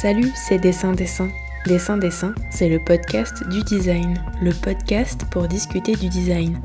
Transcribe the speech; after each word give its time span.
Salut, 0.00 0.30
c'est 0.36 0.60
Dessin 0.60 0.92
Dessin. 0.92 1.28
Dessin 1.66 1.96
Dessin, 1.96 2.32
c'est 2.50 2.68
le 2.68 2.78
podcast 2.78 3.42
du 3.48 3.64
design, 3.64 4.22
le 4.40 4.52
podcast 4.52 5.24
pour 5.28 5.48
discuter 5.48 5.96
du 5.96 6.08
design. 6.08 6.60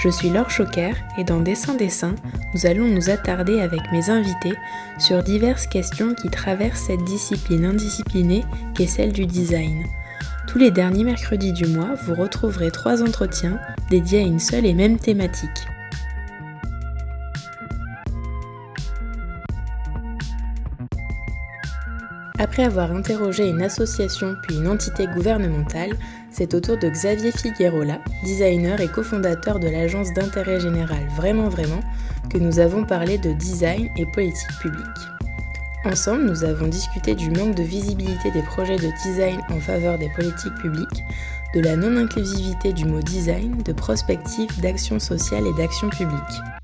Je 0.00 0.08
suis 0.08 0.30
Laure 0.30 0.50
Choquer 0.50 0.90
et 1.16 1.22
dans 1.22 1.38
Dessin 1.38 1.74
Dessin, 1.74 2.16
nous 2.52 2.66
allons 2.66 2.88
nous 2.88 3.08
attarder 3.08 3.60
avec 3.60 3.82
mes 3.92 4.10
invités 4.10 4.56
sur 4.98 5.22
diverses 5.22 5.68
questions 5.68 6.16
qui 6.16 6.28
traversent 6.28 6.86
cette 6.88 7.04
discipline 7.04 7.66
indisciplinée 7.66 8.42
qu'est 8.74 8.88
celle 8.88 9.12
du 9.12 9.26
design. 9.26 9.86
Tous 10.48 10.58
les 10.58 10.72
derniers 10.72 11.04
mercredis 11.04 11.52
du 11.52 11.66
mois, 11.66 11.94
vous 12.04 12.16
retrouverez 12.16 12.72
trois 12.72 13.00
entretiens 13.00 13.60
dédiés 13.90 14.24
à 14.24 14.26
une 14.26 14.40
seule 14.40 14.66
et 14.66 14.74
même 14.74 14.98
thématique. 14.98 15.68
Après 22.42 22.64
avoir 22.64 22.90
interrogé 22.90 23.48
une 23.48 23.62
association 23.62 24.34
puis 24.42 24.56
une 24.56 24.66
entité 24.66 25.06
gouvernementale, 25.06 25.92
c'est 26.32 26.54
au 26.54 26.60
tour 26.60 26.76
de 26.76 26.88
Xavier 26.88 27.30
Figuerola, 27.30 28.00
designer 28.24 28.80
et 28.80 28.88
cofondateur 28.88 29.60
de 29.60 29.68
l'agence 29.68 30.12
d'intérêt 30.12 30.58
général 30.58 31.06
Vraiment 31.16 31.48
Vraiment, 31.48 31.78
que 32.30 32.38
nous 32.38 32.58
avons 32.58 32.84
parlé 32.84 33.16
de 33.16 33.32
design 33.32 33.90
et 33.96 34.06
politique 34.06 34.58
publique. 34.60 34.82
Ensemble, 35.84 36.24
nous 36.24 36.42
avons 36.42 36.66
discuté 36.66 37.14
du 37.14 37.30
manque 37.30 37.54
de 37.54 37.62
visibilité 37.62 38.32
des 38.32 38.42
projets 38.42 38.76
de 38.76 38.90
design 39.04 39.40
en 39.48 39.60
faveur 39.60 39.96
des 39.98 40.08
politiques 40.08 40.56
publiques, 40.56 41.04
de 41.54 41.60
la 41.60 41.76
non-inclusivité 41.76 42.72
du 42.72 42.86
mot 42.86 43.02
design, 43.02 43.62
de 43.62 43.72
prospective 43.72 44.60
d'action 44.60 44.98
sociale 44.98 45.46
et 45.46 45.56
d'action 45.56 45.90
publique. 45.90 46.61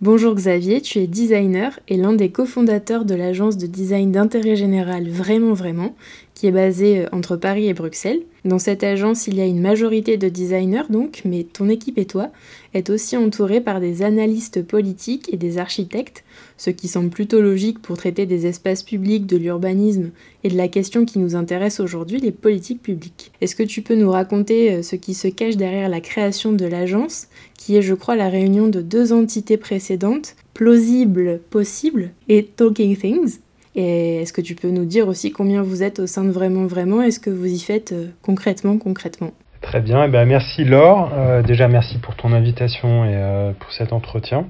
Bonjour 0.00 0.36
Xavier, 0.36 0.80
tu 0.80 1.00
es 1.00 1.08
designer 1.08 1.80
et 1.88 1.96
l'un 1.96 2.12
des 2.12 2.30
cofondateurs 2.30 3.04
de 3.04 3.16
l'agence 3.16 3.56
de 3.56 3.66
design 3.66 4.12
d'intérêt 4.12 4.54
général 4.54 5.08
Vraiment 5.08 5.54
Vraiment, 5.54 5.96
qui 6.34 6.46
est 6.46 6.52
basée 6.52 7.00
euh, 7.00 7.08
entre 7.10 7.34
Paris 7.34 7.66
et 7.66 7.74
Bruxelles. 7.74 8.20
Dans 8.44 8.60
cette 8.60 8.84
agence, 8.84 9.26
il 9.26 9.34
y 9.34 9.40
a 9.40 9.44
une 9.44 9.60
majorité 9.60 10.16
de 10.16 10.28
designers 10.28 10.84
donc, 10.88 11.22
mais 11.24 11.42
ton 11.42 11.68
équipe 11.68 11.98
et 11.98 12.04
toi 12.04 12.30
êtes 12.74 12.90
aussi 12.90 13.16
entourés 13.16 13.60
par 13.60 13.80
des 13.80 14.02
analystes 14.02 14.62
politiques 14.62 15.34
et 15.34 15.36
des 15.36 15.58
architectes, 15.58 16.22
ce 16.58 16.70
qui 16.70 16.86
semble 16.86 17.10
plutôt 17.10 17.40
logique 17.40 17.82
pour 17.82 17.96
traiter 17.96 18.24
des 18.24 18.46
espaces 18.46 18.84
publics, 18.84 19.26
de 19.26 19.36
l'urbanisme 19.36 20.10
et 20.44 20.48
de 20.48 20.56
la 20.56 20.68
question 20.68 21.06
qui 21.06 21.18
nous 21.18 21.34
intéresse 21.34 21.80
aujourd'hui, 21.80 22.20
les 22.20 22.30
politiques 22.30 22.82
publiques. 22.82 23.32
Est-ce 23.40 23.56
que 23.56 23.64
tu 23.64 23.82
peux 23.82 23.96
nous 23.96 24.10
raconter 24.12 24.74
euh, 24.74 24.82
ce 24.82 24.94
qui 24.94 25.14
se 25.14 25.26
cache 25.26 25.56
derrière 25.56 25.88
la 25.88 26.00
création 26.00 26.52
de 26.52 26.66
l'agence, 26.66 27.26
qui 27.58 27.76
est 27.76 27.82
je 27.82 27.92
crois 27.92 28.16
la 28.16 28.30
réunion 28.30 28.68
de 28.68 28.80
deux 28.80 29.12
entités 29.12 29.58
précédentes, 29.58 30.34
Plausible 30.54 31.40
Possible 31.50 32.12
et 32.28 32.44
Talking 32.44 32.96
Things 32.96 33.40
et 33.80 34.22
est-ce 34.22 34.32
que 34.32 34.40
tu 34.40 34.56
peux 34.56 34.70
nous 34.70 34.84
dire 34.84 35.06
aussi 35.06 35.30
combien 35.30 35.62
vous 35.62 35.84
êtes 35.84 36.00
au 36.00 36.08
sein 36.08 36.24
de 36.24 36.30
Vraiment 36.30 36.66
Vraiment 36.66 37.00
et 37.00 37.12
ce 37.12 37.20
que 37.20 37.30
vous 37.30 37.46
y 37.46 37.60
faites 37.60 37.92
euh, 37.92 38.08
concrètement, 38.22 38.76
concrètement? 38.76 39.30
Très 39.60 39.80
bien, 39.80 40.04
eh 40.04 40.08
ben, 40.08 40.24
merci 40.24 40.64
Laure. 40.64 41.12
Euh, 41.14 41.42
déjà 41.42 41.68
merci 41.68 41.98
pour 41.98 42.16
ton 42.16 42.32
invitation 42.32 43.04
et 43.04 43.14
euh, 43.14 43.52
pour 43.52 43.70
cet 43.70 43.92
entretien. 43.92 44.46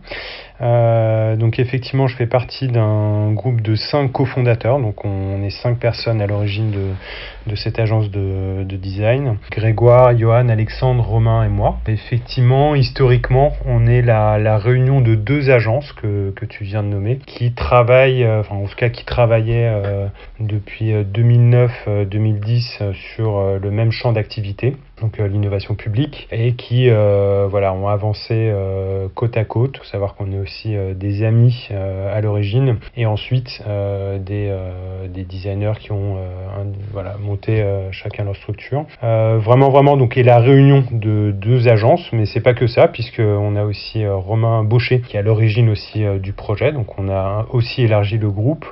Euh, 0.60 1.36
donc 1.36 1.58
effectivement, 1.58 2.06
je 2.08 2.16
fais 2.16 2.26
partie 2.26 2.68
d'un 2.68 3.32
groupe 3.32 3.60
de 3.60 3.74
cinq 3.76 4.12
cofondateurs. 4.12 4.80
Donc 4.80 5.04
on 5.04 5.42
est 5.42 5.50
cinq 5.50 5.78
personnes 5.78 6.20
à 6.20 6.26
l'origine 6.26 6.70
de, 6.70 6.94
cette 7.54 7.78
agence 7.78 8.10
de, 8.10 8.64
de, 8.64 8.76
design. 8.76 9.38
Grégoire, 9.50 10.16
Johan, 10.16 10.48
Alexandre, 10.48 11.04
Romain 11.04 11.44
et 11.44 11.48
moi. 11.48 11.78
Effectivement, 11.86 12.74
historiquement, 12.74 13.52
on 13.64 13.86
est 13.86 14.02
la, 14.02 14.58
réunion 14.58 15.00
de 15.00 15.14
deux 15.14 15.50
agences 15.50 15.92
que, 15.92 16.34
tu 16.48 16.64
viens 16.64 16.82
de 16.82 16.88
nommer, 16.88 17.18
qui 17.18 17.52
travaillent, 17.52 18.24
euh, 18.24 18.40
enfin 18.40 18.56
en 18.56 18.66
tout 18.66 18.74
cas 18.76 18.88
qui 18.88 19.04
travaillaient 19.04 19.70
euh, 19.72 20.08
depuis 20.40 20.92
2009-2010 20.92 22.92
sur 23.14 23.58
le 23.60 23.70
même 23.70 23.92
champ 23.92 24.10
d'activité 24.12 24.74
donc 25.00 25.18
l'innovation 25.18 25.76
publique, 25.76 26.26
et 26.32 26.54
qui 26.54 26.90
voilà, 26.90 27.72
ont 27.72 27.86
avancé 27.86 28.52
côte 29.14 29.36
à 29.36 29.44
côte. 29.44 29.78
Savoir 29.84 30.16
qu'on 30.16 30.32
est 30.32 30.38
aussi 30.48 30.74
euh, 30.74 30.94
des 30.94 31.22
amis 31.22 31.68
à 31.70 32.20
l'origine, 32.20 32.78
et 32.96 33.06
ensuite 33.06 33.62
des, 34.26 34.52
des 35.08 35.24
designers 35.24 35.74
qui 35.78 35.92
ont 35.92 36.16
voilà, 36.92 37.16
monté 37.20 37.62
chacun 37.92 38.24
leur 38.24 38.36
structure. 38.36 38.84
vraiment, 39.02 39.70
vraiment, 39.70 39.96
donc, 39.96 40.16
et 40.16 40.22
la 40.22 40.38
réunion 40.38 40.84
de 40.90 41.30
deux 41.30 41.68
agences, 41.68 42.10
mais 42.12 42.26
c'est 42.26 42.40
pas 42.40 42.54
que 42.54 42.66
ça, 42.66 42.88
puisqu'on 42.88 43.56
a 43.56 43.64
aussi 43.64 44.06
Romain 44.06 44.64
Baucher 44.64 45.00
qui 45.00 45.16
est 45.16 45.20
à 45.20 45.22
l'origine 45.22 45.68
aussi 45.68 46.04
du 46.20 46.32
projet, 46.32 46.72
donc 46.72 46.98
on 46.98 47.08
a 47.08 47.46
aussi 47.52 47.82
élargi 47.82 48.18
le 48.18 48.30
groupe. 48.30 48.64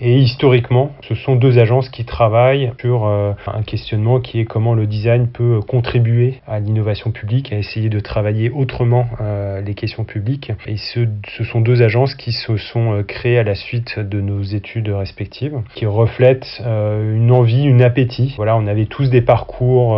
Et 0.00 0.18
historiquement, 0.18 0.92
ce 1.02 1.14
sont 1.14 1.36
deux 1.36 1.58
agences 1.58 1.88
qui 1.88 2.04
travaillent 2.04 2.72
sur 2.80 3.06
un 3.06 3.62
questionnement 3.62 4.20
qui 4.20 4.40
est 4.40 4.44
comment 4.44 4.74
le 4.74 4.86
design 4.86 5.28
peut 5.28 5.60
contribuer 5.60 6.40
à 6.46 6.60
l'innovation 6.60 7.10
publique, 7.10 7.52
à 7.52 7.56
essayer 7.56 7.88
de 7.88 8.00
travailler 8.00 8.50
autrement 8.50 9.06
euh, 9.20 9.60
les 9.60 9.74
questions 9.74 10.04
publiques. 10.04 10.52
Et 10.66 10.76
ce, 10.76 11.06
sont 11.44 11.60
deux 11.60 11.82
agences 11.82 12.14
qui 12.14 12.32
se 12.32 12.56
sont 12.56 12.92
euh, 12.92 13.02
créées 13.02 13.38
à 13.38 13.42
la 13.42 13.54
suite 13.54 13.98
de 13.98 14.20
nos 14.20 14.42
études 14.42 14.88
respectives, 14.88 15.60
qui 15.74 15.86
reflètent 15.86 16.62
euh, 16.64 17.14
une 17.14 17.30
envie, 17.30 17.64
une 17.64 17.82
appétit. 17.82 18.34
Voilà, 18.36 18.56
on 18.56 18.66
avait 18.66 18.86
tous 18.86 19.10
des 19.10 19.22
parcours 19.22 19.96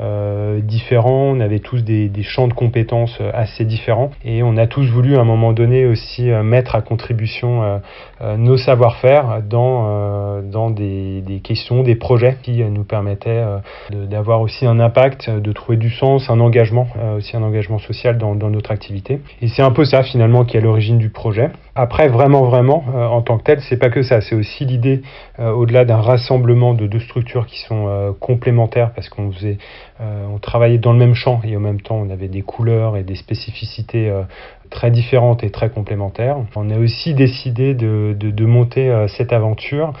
euh, 0.00 0.60
différents, 0.60 1.30
on 1.36 1.38
avait 1.38 1.60
tous 1.60 1.84
des, 1.84 2.08
des, 2.08 2.24
champs 2.24 2.48
de 2.48 2.52
compétences 2.52 3.16
euh, 3.20 3.30
assez 3.32 3.64
différents 3.64 4.10
et 4.24 4.42
on 4.42 4.56
a 4.56 4.66
tous 4.66 4.90
voulu 4.90 5.16
à 5.16 5.20
un 5.20 5.24
moment 5.24 5.52
donné 5.52 5.86
aussi 5.86 6.32
euh, 6.32 6.42
mettre 6.42 6.74
à 6.74 6.80
contribution 6.80 7.80
nos 8.20 8.56
savoir-faire 8.56 9.42
dans, 9.42 10.40
dans 10.42 10.70
des, 10.70 11.20
des, 11.22 11.40
questions, 11.40 11.82
des 11.82 11.96
projets 11.96 12.36
qui 12.42 12.62
nous 12.64 12.84
permettaient 12.84 13.44
d'avoir 13.90 14.40
aussi 14.40 14.66
un 14.66 14.78
impact, 14.80 15.30
de 15.30 15.52
trouver 15.52 15.76
du 15.76 15.90
sens, 15.90 16.30
un 16.30 16.40
engagement, 16.40 16.88
aussi 17.16 17.36
un 17.36 17.42
engagement 17.42 17.78
social 17.78 18.18
dans, 18.18 18.34
dans 18.34 18.50
notre 18.50 18.70
activité. 18.70 19.20
Et 19.42 19.48
c'est 19.48 19.62
un 19.62 19.72
peu 19.72 19.84
ça 19.84 20.02
finalement 20.02 20.44
qui 20.44 20.56
est 20.56 20.60
à 20.60 20.62
l'origine 20.62 20.98
du 20.98 21.10
projet. 21.10 21.50
Après, 21.74 22.08
vraiment, 22.08 22.44
vraiment, 22.44 22.84
en 22.94 23.20
tant 23.22 23.38
que 23.38 23.44
tel, 23.44 23.60
c'est 23.60 23.76
pas 23.76 23.90
que 23.90 24.02
ça, 24.02 24.20
c'est 24.20 24.34
aussi 24.34 24.64
l'idée, 24.64 25.02
au-delà 25.38 25.84
d'un 25.84 26.00
rassemblement 26.00 26.72
de 26.74 26.86
deux 26.86 27.00
structures 27.00 27.46
qui 27.46 27.60
sont 27.60 28.14
complémentaires 28.20 28.92
parce 28.94 29.08
qu'on 29.08 29.32
faisait 29.32 29.58
euh, 30.00 30.26
on 30.28 30.38
travaillait 30.38 30.78
dans 30.78 30.92
le 30.92 30.98
même 30.98 31.14
champ 31.14 31.40
et 31.44 31.56
en 31.56 31.60
même 31.60 31.80
temps 31.80 31.96
on 31.96 32.10
avait 32.10 32.26
des 32.26 32.42
couleurs 32.42 32.96
et 32.96 33.04
des 33.04 33.14
spécificités 33.14 34.10
euh, 34.10 34.22
très 34.70 34.90
différentes 34.90 35.44
et 35.44 35.50
très 35.50 35.70
complémentaires. 35.70 36.36
On 36.56 36.68
a 36.70 36.78
aussi 36.78 37.14
décidé 37.14 37.74
de, 37.74 38.16
de 38.18 38.44
monter 38.44 38.90
euh, 38.90 39.06
cette 39.06 39.32
aventure 39.32 39.92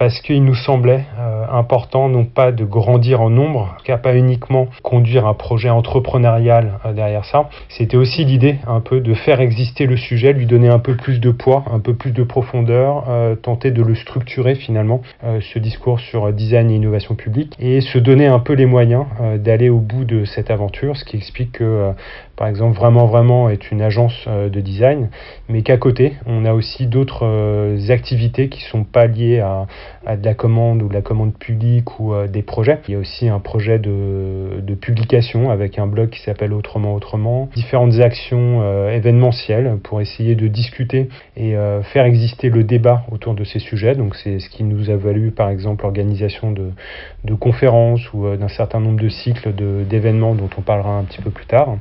parce 0.00 0.22
qu'il 0.22 0.42
nous 0.44 0.54
semblait 0.54 1.04
euh, 1.18 1.44
important 1.52 2.08
non 2.08 2.24
pas 2.24 2.52
de 2.52 2.64
grandir 2.64 3.20
en 3.20 3.28
nombre, 3.28 3.76
qu'à 3.84 3.98
pas 3.98 4.16
uniquement 4.16 4.68
conduire 4.82 5.26
un 5.26 5.34
projet 5.34 5.68
entrepreneurial 5.68 6.78
euh, 6.86 6.94
derrière 6.94 7.26
ça, 7.26 7.50
c'était 7.68 7.98
aussi 7.98 8.24
l'idée 8.24 8.56
un 8.66 8.80
peu 8.80 9.00
de 9.00 9.12
faire 9.12 9.42
exister 9.42 9.84
le 9.84 9.98
sujet, 9.98 10.32
lui 10.32 10.46
donner 10.46 10.70
un 10.70 10.78
peu 10.78 10.96
plus 10.96 11.20
de 11.20 11.30
poids, 11.30 11.64
un 11.70 11.80
peu 11.80 11.92
plus 11.92 12.12
de 12.12 12.22
profondeur, 12.22 13.04
euh, 13.10 13.34
tenter 13.34 13.72
de 13.72 13.82
le 13.82 13.94
structurer 13.94 14.54
finalement, 14.54 15.02
ce 15.22 15.58
discours 15.58 16.00
sur 16.00 16.32
design 16.32 16.70
et 16.70 16.76
innovation 16.76 17.14
publique, 17.14 17.54
et 17.58 17.82
se 17.82 17.98
donner 17.98 18.26
un 18.26 18.38
peu 18.38 18.54
les 18.54 18.64
moyens 18.64 19.04
d'aller 19.36 19.68
au 19.68 19.80
bout 19.80 20.06
de 20.06 20.24
cette 20.24 20.50
aventure, 20.50 20.96
ce 20.96 21.04
qui 21.04 21.18
explique 21.18 21.52
que 21.52 21.92
par 22.40 22.48
exemple, 22.48 22.78
Vraiment 22.78 23.04
Vraiment 23.04 23.50
est 23.50 23.70
une 23.70 23.82
agence 23.82 24.24
euh, 24.26 24.48
de 24.48 24.62
design, 24.62 25.10
mais 25.50 25.60
qu'à 25.60 25.76
côté, 25.76 26.14
on 26.24 26.46
a 26.46 26.54
aussi 26.54 26.86
d'autres 26.86 27.26
euh, 27.26 27.90
activités 27.90 28.48
qui 28.48 28.62
sont 28.62 28.82
pas 28.82 29.06
liées 29.06 29.40
à, 29.40 29.66
à, 30.06 30.16
de 30.16 30.24
la 30.24 30.32
commande 30.32 30.82
ou 30.82 30.88
de 30.88 30.94
la 30.94 31.02
commande 31.02 31.34
publique 31.34 32.00
ou 32.00 32.14
euh, 32.14 32.28
des 32.28 32.40
projets. 32.40 32.78
Il 32.88 32.92
y 32.92 32.94
a 32.94 32.98
aussi 32.98 33.28
un 33.28 33.40
projet 33.40 33.78
de, 33.78 34.74
publication 34.80 35.50
avec 35.50 35.78
un 35.78 35.86
blog 35.86 36.08
qui 36.08 36.22
s'appelle 36.22 36.54
Autrement 36.54 36.94
Autrement, 36.94 37.50
différentes 37.54 38.00
actions 38.00 38.88
événementielles 38.88 39.76
pour 39.82 40.00
essayer 40.00 40.34
de 40.36 40.48
discuter 40.48 41.08
et 41.36 41.54
faire 41.92 42.04
exister 42.04 42.48
le 42.48 42.62
débat 42.62 43.02
autour 43.10 43.34
de 43.34 43.44
ces 43.44 43.58
sujets. 43.58 43.94
Donc 43.94 44.14
c'est 44.14 44.38
ce 44.38 44.48
qui 44.48 44.62
nous 44.62 44.88
a 44.88 44.96
valu 44.96 45.32
par 45.32 45.50
exemple 45.50 45.82
l'organisation 45.82 46.52
de 46.52 47.34
conférences 47.34 48.12
ou 48.14 48.24
d'un 48.36 48.48
certain 48.48 48.80
nombre 48.80 49.00
de 49.00 49.08
cycles 49.08 49.52
d'événements 49.86 50.34
dont 50.34 50.48
on 50.56 50.62
parlera 50.62 50.96
un 50.96 51.02
petit 51.02 51.20
peu 51.20 51.30
plus 51.30 51.46
tard. 51.46 51.76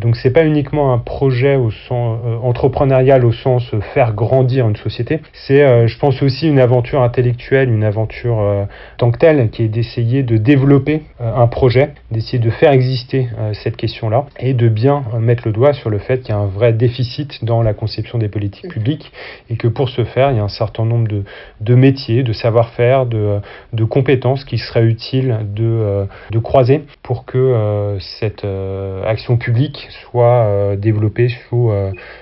Donc 0.00 0.16
c'est 0.16 0.30
pas 0.30 0.44
uniquement 0.44 0.92
un 0.92 0.98
projet 0.98 1.56
au 1.56 1.70
sens 1.70 2.18
entrepreneurial 2.42 3.24
au 3.24 3.32
sens 3.32 3.62
faire 3.92 4.14
grandir 4.14 4.68
une 4.68 4.76
société, 4.76 5.20
c'est 5.32 5.86
je 5.86 5.98
pense 5.98 6.22
aussi 6.22 6.48
une 6.48 6.58
aventure 6.58 7.02
intellectuelle, 7.02 7.70
une 7.70 7.84
aventure 7.84 8.66
tant 8.98 9.10
que 9.10 9.18
telle 9.18 9.50
qui 9.50 9.62
est 9.62 9.68
d'essayer 9.68 10.22
de 10.22 10.36
développer 10.36 11.02
un 11.20 11.46
projet, 11.46 11.90
d'essayer 12.10 12.38
de 12.38 12.50
faire 12.50 12.72
exister 12.72 13.28
cette 13.52 13.76
question-là 13.76 14.26
et 14.38 14.54
de 14.54 14.68
bien 14.68 15.04
mettre 15.18 15.42
le 15.46 15.52
doigt 15.52 15.72
sur 15.72 15.90
le 15.90 15.98
fait 15.98 16.18
qu'il 16.18 16.30
y 16.30 16.32
a 16.32 16.40
un 16.40 16.46
vrai 16.46 16.72
déficit 16.72 17.44
dans 17.44 17.62
la 17.62 17.74
conception 17.74 18.18
des 18.18 18.28
politiques 18.28 18.68
publiques 18.68 19.12
et 19.50 19.56
que 19.56 19.68
pour 19.68 19.88
ce 19.88 20.04
faire, 20.04 20.30
il 20.30 20.36
y 20.36 20.40
a 20.40 20.44
un 20.44 20.48
certain 20.48 20.84
nombre 20.84 21.08
de, 21.08 21.24
de 21.60 21.74
métiers, 21.74 22.22
de 22.22 22.32
savoir-faire, 22.32 23.06
de, 23.06 23.40
de, 23.72 23.84
compétences 23.84 24.44
qui 24.44 24.58
seraient 24.58 24.84
utiles 24.84 25.38
de, 25.54 26.06
de 26.30 26.38
croiser 26.38 26.84
pour 27.02 27.24
que 27.24 27.38
euh, 27.38 27.98
cette 27.98 28.44
euh, 28.44 29.04
action 29.04 29.36
publique 29.36 29.83
soit 29.90 30.44
euh, 30.44 30.76
développée 30.76 31.28
sous, 31.28 31.70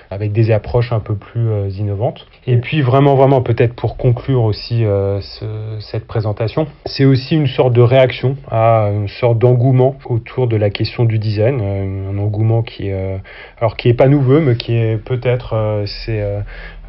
avec 0.09 0.31
des 0.31 0.51
approches 0.51 0.91
un 0.91 0.99
peu 0.99 1.15
plus 1.15 1.49
innovantes. 1.77 2.25
Et 2.47 2.57
puis 2.57 2.81
vraiment, 2.81 3.15
vraiment, 3.15 3.41
peut-être 3.41 3.73
pour 3.73 3.97
conclure 3.97 4.43
aussi 4.43 4.83
ce, 4.83 5.45
cette 5.79 6.05
présentation, 6.05 6.67
c'est 6.85 7.05
aussi 7.05 7.35
une 7.35 7.47
sorte 7.47 7.73
de 7.73 7.81
réaction 7.81 8.37
à 8.49 8.89
une 8.93 9.07
sorte 9.07 9.39
d'engouement 9.39 9.95
autour 10.05 10.47
de 10.47 10.55
la 10.55 10.69
question 10.69 11.05
du 11.05 11.19
design, 11.19 11.61
un 11.61 12.17
engouement 12.17 12.61
qui 12.61 12.89
est, 12.89 13.21
alors 13.59 13.75
qui 13.77 13.89
est 13.89 13.93
pas 13.93 14.07
nouveau, 14.07 14.39
mais 14.39 14.55
qui 14.55 14.75
est 14.75 14.97
peut-être 14.97 15.83
c'est 16.05 16.21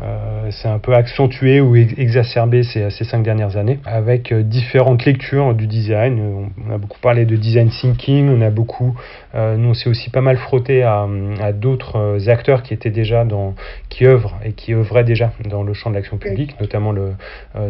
euh, 0.02 0.50
c'est 0.50 0.68
un 0.68 0.80
peu 0.80 0.92
accentué 0.92 1.60
ou 1.60 1.76
exacerbé 1.76 2.64
ces, 2.64 2.90
ces 2.90 3.04
cinq 3.04 3.22
dernières 3.22 3.56
années 3.56 3.78
avec 3.84 4.32
euh, 4.32 4.42
différentes 4.42 5.04
lectures 5.04 5.54
du 5.54 5.68
design. 5.68 6.50
On, 6.68 6.74
a 6.74 6.78
beaucoup 6.78 6.98
parlé 6.98 7.24
de 7.26 7.36
design 7.36 7.68
thinking, 7.68 8.28
on 8.28 8.40
a 8.40 8.50
beaucoup, 8.50 8.96
euh, 9.36 9.56
nous 9.56 9.68
on 9.68 9.74
s'est 9.74 9.88
aussi 9.88 10.10
pas 10.10 10.20
mal 10.20 10.36
frotté 10.36 10.82
à, 10.82 11.06
à 11.40 11.52
d'autres 11.52 12.28
acteurs 12.28 12.64
qui 12.64 12.74
étaient 12.74 12.90
déjà 12.90 13.24
dans, 13.24 13.54
qui 13.88 14.04
œuvrent 14.04 14.34
et 14.44 14.52
qui 14.52 14.74
œuvraient 14.74 15.04
déjà 15.04 15.32
dans 15.48 15.62
le 15.62 15.72
champ 15.74 15.90
de 15.90 15.94
l'action 15.94 16.16
publique, 16.16 16.58
notamment 16.60 16.90
le, 16.90 17.12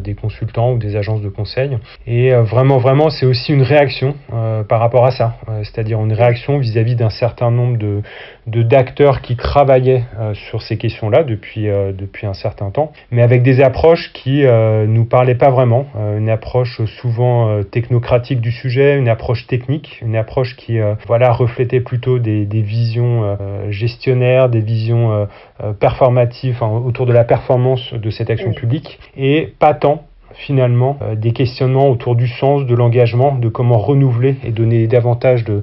des 0.02 0.14
consultants 0.14 0.72
ou 0.72 0.78
des 0.78 0.96
agences 0.96 1.20
de 1.20 1.28
conseil. 1.28 1.78
Et 2.06 2.32
vraiment, 2.32 2.78
vraiment, 2.78 3.10
c'est 3.10 3.26
aussi 3.26 3.52
une 3.52 3.62
réaction 3.62 4.14
par 4.68 4.80
rapport 4.80 5.04
à 5.04 5.10
ça, 5.10 5.36
c'est-à-dire 5.62 6.00
une 6.00 6.12
réaction 6.12 6.58
vis-à-vis 6.58 6.96
d'un 6.96 7.10
certain 7.10 7.50
nombre 7.50 7.78
de 7.78 8.02
d'acteurs 8.46 9.20
qui 9.20 9.36
travaillaient 9.36 10.04
sur 10.34 10.62
ces 10.62 10.76
questions-là 10.76 11.24
depuis, 11.24 11.66
depuis 11.66 12.04
depuis 12.04 12.26
un 12.26 12.34
certain 12.34 12.70
temps, 12.70 12.92
mais 13.10 13.22
avec 13.22 13.42
des 13.42 13.60
approches 13.60 14.12
qui 14.12 14.44
euh, 14.44 14.86
nous 14.86 15.04
parlaient 15.04 15.34
pas 15.34 15.50
vraiment. 15.50 15.86
Euh, 15.96 16.18
une 16.18 16.28
approche 16.28 16.84
souvent 17.00 17.48
euh, 17.48 17.62
technocratique 17.62 18.40
du 18.40 18.52
sujet, 18.52 18.96
une 18.98 19.08
approche 19.08 19.46
technique, 19.46 20.00
une 20.02 20.16
approche 20.16 20.54
qui 20.56 20.78
voilà 21.06 21.32
reflétait 21.32 21.80
plutôt 21.80 22.18
des, 22.18 22.44
des 22.44 22.60
visions 22.60 23.36
gestionnaires, 23.70 24.48
des 24.48 24.60
visions 24.60 25.26
performatives 25.80 26.62
autour 26.62 27.06
de 27.06 27.12
la 27.12 27.24
performance 27.24 27.92
de 27.94 28.10
cette 28.10 28.30
action 28.30 28.52
publique, 28.52 28.98
et 29.16 29.54
pas 29.58 29.74
tant 29.74 30.04
finalement 30.34 30.98
euh, 31.02 31.14
des 31.14 31.32
questionnements 31.32 31.88
autour 31.88 32.16
du 32.16 32.26
sens, 32.26 32.66
de 32.66 32.74
l'engagement, 32.74 33.36
de 33.36 33.48
comment 33.48 33.78
renouveler 33.78 34.36
et 34.44 34.50
donner 34.50 34.86
davantage 34.86 35.44
de, 35.44 35.62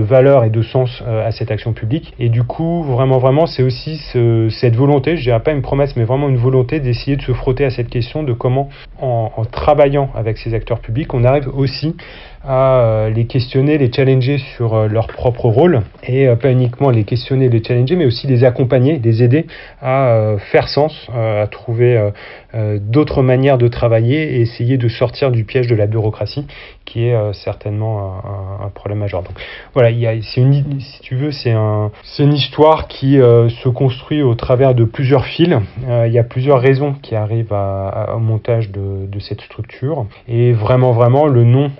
valeur 0.00 0.44
et 0.44 0.50
de 0.50 0.62
sens 0.62 1.02
euh, 1.06 1.26
à 1.26 1.30
cette 1.30 1.50
action 1.50 1.72
publique. 1.72 2.14
Et 2.18 2.28
du 2.28 2.44
coup, 2.44 2.82
vraiment, 2.82 3.18
vraiment, 3.18 3.46
c'est 3.46 3.62
aussi 3.62 3.96
ce, 4.12 4.48
cette 4.48 4.76
volonté, 4.76 5.16
je 5.16 5.22
dirais 5.22 5.40
pas 5.40 5.52
une 5.52 5.62
promesse, 5.62 5.96
mais 5.96 6.04
vraiment 6.04 6.28
une 6.28 6.36
volonté 6.36 6.80
d'essayer 6.80 7.16
de 7.16 7.22
se 7.22 7.32
frotter 7.32 7.64
à 7.64 7.70
cette 7.70 7.88
question 7.88 8.22
de 8.22 8.32
comment, 8.32 8.68
en, 9.00 9.30
en 9.36 9.44
travaillant 9.44 10.10
avec 10.14 10.38
ces 10.38 10.54
acteurs 10.54 10.80
publics, 10.80 11.12
on 11.14 11.24
arrive 11.24 11.48
aussi 11.54 11.96
à 12.46 12.78
euh, 12.78 13.10
les 13.10 13.26
questionner, 13.26 13.76
les 13.76 13.92
challenger 13.92 14.38
sur 14.56 14.74
euh, 14.74 14.88
leur 14.88 15.08
propre 15.08 15.46
rôle. 15.46 15.82
Et 16.06 16.28
euh, 16.28 16.36
pas 16.36 16.50
uniquement 16.50 16.90
les 16.90 17.04
questionner, 17.04 17.48
les 17.48 17.62
challenger, 17.62 17.96
mais 17.96 18.06
aussi 18.06 18.26
les 18.26 18.44
accompagner, 18.44 19.00
les 19.02 19.22
aider 19.22 19.46
à 19.82 20.36
faire 20.52 20.68
sens, 20.68 21.08
à 21.14 21.46
trouver 21.46 22.10
d'autres 22.80 23.22
manières 23.22 23.58
de 23.58 23.68
travailler 23.68 24.36
et 24.36 24.40
essayer 24.40 24.76
de 24.78 24.88
sortir 24.88 25.30
du 25.30 25.44
piège 25.44 25.66
de 25.66 25.74
la 25.74 25.86
bureaucratie 25.86 26.46
qui 26.86 27.04
est 27.08 27.32
certainement 27.34 28.22
un, 28.62 28.68
problème 28.70 29.00
majeur. 29.00 29.22
Donc 29.22 29.34
voilà, 29.74 29.90
il 29.90 30.02
une, 30.36 30.80
si 30.80 31.00
tu 31.00 31.16
veux, 31.16 31.30
c'est 31.30 31.52
un, 31.52 31.90
une 32.18 32.32
histoire 32.32 32.88
qui 32.88 33.16
se 33.16 33.68
construit 33.68 34.22
au 34.22 34.34
travers 34.34 34.74
de 34.74 34.84
plusieurs 34.84 35.26
fils. 35.26 35.54
il 35.86 36.12
y 36.12 36.18
a 36.18 36.24
plusieurs 36.24 36.60
raisons 36.60 36.94
qui 37.02 37.14
arrivent 37.14 37.52
à, 37.52 38.14
au 38.16 38.20
montage 38.20 38.70
de, 38.70 39.18
cette 39.18 39.40
structure 39.40 40.06
et 40.28 40.52
vraiment, 40.52 40.92
vraiment, 40.92 41.26
le 41.26 41.44
nom 41.44 41.70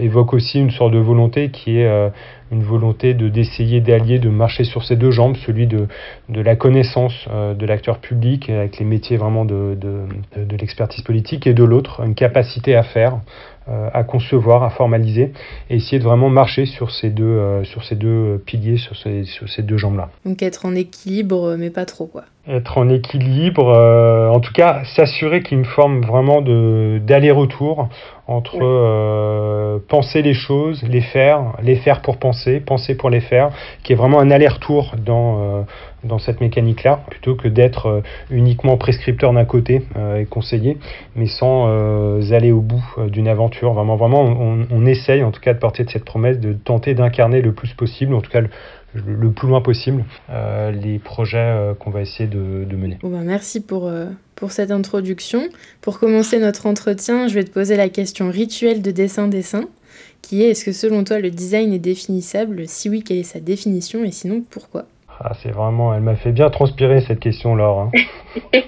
évoque 0.00 0.34
aussi 0.34 0.58
une 0.58 0.70
sorte 0.70 0.92
de 0.92 0.98
volonté 0.98 1.50
qui 1.50 1.78
est 1.78 1.86
euh, 1.86 2.10
une 2.52 2.62
volonté 2.62 3.12
de 3.14 3.28
d'essayer 3.28 3.80
d'allier, 3.80 4.20
de 4.20 4.28
marcher 4.28 4.62
sur 4.62 4.84
ses 4.84 4.94
deux 4.94 5.10
jambes, 5.10 5.36
celui 5.44 5.66
de, 5.66 5.88
de 6.28 6.40
la 6.40 6.54
connaissance 6.54 7.26
euh, 7.28 7.54
de 7.54 7.66
l'acteur 7.66 7.98
public 7.98 8.48
avec 8.48 8.78
les 8.78 8.84
métiers 8.84 9.16
vraiment 9.16 9.44
de, 9.44 9.76
de, 9.76 10.56
l'expertise 10.56 11.02
politique 11.02 11.46
et 11.48 11.54
de 11.54 11.64
l'autre, 11.64 12.02
une 12.04 12.14
capacité 12.14 12.76
à 12.76 12.84
faire, 12.84 13.14
euh, 13.14 13.18
à 13.68 14.04
concevoir, 14.04 14.62
à 14.62 14.70
formaliser 14.70 15.32
et 15.70 15.76
essayer 15.76 15.98
de 15.98 16.04
vraiment 16.04 16.28
marcher 16.28 16.66
sur 16.66 16.90
ces 16.90 17.10
deux, 17.10 17.64
sur 17.64 17.84
ces 17.84 17.96
deux 17.96 18.42
piliers, 18.46 18.76
sur 18.76 18.96
ces, 18.96 19.24
sur 19.24 19.48
ces 19.48 19.62
deux 19.62 19.76
jambes-là. 19.76 20.08
Donc 20.24 20.42
être 20.42 20.66
en 20.66 20.74
équilibre, 20.74 21.56
mais 21.58 21.70
pas 21.70 21.84
trop 21.84 22.06
quoi 22.06 22.24
être 22.48 22.78
en 22.78 22.88
équilibre, 22.88 23.68
euh, 23.68 24.28
en 24.28 24.40
tout 24.40 24.52
cas 24.52 24.82
s'assurer 24.94 25.42
qu'il 25.42 25.58
y 25.58 25.60
ait 25.60 25.64
une 25.64 25.70
forme 25.70 26.02
vraiment 26.02 26.42
de 26.42 27.00
d'aller-retour 27.04 27.88
entre 28.28 28.58
euh, 28.60 29.78
penser 29.88 30.22
les 30.22 30.34
choses, 30.34 30.82
les 30.82 31.00
faire, 31.00 31.52
les 31.62 31.76
faire 31.76 32.02
pour 32.02 32.16
penser, 32.18 32.60
penser 32.60 32.96
pour 32.96 33.10
les 33.10 33.20
faire, 33.20 33.50
qui 33.82 33.92
est 33.92 33.96
vraiment 33.96 34.20
un 34.20 34.30
aller-retour 34.30 34.94
dans, 34.96 35.38
euh, 35.38 35.62
dans 36.04 36.18
cette 36.18 36.40
mécanique-là, 36.40 37.00
plutôt 37.08 37.34
que 37.36 37.48
d'être 37.48 38.02
uniquement 38.30 38.76
prescripteur 38.76 39.32
d'un 39.32 39.44
côté 39.44 39.82
et 40.18 40.24
conseiller, 40.24 40.78
mais 41.14 41.26
sans 41.26 41.66
aller 42.32 42.52
au 42.52 42.60
bout 42.60 42.84
d'une 43.08 43.28
aventure. 43.28 43.72
Vraiment, 43.72 43.96
vraiment, 43.96 44.22
on, 44.22 44.66
on, 44.70 44.86
essaye 44.86 45.22
en 45.22 45.30
tout 45.30 45.40
cas 45.40 45.54
de 45.54 45.58
porter 45.58 45.84
de 45.84 45.90
cette 45.90 46.04
promesse 46.04 46.38
de 46.38 46.52
tenter 46.52 46.94
d'incarner 46.94 47.42
le 47.42 47.52
plus 47.52 47.74
possible, 47.74 48.14
en 48.14 48.20
tout 48.20 48.30
cas 48.30 48.40
le, 48.40 48.48
le 48.94 49.30
plus 49.30 49.48
loin 49.48 49.60
possible 49.60 50.04
euh, 50.30 50.70
les 50.70 50.98
projets 50.98 51.38
euh, 51.38 51.74
qu'on 51.74 51.90
va 51.90 52.02
essayer 52.02 52.28
de, 52.28 52.64
de 52.64 52.76
mener. 52.76 52.98
Bon 53.02 53.10
ben 53.10 53.24
merci 53.24 53.60
pour, 53.60 53.86
euh, 53.86 54.06
pour 54.36 54.52
cette 54.52 54.70
introduction. 54.70 55.48
Pour 55.80 55.98
commencer 55.98 56.38
notre 56.38 56.66
entretien, 56.66 57.26
je 57.26 57.34
vais 57.34 57.44
te 57.44 57.50
poser 57.50 57.76
la 57.76 57.88
question 57.88 58.30
rituelle 58.30 58.82
de 58.82 58.92
dessin-dessin, 58.92 59.64
qui 60.22 60.44
est 60.44 60.50
est-ce 60.50 60.64
que 60.64 60.72
selon 60.72 61.02
toi 61.02 61.18
le 61.18 61.30
design 61.30 61.72
est 61.72 61.80
définissable? 61.80 62.68
Si 62.68 62.88
oui, 62.88 63.02
quelle 63.02 63.18
est 63.18 63.22
sa 63.24 63.40
définition? 63.40 64.04
Et 64.04 64.12
sinon 64.12 64.42
pourquoi? 64.48 64.84
Ah, 65.18 65.32
c'est 65.42 65.50
vraiment, 65.50 65.94
elle 65.94 66.02
m'a 66.02 66.16
fait 66.16 66.32
bien 66.32 66.50
transpirer 66.50 67.00
cette 67.00 67.20
question, 67.20 67.54
Laure. 67.54 67.80
Hein. 67.80 67.90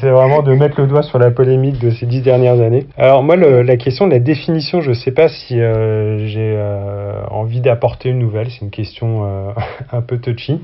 c'est 0.00 0.10
vraiment 0.10 0.42
de 0.42 0.54
mettre 0.54 0.80
le 0.80 0.86
doigt 0.86 1.02
sur 1.02 1.18
la 1.18 1.32
polémique 1.32 1.80
de 1.80 1.90
ces 1.90 2.06
dix 2.06 2.22
dernières 2.22 2.60
années. 2.60 2.86
Alors 2.96 3.24
moi, 3.24 3.34
la 3.34 3.76
question 3.76 4.06
de 4.06 4.12
la 4.12 4.20
définition, 4.20 4.80
je 4.80 4.90
ne 4.90 4.94
sais 4.94 5.10
pas 5.10 5.28
si 5.28 5.60
euh, 5.60 6.24
j'ai 6.26 6.54
euh, 6.56 7.24
envie 7.30 7.60
d'apporter 7.60 8.10
une 8.10 8.20
nouvelle. 8.20 8.48
C'est 8.50 8.60
une 8.60 8.70
question 8.70 9.24
euh, 9.24 9.50
un 9.92 10.02
peu 10.02 10.18
touchy. 10.18 10.60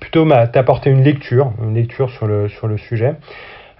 Plutôt 0.00 0.28
t'apporter 0.52 0.90
une 0.90 1.02
lecture, 1.02 1.52
une 1.62 1.74
lecture 1.74 2.10
sur 2.10 2.26
le 2.26 2.48
sur 2.50 2.66
le 2.66 2.76
sujet. 2.76 3.14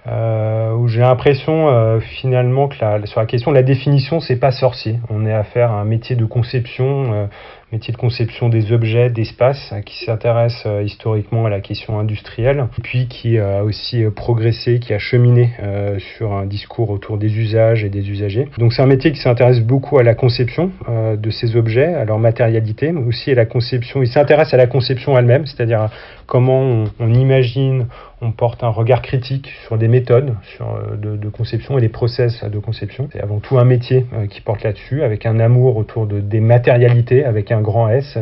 Où 0.09 0.87
j'ai 0.87 1.01
l'impression 1.01 1.99
finalement 1.99 2.67
que 2.67 2.75
la, 2.81 3.05
sur 3.05 3.19
la 3.19 3.25
question 3.25 3.51
de 3.51 3.55
la 3.55 3.63
définition, 3.63 4.19
c'est 4.19 4.37
pas 4.37 4.51
sorcier. 4.51 4.99
On 5.09 5.25
est 5.25 5.33
à 5.33 5.43
faire 5.43 5.71
un 5.71 5.85
métier 5.85 6.15
de 6.15 6.25
conception 6.25 7.29
métier 7.71 7.93
de 7.93 7.97
conception 7.97 8.49
des 8.49 8.71
objets, 8.71 9.11
d'espace, 9.11 9.73
qui 9.85 10.03
s'intéresse 10.03 10.63
euh, 10.65 10.81
historiquement 10.81 11.45
à 11.45 11.49
la 11.49 11.59
question 11.59 11.99
industrielle, 11.99 12.65
puis 12.81 13.07
qui 13.07 13.37
a 13.37 13.63
aussi 13.63 14.03
euh, 14.03 14.09
progressé, 14.09 14.79
qui 14.79 14.91
a 14.93 14.97
cheminé 14.97 15.51
euh, 15.61 15.99
sur 16.17 16.33
un 16.33 16.47
discours 16.47 16.89
autour 16.89 17.17
des 17.19 17.37
usages 17.37 17.83
et 17.83 17.89
des 17.89 18.09
usagers. 18.09 18.47
Donc 18.57 18.73
c'est 18.73 18.81
un 18.81 18.87
métier 18.87 19.11
qui 19.11 19.19
s'intéresse 19.19 19.59
beaucoup 19.59 19.99
à 19.99 20.03
la 20.03 20.15
conception 20.15 20.71
de 20.87 21.29
ces 21.29 21.55
objets, 21.55 21.93
à 21.93 22.05
leur 22.05 22.19
matérialité, 22.19 22.91
mais 22.91 23.01
aussi 23.01 23.31
à 23.31 23.35
la 23.35 23.45
conception. 23.45 24.01
Il 24.01 24.07
s'intéresse 24.07 24.53
à 24.53 24.57
la 24.57 24.67
conception 24.67 25.17
elle-même, 25.17 25.45
c'est-à-dire 25.45 25.89
comment 26.25 26.85
on, 26.99 27.13
imagine, 27.13 27.87
on 28.21 28.31
porte 28.31 28.63
un 28.63 28.69
regard 28.69 29.01
critique 29.01 29.51
sur 29.65 29.77
des 29.77 29.87
méthodes 29.87 30.35
sur, 30.55 30.79
de, 30.97 31.15
de, 31.15 31.29
conception 31.29 31.77
et 31.77 31.81
des 31.81 31.89
process 31.89 32.43
de 32.43 32.59
conception. 32.59 33.09
C'est 33.11 33.21
avant 33.21 33.39
tout 33.39 33.57
un 33.57 33.65
métier 33.65 34.05
qui 34.29 34.41
porte 34.41 34.63
là-dessus, 34.63 35.03
avec 35.03 35.25
un 35.25 35.39
amour 35.39 35.77
autour 35.77 36.05
de, 36.05 36.19
des 36.19 36.39
matérialités, 36.39 37.25
avec 37.25 37.51
un 37.51 37.58
grand 37.63 37.91
S. 38.03 38.17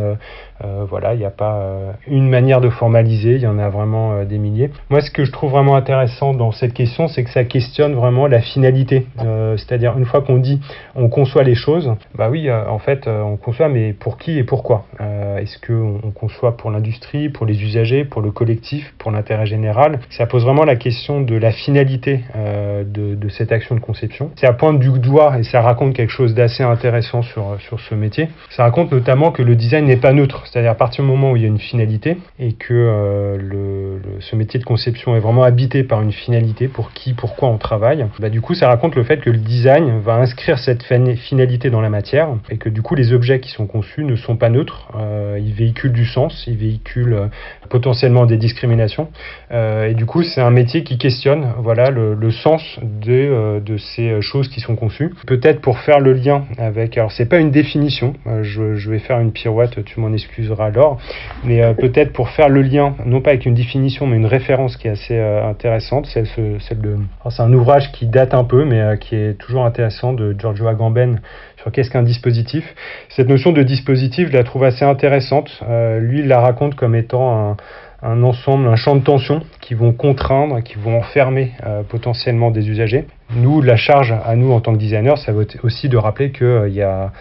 Euh, 0.63 0.77
euh, 0.77 0.85
voilà, 0.87 1.13
il 1.13 1.19
n'y 1.19 1.25
a 1.25 1.31
pas 1.31 1.57
euh, 1.57 1.91
une 2.07 2.29
manière 2.29 2.61
de 2.61 2.69
formaliser, 2.69 3.35
il 3.35 3.41
y 3.41 3.47
en 3.47 3.57
a 3.57 3.69
vraiment 3.69 4.23
des 4.23 4.37
milliers. 4.37 4.69
Moi, 4.89 5.01
ce 5.01 5.11
que 5.11 5.25
je 5.25 5.31
trouve 5.31 5.51
vraiment 5.51 5.75
intéressant 5.75 6.33
dans 6.33 6.51
cette 6.51 6.73
question, 6.73 7.07
c'est 7.07 7.23
que 7.23 7.29
ça 7.29 7.43
questionne 7.43 7.93
vraiment 7.93 8.27
la 8.27 8.41
finalité. 8.41 9.07
C'est-à-dire, 9.17 9.97
une 9.97 10.05
fois 10.05 10.21
qu'on 10.21 10.37
dit 10.37 10.59
on 10.95 11.09
conçoit 11.09 11.43
les 11.43 11.55
choses, 11.55 11.93
bah 12.15 12.29
oui, 12.29 12.51
en 12.51 12.79
fait, 12.79 13.07
on 13.07 13.37
conçoit, 13.37 13.69
mais 13.69 13.93
pour 13.93 14.17
qui 14.17 14.37
et 14.37 14.43
pourquoi? 14.43 14.85
Est-ce 14.99 15.57
qu'on 15.65 15.99
on 16.03 16.11
conçoit 16.11 16.57
pour 16.57 16.71
l'industrie, 16.71 17.29
pour 17.29 17.45
les 17.45 17.61
usagers, 17.63 18.05
pour 18.05 18.21
le 18.21 18.31
collectif, 18.31 18.93
pour 18.97 19.11
l'intérêt 19.11 19.45
général? 19.45 19.99
Ça 20.09 20.25
pose 20.25 20.43
vraiment 20.43 20.65
la 20.65 20.75
question 20.75 21.21
de 21.21 21.35
la 21.35 21.51
finalité 21.51 22.21
de, 22.35 23.29
cette 23.29 23.51
action 23.51 23.75
de 23.75 23.79
conception. 23.79 24.31
Ça 24.35 24.53
pointe 24.53 24.79
du 24.79 24.99
doigt 24.99 25.39
et 25.39 25.43
ça 25.43 25.61
raconte 25.61 25.93
quelque 25.93 26.11
chose 26.11 26.33
d'assez 26.33 26.63
intéressant 26.63 27.21
sur, 27.21 27.57
sur 27.59 27.79
ce 27.79 27.95
métier. 27.95 28.29
Ça 28.49 28.63
raconte 28.63 28.91
notamment 28.91 29.31
que 29.31 29.41
le 29.41 29.55
design 29.55 29.85
n'est 29.85 29.97
pas 29.97 30.13
neutre. 30.13 30.46
C'est-à-dire 30.51 30.71
à 30.71 30.75
partir 30.75 31.03
du 31.03 31.09
moment 31.09 31.31
où 31.31 31.35
il 31.35 31.41
y 31.41 31.45
a 31.45 31.49
une 31.49 31.59
finalité 31.59 32.17
et 32.39 32.53
que 32.53 32.73
euh, 32.73 33.97
ce 34.19 34.35
métier 34.35 34.59
de 34.59 34.65
conception 34.65 35.15
est 35.15 35.19
vraiment 35.19 35.43
habité 35.43 35.83
par 35.83 36.01
une 36.01 36.11
finalité, 36.11 36.67
pour 36.67 36.93
qui, 36.93 37.13
pourquoi 37.13 37.49
on 37.49 37.57
travaille, 37.57 38.05
bah, 38.19 38.29
du 38.29 38.41
coup 38.41 38.53
ça 38.53 38.67
raconte 38.67 38.95
le 38.95 39.03
fait 39.03 39.17
que 39.17 39.29
le 39.29 39.37
design 39.37 39.99
va 39.99 40.15
inscrire 40.15 40.57
cette 40.59 40.83
finalité 40.83 41.69
dans 41.69 41.81
la 41.81 41.89
matière 41.89 42.29
et 42.49 42.57
que 42.57 42.69
du 42.69 42.81
coup 42.81 42.95
les 42.95 43.13
objets 43.13 43.39
qui 43.39 43.51
sont 43.51 43.67
conçus 43.67 44.03
ne 44.03 44.15
sont 44.15 44.37
pas 44.37 44.49
neutres. 44.49 44.87
Euh, 44.97 45.37
ils 45.39 45.53
véhiculent 45.53 45.93
du 45.93 46.05
sens, 46.05 46.45
ils 46.47 46.57
véhiculent 46.57 47.13
euh, 47.13 47.27
potentiellement 47.69 48.25
des 48.25 48.37
discriminations. 48.37 49.09
et 49.51 49.93
du 49.93 50.05
coup 50.05 50.23
c'est 50.23 50.41
un 50.41 50.51
métier 50.51 50.83
qui 50.83 50.97
questionne 50.97 51.47
voilà, 51.59 51.89
le, 51.89 52.31
sens 52.31 52.79
de, 52.81 53.61
ces 53.77 54.21
choses 54.21 54.47
qui 54.47 54.61
sont 54.61 54.75
conçues. 54.75 55.13
Peut-être 55.25 55.59
pour 55.59 55.79
faire 55.79 55.99
le 55.99 56.13
lien 56.13 56.45
avec... 56.57 56.97
Alors 56.97 57.11
c'est 57.11 57.27
pas 57.27 57.39
une 57.39 57.51
définition, 57.51 58.13
je, 58.41 58.75
je, 58.75 58.89
vais 58.89 58.99
faire 58.99 59.19
une 59.19 59.31
pirouette, 59.31 59.83
tu 59.83 59.99
m'en 59.99 60.13
alors, 60.59 60.97
mais 61.43 61.61
peut-être 61.75 62.13
pour 62.13 62.29
faire 62.29 62.49
le 62.49 62.61
lien, 62.61 62.95
non 63.05 63.21
pas 63.21 63.31
avec 63.31 63.45
une 63.45 63.53
définition, 63.53 64.07
mais 64.07 64.17
une 64.17 64.25
référence 64.25 64.77
qui 64.77 64.87
est 64.87 64.91
assez 64.91 65.17
euh, 65.17 65.47
intéressante, 65.49 66.05
celle, 66.07 66.27
celle 66.59 66.81
de... 66.81 66.97
c'est 67.29 67.41
un 67.41 67.53
ouvrage 67.53 67.91
qui 67.91 68.07
date 68.07 68.33
un 68.33 68.43
peu, 68.43 68.65
mais 68.65 68.81
euh, 68.81 68.95
qui 68.95 69.15
est 69.15 69.37
toujours 69.37 69.65
intéressant, 69.65 70.13
de 70.13 70.35
Giorgio 70.37 70.67
Agamben, 70.67 71.19
sur 71.57 71.71
qu'est-ce 71.71 71.89
qu'un 71.89 72.03
dispositif. 72.03 72.63
Cette 73.09 73.29
notion 73.29 73.51
de 73.51 73.63
dispositif, 73.63 74.29
je 74.29 74.33
la 74.33 74.43
trouve 74.43 74.63
assez 74.63 74.85
intéressante. 74.85 75.61
Euh, 75.67 75.99
lui, 75.99 76.19
il 76.19 76.27
la 76.27 76.39
raconte 76.39 76.75
comme 76.75 76.95
étant 76.95 77.57
un, 78.01 78.23
ensemble, 78.23 78.67
un 78.67 78.75
champ 78.75 78.95
de 78.95 79.03
tension 79.03 79.41
qui 79.61 79.73
vont 79.73 79.91
contraindre, 79.91 80.61
qui 80.61 80.75
vont 80.75 80.97
enfermer 80.97 81.53
potentiellement 81.89 82.51
des 82.51 82.69
usagers. 82.69 83.05
Nous, 83.35 83.61
la 83.61 83.75
charge 83.75 84.13
à 84.25 84.35
nous 84.35 84.51
en 84.51 84.61
tant 84.61 84.73
que 84.73 84.77
designer, 84.77 85.17
ça 85.17 85.31
va 85.31 85.43
aussi 85.63 85.89
de 85.89 85.97
rappeler 85.97 86.31
qu'il 86.31 86.73
y 86.73 86.83
a 86.83 87.11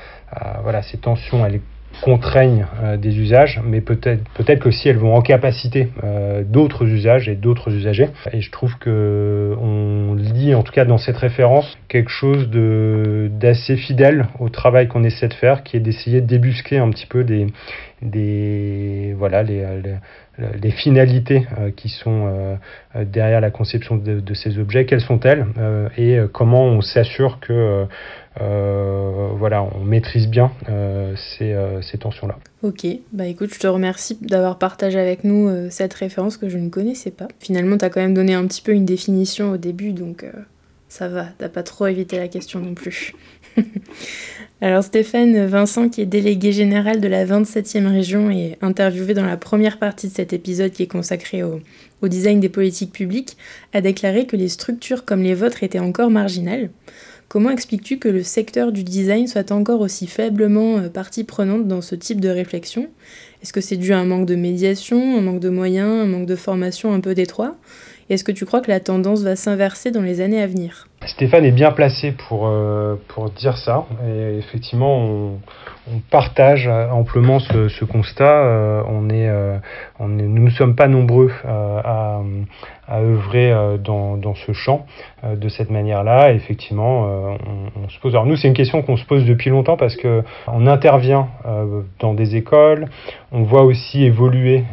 voilà, 0.62 0.82
ces 0.82 0.98
tensions, 0.98 1.44
contraignent 2.02 2.66
euh, 2.82 2.96
des 2.96 3.18
usages, 3.18 3.60
mais 3.64 3.80
peut-être 3.80 4.22
peut-être 4.34 4.60
que 4.60 4.70
si 4.70 4.88
elles 4.88 4.98
vont 4.98 5.14
en 5.14 5.22
capaciter 5.22 5.88
euh, 6.04 6.42
d'autres 6.44 6.86
usages 6.86 7.28
et 7.28 7.34
d'autres 7.34 7.72
usagers. 7.72 8.08
Et 8.32 8.40
je 8.40 8.50
trouve 8.50 8.76
que 8.78 9.54
on 9.60 10.14
lit 10.14 10.54
en 10.54 10.62
tout 10.62 10.72
cas 10.72 10.84
dans 10.84 10.98
cette 10.98 11.16
référence 11.16 11.76
quelque 11.88 12.10
chose 12.10 12.50
de 12.50 13.30
d'assez 13.32 13.76
fidèle 13.76 14.26
au 14.38 14.48
travail 14.48 14.88
qu'on 14.88 15.04
essaie 15.04 15.28
de 15.28 15.34
faire, 15.34 15.62
qui 15.62 15.76
est 15.76 15.80
d'essayer 15.80 16.20
de 16.20 16.26
débusquer 16.26 16.78
un 16.78 16.90
petit 16.90 17.06
peu 17.06 17.24
des 17.24 17.46
des 18.02 19.14
voilà 19.16 19.42
les, 19.42 19.64
les, 20.60 20.70
finalités 20.70 21.46
euh, 21.58 21.70
qui 21.74 21.88
sont 21.88 22.58
derrière 22.94 23.40
la 23.40 23.50
conception 23.50 23.96
de, 23.96 24.34
ces 24.34 24.58
objets, 24.58 24.84
quelles 24.84 25.00
sont-elles 25.00 25.46
et 25.96 26.18
comment 26.32 26.64
on 26.64 26.82
s'assure 26.82 27.40
que 27.40 27.86
voilà, 28.38 29.62
on 29.62 29.84
maîtrise 29.84 30.28
bien 30.28 30.50
euh, 30.68 31.14
euh, 31.40 31.82
ces, 31.82 31.98
tensions-là. 31.98 32.38
Ok, 32.62 32.86
bah 33.12 33.26
écoute, 33.26 33.52
je 33.54 33.58
te 33.58 33.66
remercie 33.66 34.18
d'avoir 34.20 34.58
partagé 34.58 34.98
avec 34.98 35.24
nous 35.24 35.70
cette 35.70 35.94
référence 35.94 36.36
que 36.36 36.48
je 36.48 36.58
ne 36.58 36.68
connaissais 36.68 37.10
pas. 37.10 37.28
Finalement, 37.38 37.76
tu 37.78 37.84
as 37.84 37.90
quand 37.90 38.00
même 38.00 38.14
donné 38.14 38.34
un 38.34 38.46
petit 38.46 38.62
peu 38.62 38.72
une 38.72 38.84
définition 38.84 39.52
au 39.52 39.56
début, 39.56 39.92
donc 39.92 40.26
ça 40.88 41.08
va, 41.08 41.26
t'as 41.38 41.48
pas 41.48 41.62
trop 41.62 41.86
évité 41.86 42.18
la 42.18 42.28
question 42.28 42.60
non 42.60 42.74
plus. 42.74 43.14
Alors 44.60 44.82
Stéphane 44.82 45.46
Vincent, 45.46 45.88
qui 45.88 46.00
est 46.00 46.06
délégué 46.06 46.50
général 46.50 47.00
de 47.00 47.08
la 47.08 47.26
27e 47.26 47.86
région 47.86 48.30
et 48.30 48.56
interviewé 48.62 49.12
dans 49.12 49.24
la 49.24 49.36
première 49.36 49.78
partie 49.78 50.08
de 50.08 50.12
cet 50.12 50.32
épisode 50.32 50.72
qui 50.72 50.82
est 50.82 50.86
consacré 50.86 51.42
au 51.42 51.60
design 52.08 52.40
des 52.40 52.48
politiques 52.48 52.92
publiques, 52.92 53.36
a 53.74 53.80
déclaré 53.80 54.26
que 54.26 54.36
les 54.36 54.48
structures 54.48 55.04
comme 55.04 55.22
les 55.22 55.34
vôtres 55.34 55.62
étaient 55.62 55.78
encore 55.78 56.10
marginales. 56.10 56.70
Comment 57.28 57.50
expliques-tu 57.50 57.98
que 57.98 58.08
le 58.08 58.22
secteur 58.22 58.70
du 58.70 58.84
design 58.84 59.26
soit 59.26 59.50
encore 59.50 59.80
aussi 59.80 60.06
faiblement 60.06 60.78
euh, 60.78 60.88
partie 60.88 61.24
prenante 61.24 61.66
dans 61.66 61.80
ce 61.80 61.96
type 61.96 62.20
de 62.20 62.28
réflexion? 62.28 62.86
Est-ce 63.42 63.52
que 63.52 63.60
c'est 63.60 63.76
dû 63.76 63.92
à 63.92 63.98
un 63.98 64.04
manque 64.04 64.26
de 64.26 64.36
médiation, 64.36 65.18
un 65.18 65.20
manque 65.22 65.40
de 65.40 65.48
moyens, 65.48 66.04
un 66.04 66.06
manque 66.06 66.26
de 66.26 66.36
formation 66.36 66.94
un 66.94 67.00
peu 67.00 67.14
détroit? 67.14 67.56
Est-ce 68.08 68.22
que 68.22 68.30
tu 68.30 68.46
crois 68.46 68.60
que 68.60 68.70
la 68.70 68.78
tendance 68.78 69.22
va 69.22 69.34
s'inverser 69.34 69.90
dans 69.90 70.02
les 70.02 70.20
années 70.20 70.40
à 70.40 70.46
venir? 70.46 70.86
Stéphane 71.04 71.44
est 71.44 71.52
bien 71.52 71.72
placé 71.72 72.12
pour, 72.12 72.46
euh, 72.46 72.94
pour 73.08 73.30
dire 73.30 73.56
ça. 73.58 73.86
Et 74.08 74.38
effectivement, 74.38 74.96
on, 74.96 75.38
partage 76.10 76.68
amplement 76.68 77.38
ce, 77.38 77.84
constat. 77.84 78.44
Euh, 78.44 79.58
nous 80.00 80.44
ne 80.44 80.50
sommes 80.50 80.76
pas 80.76 80.88
nombreux 80.88 81.30
à, 81.44 82.20
œuvrer 82.90 83.52
dans, 83.82 84.34
ce 84.34 84.52
champ 84.52 84.86
de 85.22 85.48
cette 85.48 85.70
manière-là. 85.70 86.32
Effectivement, 86.32 87.06
euh, 87.06 87.36
on, 87.84 87.88
se 87.88 87.98
pose. 88.00 88.14
Alors 88.14 88.26
nous, 88.26 88.36
c'est 88.36 88.48
une 88.48 88.54
question 88.54 88.82
qu'on 88.82 88.96
se 88.96 89.04
pose 89.04 89.24
depuis 89.24 89.50
longtemps 89.50 89.76
parce 89.76 89.96
que 89.96 90.22
on 90.46 90.66
intervient 90.66 91.28
dans 92.00 92.14
des 92.14 92.36
écoles, 92.36 92.86
on 93.32 93.42
voit 93.42 93.62
aussi 93.62 94.04
évoluer 94.04 94.64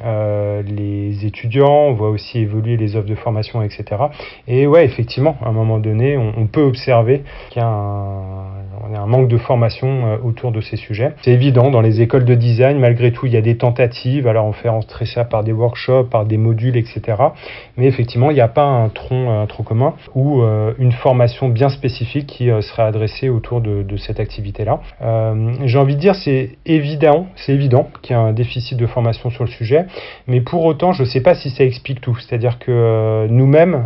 les 0.66 1.26
étudiants, 1.26 1.88
on 1.88 1.94
voit 1.94 2.10
aussi 2.10 2.40
évoluer 2.40 2.78
les 2.78 2.96
offres 2.96 3.08
de 3.08 3.16
formation, 3.16 3.62
etc. 3.62 3.84
Et 4.48 4.68
ouais, 4.68 4.86
effectivement, 4.86 5.38
à 5.44 5.50
un 5.50 5.52
moment 5.52 5.80
donné, 5.80 6.18
on, 6.18 6.48
peut 6.48 6.62
observer 6.62 7.24
qu'il 7.50 7.62
y 7.62 7.66
a 7.66 7.68
un 7.68 9.06
manque 9.08 9.28
de 9.28 9.38
formation 9.38 10.06
euh, 10.06 10.18
autour 10.24 10.52
de 10.52 10.62
ces 10.62 10.76
sujets. 10.76 11.14
C'est 11.22 11.32
évident, 11.32 11.72
dans 11.72 11.82
les 11.82 12.02
écoles 12.02 12.26
de 12.26 12.36
design, 12.36 12.80
malgré 12.80 13.12
tout, 13.12 13.26
il 13.26 13.34
y 13.34 13.38
a 13.38 13.42
des 13.42 13.58
tentatives. 13.58 14.28
Alors, 14.28 14.46
on 14.46 14.54
fait 14.54 14.70
entrer 14.70 15.06
ça 15.06 15.26
par 15.26 15.44
des 15.44 15.52
workshops, 15.52 16.10
par 16.10 16.26
des 16.26 16.38
modules, 16.38 16.78
etc. 16.78 17.02
Mais 17.78 17.86
effectivement, 17.86 18.32
il 18.32 18.36
n'y 18.36 18.42
a 18.42 18.48
pas 18.48 18.66
un 18.66 18.90
tronc, 18.90 19.30
un 19.30 19.46
tronc 19.46 19.64
commun 19.64 19.94
ou 20.16 20.33
euh, 20.42 20.74
une 20.80 20.92
formation 20.92 21.50
bien 21.50 21.70
spécifique 21.70 22.28
qui 22.28 22.50
euh, 22.50 22.62
serait 22.62 22.84
adressée 22.84 23.30
autour 23.30 23.62
de, 23.62 23.86
cette 23.98 24.20
activité-là. 24.20 24.80
J'ai 25.66 25.78
envie 25.78 25.96
de 25.96 26.00
dire, 26.00 26.16
c'est 26.16 26.58
évident, 26.66 27.28
c'est 27.36 27.54
évident 27.54 27.90
qu'il 28.02 28.16
y 28.16 28.20
a 28.20 28.22
un 28.22 28.34
déficit 28.34 28.78
de 28.78 28.88
formation 28.88 29.30
sur 29.30 29.44
le 29.44 29.50
sujet, 29.50 29.86
mais 30.28 30.42
pour 30.42 30.66
autant, 30.66 30.94
je 30.94 31.04
ne 31.04 31.08
sais 31.08 31.22
pas 31.22 31.36
si 31.36 31.50
ça 31.52 31.64
explique 31.64 32.02
tout. 32.02 32.18
C'est-à-dire 32.18 32.58
que 32.60 33.28
nous-mêmes, 33.30 33.86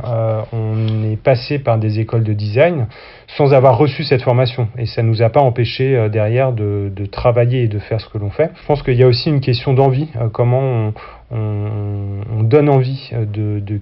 on 0.53 1.11
est 1.11 1.21
passé 1.21 1.59
par 1.59 1.77
des 1.77 1.99
écoles 1.99 2.23
de 2.23 2.33
design 2.33 2.87
sans 3.35 3.53
avoir 3.53 3.77
reçu 3.77 4.03
cette 4.03 4.21
formation. 4.21 4.69
Et 4.77 4.85
ça 4.85 5.03
ne 5.03 5.09
nous 5.09 5.21
a 5.21 5.29
pas 5.29 5.41
empêché 5.41 5.95
euh, 5.95 6.09
derrière 6.09 6.53
de, 6.53 6.91
travailler 7.11 7.63
et 7.63 7.67
de 7.67 7.79
faire 7.79 7.99
ce 8.01 8.09
que 8.09 8.17
l'on 8.17 8.29
fait. 8.29 8.51
Je 8.55 8.65
pense 8.65 8.83
qu'il 8.83 8.95
y 8.95 9.03
a 9.03 9.07
aussi 9.07 9.29
une 9.29 9.41
question 9.41 9.73
d'envie, 9.73 10.07
euh, 10.15 10.29
comment 10.29 10.59
on, 10.61 10.93
on, 11.31 12.21
on, 12.39 12.43
donne 12.43 12.69
envie 12.69 13.09
euh, 13.13 13.25
de 13.25 13.81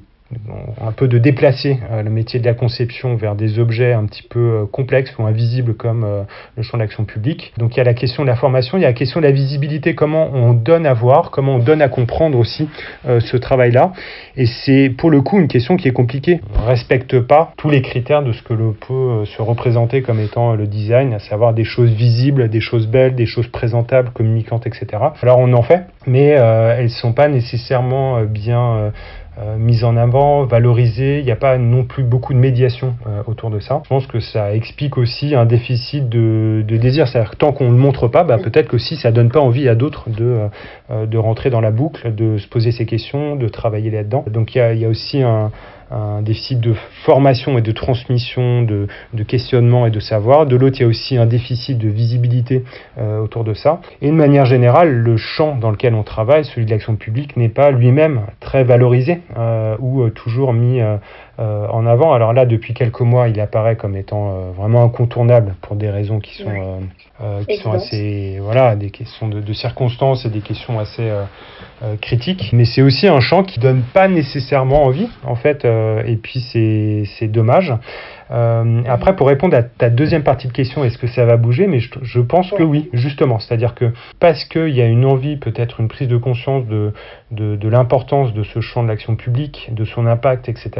un 0.82 0.92
peu 0.92 1.08
de 1.08 1.18
déplacer 1.18 1.80
euh, 1.92 2.04
le 2.04 2.10
métier 2.10 2.40
de 2.40 2.46
la 2.46 2.54
conception 2.54 3.16
vers 3.16 3.36
des 3.36 3.60
objets 3.60 3.94
un 3.94 4.06
petit 4.06 4.24
peu 4.24 4.40
euh, 4.40 4.66
complexes 4.66 5.14
ou 5.18 5.24
invisibles 5.24 5.76
comme 5.76 6.04
euh, 6.04 6.24
le 6.56 6.64
champ 6.64 6.78
d'action 6.78 7.06
publique. 7.06 7.54
Donc 7.58 7.76
il 7.76 7.78
y 7.78 7.82
a 7.82 7.84
la 7.84 7.94
question 7.94 8.24
de 8.24 8.28
la 8.28 8.36
formation, 8.36 8.78
il 8.78 8.82
y 8.82 8.86
a 8.86 8.90
la 8.90 8.94
question 8.94 9.20
de 9.20 9.26
la 9.26 9.32
visibilité, 9.32 9.96
comment 9.96 10.30
on 10.34 10.54
donne 10.54 10.86
à 10.86 10.94
voir, 10.94 11.32
comment 11.32 11.56
on 11.56 11.60
donne 11.60 11.82
à 11.82 11.90
comprendre 11.90 12.38
aussi 12.38 12.70
ce 13.06 13.38
travail-là. 13.38 13.94
Et 14.36 14.46
c'est 14.46 14.90
pour 14.90 15.10
le 15.10 15.22
coup 15.22 15.40
une 15.40 15.48
question 15.48 15.78
qui 15.78 15.88
est 15.88 15.94
compliquée. 15.94 16.42
On 16.58 16.64
ne 16.64 16.68
respecte 16.68 17.20
pas 17.20 17.54
tous 17.58 17.70
les 17.70 17.82
critères 17.82 18.24
de 18.24 18.32
ce 18.32 18.42
que 18.42 18.54
l'on 18.54 18.74
peut 18.74 19.26
se 19.26 19.42
représenter 19.42 20.02
comme 20.02 20.20
étant 20.20 20.56
le 20.56 20.68
design, 20.68 21.14
à 21.14 21.20
savoir 21.20 21.54
des 21.54 21.64
choses 21.64 21.92
visibles, 21.92 22.50
des 22.50 22.60
choses 22.60 22.88
belles, 22.88 23.16
des 23.16 23.26
choses 23.26 23.48
présentables, 23.48 24.10
communicantes, 24.12 24.68
etc. 24.68 24.88
Alors 25.22 25.40
on 25.40 25.54
en 25.54 25.62
fait, 25.62 25.86
mais 26.08 26.28
elles 26.28 26.84
ne 26.84 26.90
sont 26.90 27.14
pas 27.14 27.28
nécessairement 27.28 28.24
bien 28.24 28.92
euh, 29.38 29.58
mise 29.58 29.84
en 29.84 29.98
avant, 29.98 30.46
valorisée. 30.46 31.20
Il 31.20 31.26
n'y 31.26 31.32
a 31.32 31.36
pas 31.36 31.58
non 31.58 31.84
plus 31.84 32.04
beaucoup 32.04 32.34
de 32.34 32.40
médiation 32.40 32.96
euh, 33.06 33.22
autour 33.28 33.50
de 33.50 33.60
ça. 33.60 33.82
Je 33.84 33.90
pense 33.90 34.08
que 34.08 34.22
ça 34.22 34.56
explique 34.56 34.98
aussi 34.98 35.36
un 35.36 35.46
déficit 35.46 36.08
de, 36.08 36.64
désir. 36.68 37.08
C'est-à-dire 37.08 37.32
que 37.32 37.36
tant 37.36 37.52
qu'on 37.52 37.66
ne 37.66 37.72
le 37.72 37.78
montre 37.78 38.08
pas, 38.08 38.24
bah, 38.24 38.38
peut-être 38.38 38.70
que 38.70 38.78
si 38.78 38.96
ça 38.96 39.12
donne 39.12 39.30
pas 39.30 39.42
envie 39.42 39.68
à 39.68 39.76
d'autres 39.76 40.10
de, 40.10 40.48
euh, 40.90 41.06
de 41.06 41.18
rentrer 41.18 41.50
dans 41.50 41.62
la 41.62 41.72
boucle, 41.72 42.16
de 42.16 42.38
se 42.38 42.48
poser 42.48 42.72
ces 42.72 42.86
questions, 42.86 43.36
de 43.36 43.48
travailler 43.50 43.92
là-dedans. 43.92 44.24
Donc 44.28 44.56
il 44.56 44.78
y 44.78 44.86
a 44.86 44.90
aussi 44.90 45.22
un, 45.22 45.52
un 45.96 46.22
déficit 46.22 46.60
de 46.60 46.74
formation 47.06 47.58
et 47.58 47.62
de 47.62 47.72
transmission, 47.72 48.62
de, 48.64 48.88
de 49.14 49.24
questionnement 49.24 49.88
et 49.88 49.92
de 49.92 50.00
savoir. 50.00 50.46
De 50.46 50.56
l'autre, 50.56 50.78
il 50.80 50.82
y 50.82 50.86
a 50.86 50.88
aussi 50.88 51.18
un 51.18 51.26
déficit 51.26 51.78
de 51.78 51.88
visibilité 51.88 52.64
euh, 52.98 53.20
autour 53.20 53.44
de 53.44 53.54
ça. 53.54 53.80
Et 54.02 54.08
de 54.08 54.14
manière 54.14 54.46
générale, 54.46 54.90
le 54.90 55.18
champ 55.18 55.56
dans 55.56 55.72
lequel 55.72 55.96
on 55.96 56.04
travaille, 56.04 56.46
celui 56.46 56.66
de 56.66 56.72
l'action 56.72 56.96
publique, 56.96 57.38
n'est 57.38 57.50
pas 57.50 57.72
lui-même 57.72 58.22
très 58.40 58.64
valorisé 58.64 59.22
euh, 59.38 59.76
ou 59.80 60.02
euh, 60.02 60.10
toujours 60.10 60.54
mis 60.54 60.82
euh, 60.82 60.98
en 61.38 61.86
avant. 61.86 62.14
Alors 62.14 62.34
là, 62.34 62.46
depuis 62.46 62.74
quelques 62.74 63.02
mois, 63.02 63.28
il 63.28 63.40
apparaît 63.40 63.76
comme 63.76 63.96
étant 63.96 64.52
vraiment 64.52 64.84
incontournable 64.84 65.56
pour 65.62 65.76
des 65.76 65.90
raisons 65.90 66.20
qui 66.20 66.36
sont, 66.36 66.82
qui 67.48 67.58
sont 67.58 67.72
assez, 67.72 68.40
voilà, 68.42 68.76
des 68.76 68.90
questions 68.90 69.28
de, 69.28 69.42
de, 69.42 69.54
circonstances 69.54 70.26
et 70.26 70.30
des 70.30 70.40
questions 70.40 70.80
assez 70.80 71.12
critiques. 72.02 72.52
Mais 72.54 72.64
c'est 72.64 72.82
aussi 72.82 73.08
un 73.08 73.20
champ 73.20 73.44
qui 73.44 73.60
donne 73.60 73.82
pas 73.94 74.08
nécessairement 74.08 74.86
envie, 74.86 75.10
en 75.26 75.36
fait, 75.36 75.66
et 76.06 76.16
puis 76.16 76.40
c'est 76.52 77.28
dommage. 77.28 77.74
après, 78.30 79.16
pour 79.16 79.28
répondre 79.28 79.56
à 79.56 79.64
ta 79.64 79.90
deuxième 79.90 80.24
partie 80.24 80.48
de 80.48 80.54
question, 80.54 80.84
est-ce 80.84 80.98
que 80.98 81.08
ça 81.08 81.26
va 81.26 81.38
bouger? 81.38 81.68
Mais 81.68 81.80
je, 81.80 82.20
pense 82.20 82.52
que 82.52 82.64
oui, 82.64 82.90
justement. 82.94 83.40
C'est-à-dire 83.40 83.76
que 83.76 83.92
parce 84.20 84.46
qu'il 84.46 84.70
y 84.70 84.82
a 84.82 84.86
une 84.86 85.06
envie, 85.06 85.38
peut-être 85.38 85.80
une 85.80 85.88
prise 85.88 86.08
de 86.08 86.18
conscience 86.18 86.66
de, 86.66 86.94
de, 87.32 87.70
l'importance 87.70 88.34
de 88.34 88.44
ce 88.44 88.62
champ 88.62 88.84
de 88.84 88.88
l'action 88.88 89.16
publique, 89.16 89.70
de 89.72 89.86
son 89.86 90.06
impact, 90.06 90.50
etc. 90.50 90.72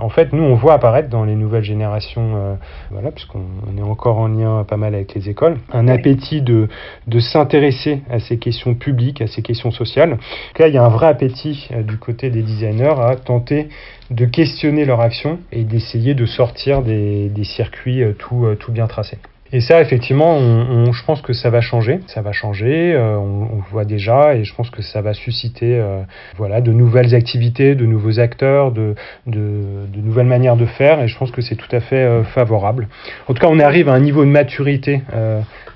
en 0.00 0.08
fait, 0.08 0.32
nous, 0.32 0.42
on 0.42 0.54
voit 0.54 0.74
apparaître 0.74 1.08
dans 1.08 1.24
les 1.24 1.34
nouvelles 1.34 1.64
générations, 1.64 2.58
voilà, 2.90 3.10
puisqu'on 3.10 3.42
est 3.76 3.82
encore 3.82 4.18
en 4.18 4.28
lien 4.28 4.64
pas 4.64 4.76
mal 4.76 4.94
avec 4.94 5.14
les 5.14 5.28
écoles, 5.28 5.58
un 5.72 5.88
appétit 5.88 6.42
de, 6.42 6.68
de 7.06 7.18
s'intéresser 7.20 8.02
à 8.10 8.18
ces 8.18 8.38
questions 8.38 8.74
publiques, 8.74 9.20
à 9.20 9.26
ces 9.26 9.42
questions 9.42 9.70
sociales. 9.70 10.18
Là, 10.58 10.68
il 10.68 10.74
y 10.74 10.78
a 10.78 10.84
un 10.84 10.88
vrai 10.88 11.06
appétit 11.06 11.68
euh, 11.72 11.82
du 11.82 11.98
côté 11.98 12.30
des 12.30 12.42
designers 12.42 12.94
à 12.98 13.16
tenter 13.16 13.68
de 14.10 14.24
questionner 14.24 14.84
leur 14.84 15.00
action 15.00 15.38
et 15.52 15.64
d'essayer 15.64 16.14
de 16.14 16.26
sortir 16.26 16.82
des, 16.82 17.30
circuits 17.44 18.02
euh, 18.02 18.12
tout, 18.12 18.44
euh, 18.44 18.54
tout 18.54 18.72
bien 18.72 18.86
tracés. 18.86 19.18
Et 19.52 19.60
ça, 19.60 19.80
effectivement, 19.80 20.40
je 20.92 21.04
pense 21.04 21.22
que 21.22 21.32
ça 21.32 21.48
va 21.48 21.60
changer. 21.60 22.00
Ça 22.08 22.22
va 22.22 22.32
changer. 22.32 22.92
Euh, 22.92 23.16
on, 23.16 23.62
voit 23.70 23.84
déjà, 23.84 24.34
et 24.34 24.42
je 24.42 24.52
pense 24.52 24.68
que 24.68 24.82
ça 24.82 25.00
va 25.00 25.14
susciter, 25.14 25.80
voilà, 26.36 26.60
de 26.60 26.72
nouvelles 26.72 27.14
activités, 27.14 27.76
de 27.76 27.86
nouveaux 27.86 28.18
acteurs, 28.18 28.72
de, 28.72 28.96
de, 29.28 29.86
nouvelles 29.94 30.26
manières 30.26 30.56
de 30.56 30.66
faire. 30.66 31.00
Et 31.02 31.06
je 31.06 31.16
pense 31.16 31.30
que 31.30 31.40
c'est 31.40 31.54
tout 31.54 31.68
à 31.70 31.78
fait 31.78 32.24
favorable. 32.34 32.88
En 33.28 33.34
tout 33.34 33.40
cas, 33.40 33.48
on 33.48 33.60
arrive 33.60 33.88
à 33.88 33.92
un 33.92 34.00
niveau 34.00 34.24
de 34.24 34.30
maturité 34.30 35.02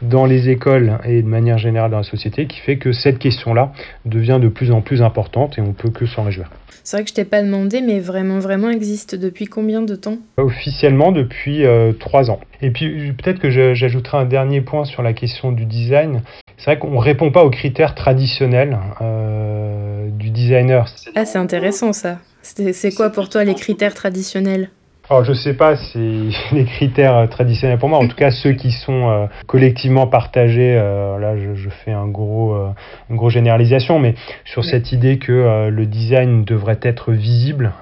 dans 0.02 0.26
les 0.26 0.48
écoles 0.48 0.98
et 1.04 1.22
de 1.22 1.28
manière 1.28 1.58
générale 1.58 1.90
dans 1.90 1.98
la 1.98 2.02
société 2.02 2.46
qui 2.46 2.58
fait 2.60 2.76
que 2.76 2.92
cette 2.92 3.18
question-là 3.18 3.72
devient 4.04 4.38
de 4.40 4.48
plus 4.48 4.70
en 4.70 4.80
plus 4.80 5.02
importante 5.02 5.58
et 5.58 5.60
on 5.60 5.72
peut 5.72 5.90
que 5.90 6.06
s'en 6.06 6.24
réjouir. 6.24 6.50
C'est 6.84 6.96
vrai 6.96 7.04
que 7.04 7.10
je 7.10 7.14
t'ai 7.14 7.24
pas 7.26 7.42
demandé, 7.42 7.82
mais 7.82 8.00
vraiment, 8.00 8.38
vraiment 8.38 8.70
existe 8.70 9.14
depuis 9.14 9.44
combien 9.44 9.82
de 9.82 9.94
temps? 9.94 10.16
Officiellement 10.38 11.12
depuis 11.12 11.64
trois 11.98 12.30
ans. 12.30 12.40
Et 12.62 12.70
puis 12.70 13.12
peut-être 13.12 13.40
que 13.40 13.50
j'ajouterai 13.50 14.16
un 14.16 14.24
dernier 14.24 14.62
point 14.62 14.86
sur 14.86 15.02
la 15.02 15.12
question 15.12 15.52
du 15.52 15.66
design. 15.66 16.22
C'est 16.56 16.64
vrai 16.64 16.78
qu'on 16.78 16.90
ne 16.90 16.98
répond 16.98 17.30
pas 17.30 17.44
aux 17.44 17.50
critères 17.50 17.94
traditionnels 17.94 18.78
euh, 19.00 20.08
du 20.10 20.30
designer. 20.30 20.86
Ah, 21.14 21.24
c'est 21.24 21.38
intéressant 21.38 21.92
ça. 21.92 22.18
C'est 22.42 22.94
quoi 22.94 23.10
pour 23.10 23.28
toi 23.28 23.44
les 23.44 23.54
critères 23.54 23.94
traditionnels? 23.94 24.70
Alors 25.10 25.24
je 25.24 25.32
sais 25.32 25.54
pas 25.54 25.76
si 25.76 26.36
les 26.52 26.64
critères 26.64 27.28
traditionnels 27.30 27.78
pour 27.78 27.88
moi, 27.88 27.98
en 27.98 28.06
tout 28.06 28.16
cas 28.16 28.30
ceux 28.30 28.52
qui 28.52 28.72
sont 28.72 29.08
euh, 29.08 29.26
collectivement 29.46 30.06
partagés, 30.06 30.76
euh, 30.76 31.18
là 31.18 31.36
je, 31.38 31.54
je, 31.54 31.70
fais 31.70 31.92
un 31.92 32.06
gros, 32.06 32.54
euh, 32.54 32.68
une 33.08 33.16
grosse 33.16 33.32
généralisation, 33.32 33.98
mais 33.98 34.14
sur 34.44 34.64
cette 34.64 34.92
idée 34.92 35.18
que 35.18 35.68
le 35.70 35.86
design 35.86 36.44
devrait 36.44 36.80
être 36.82 37.12
visible, 37.12 37.72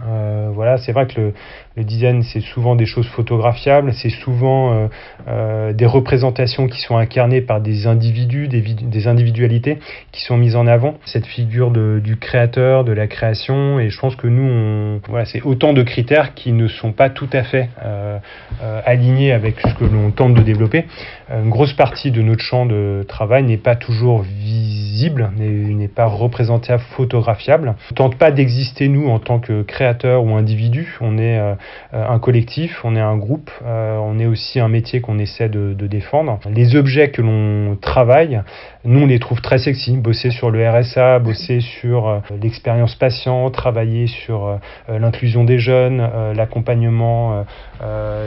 voilà, 0.54 0.78
c'est 0.78 0.92
vrai 0.92 1.06
que 1.06 1.20
le, 1.20 1.32
le 1.76 1.84
design, 1.84 2.22
c'est 2.22 2.40
souvent 2.40 2.74
des 2.74 2.86
choses 2.86 3.06
photographiables, 3.06 3.92
c'est 3.92 4.08
souvent 4.08 4.72
euh, 4.72 4.86
euh, 5.28 5.72
des 5.74 5.84
représentations 5.84 6.68
qui 6.68 6.80
sont 6.80 6.96
incarnées 6.96 7.42
par 7.42 7.60
des 7.60 7.86
individus, 7.86 8.48
des, 8.48 8.62
des, 8.62 9.06
individualités 9.06 9.78
qui 10.10 10.22
sont 10.22 10.38
mises 10.38 10.56
en 10.56 10.66
avant. 10.66 10.98
Cette 11.04 11.26
figure 11.26 11.70
de, 11.70 12.00
du 12.02 12.16
créateur, 12.16 12.84
de 12.84 12.92
la 12.92 13.06
création, 13.06 13.78
et 13.78 13.90
je 13.90 14.00
pense 14.00 14.16
que 14.16 14.26
nous, 14.26 14.42
on, 14.42 15.00
voilà, 15.06 15.26
c'est 15.26 15.42
autant 15.42 15.74
de 15.74 15.82
critères 15.82 16.32
qui 16.32 16.52
ne 16.52 16.66
sont 16.66 16.92
pas 16.92 17.10
tout 17.16 17.28
à 17.32 17.42
fait 17.42 17.70
euh, 17.84 18.18
euh 18.62 18.80
alignés 18.84 19.32
avec 19.32 19.58
ce 19.60 19.74
que 19.74 19.84
l'on 19.84 20.10
tente 20.10 20.34
de 20.34 20.42
développer. 20.42 20.84
Une 21.28 21.50
grosse 21.50 21.72
partie 21.72 22.12
de 22.12 22.22
notre 22.22 22.42
champ 22.42 22.66
de 22.66 23.04
travail 23.08 23.42
n'est 23.42 23.56
pas 23.56 23.74
toujours 23.74 24.22
visible, 24.22 25.30
n'est 25.36 25.88
pas 25.88 26.06
représentable, 26.06 26.82
photographiable. 26.96 27.74
On 27.90 27.92
ne 27.92 27.96
tente 27.96 28.16
pas 28.16 28.30
d'exister, 28.30 28.86
nous, 28.86 29.08
en 29.08 29.18
tant 29.18 29.40
que 29.40 29.62
créateur 29.62 30.24
ou 30.24 30.36
individu. 30.36 30.96
On 31.00 31.18
est 31.18 31.38
euh, 31.38 31.54
un 31.92 32.18
collectif, 32.20 32.84
on 32.84 32.94
est 32.94 33.00
un 33.00 33.16
groupe, 33.16 33.50
on 33.64 34.18
est 34.18 34.26
aussi 34.26 34.60
un 34.60 34.68
métier 34.68 35.00
qu'on 35.00 35.18
essaie 35.18 35.48
de, 35.48 35.74
défendre. 35.86 36.38
Les 36.52 36.76
objets 36.76 37.10
que 37.10 37.22
l'on 37.22 37.76
travaille, 37.76 38.42
nous 38.84 39.00
on 39.00 39.06
les 39.06 39.18
trouve 39.18 39.40
très 39.40 39.58
sexy. 39.58 39.96
Bosser 39.96 40.30
sur 40.30 40.50
le 40.50 40.68
RSA, 40.68 41.20
bosser 41.20 41.60
sur 41.60 42.20
l'expérience 42.42 42.94
patient, 42.94 43.50
travailler 43.50 44.06
sur 44.06 44.58
l'inclusion 44.88 45.44
des 45.44 45.58
jeunes, 45.58 46.06
l'accompagnement 46.34 47.05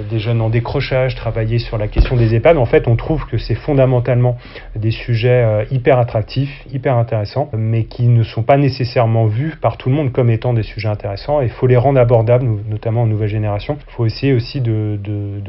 des 0.09 0.19
jeunes 0.19 0.41
en 0.41 0.49
décrochage, 0.49 1.15
travailler 1.15 1.59
sur 1.59 1.77
la 1.77 1.87
question 1.87 2.15
des 2.15 2.35
EHPAD. 2.35 2.57
En 2.57 2.65
fait, 2.65 2.87
on 2.87 2.95
trouve 2.95 3.25
que 3.25 3.37
c'est 3.37 3.55
fondamentalement 3.55 4.37
des 4.75 4.91
sujets 4.91 5.65
hyper 5.71 5.97
attractifs, 5.99 6.65
hyper 6.71 6.95
intéressants, 6.95 7.49
mais 7.53 7.85
qui 7.85 8.07
ne 8.07 8.23
sont 8.23 8.43
pas 8.43 8.57
nécessairement 8.57 9.25
vus 9.27 9.55
par 9.61 9.77
tout 9.77 9.89
le 9.89 9.95
monde 9.95 10.11
comme 10.11 10.29
étant 10.29 10.53
des 10.53 10.63
sujets 10.63 10.89
intéressants. 10.89 11.41
Il 11.41 11.49
faut 11.49 11.67
les 11.67 11.77
rendre 11.77 11.99
abordables, 11.99 12.45
notamment 12.67 13.03
aux 13.03 13.07
nouvelles 13.07 13.29
génération. 13.29 13.77
Il 13.87 13.93
faut 13.93 14.05
essayer 14.05 14.33
aussi 14.33 14.59
de, 14.59 14.99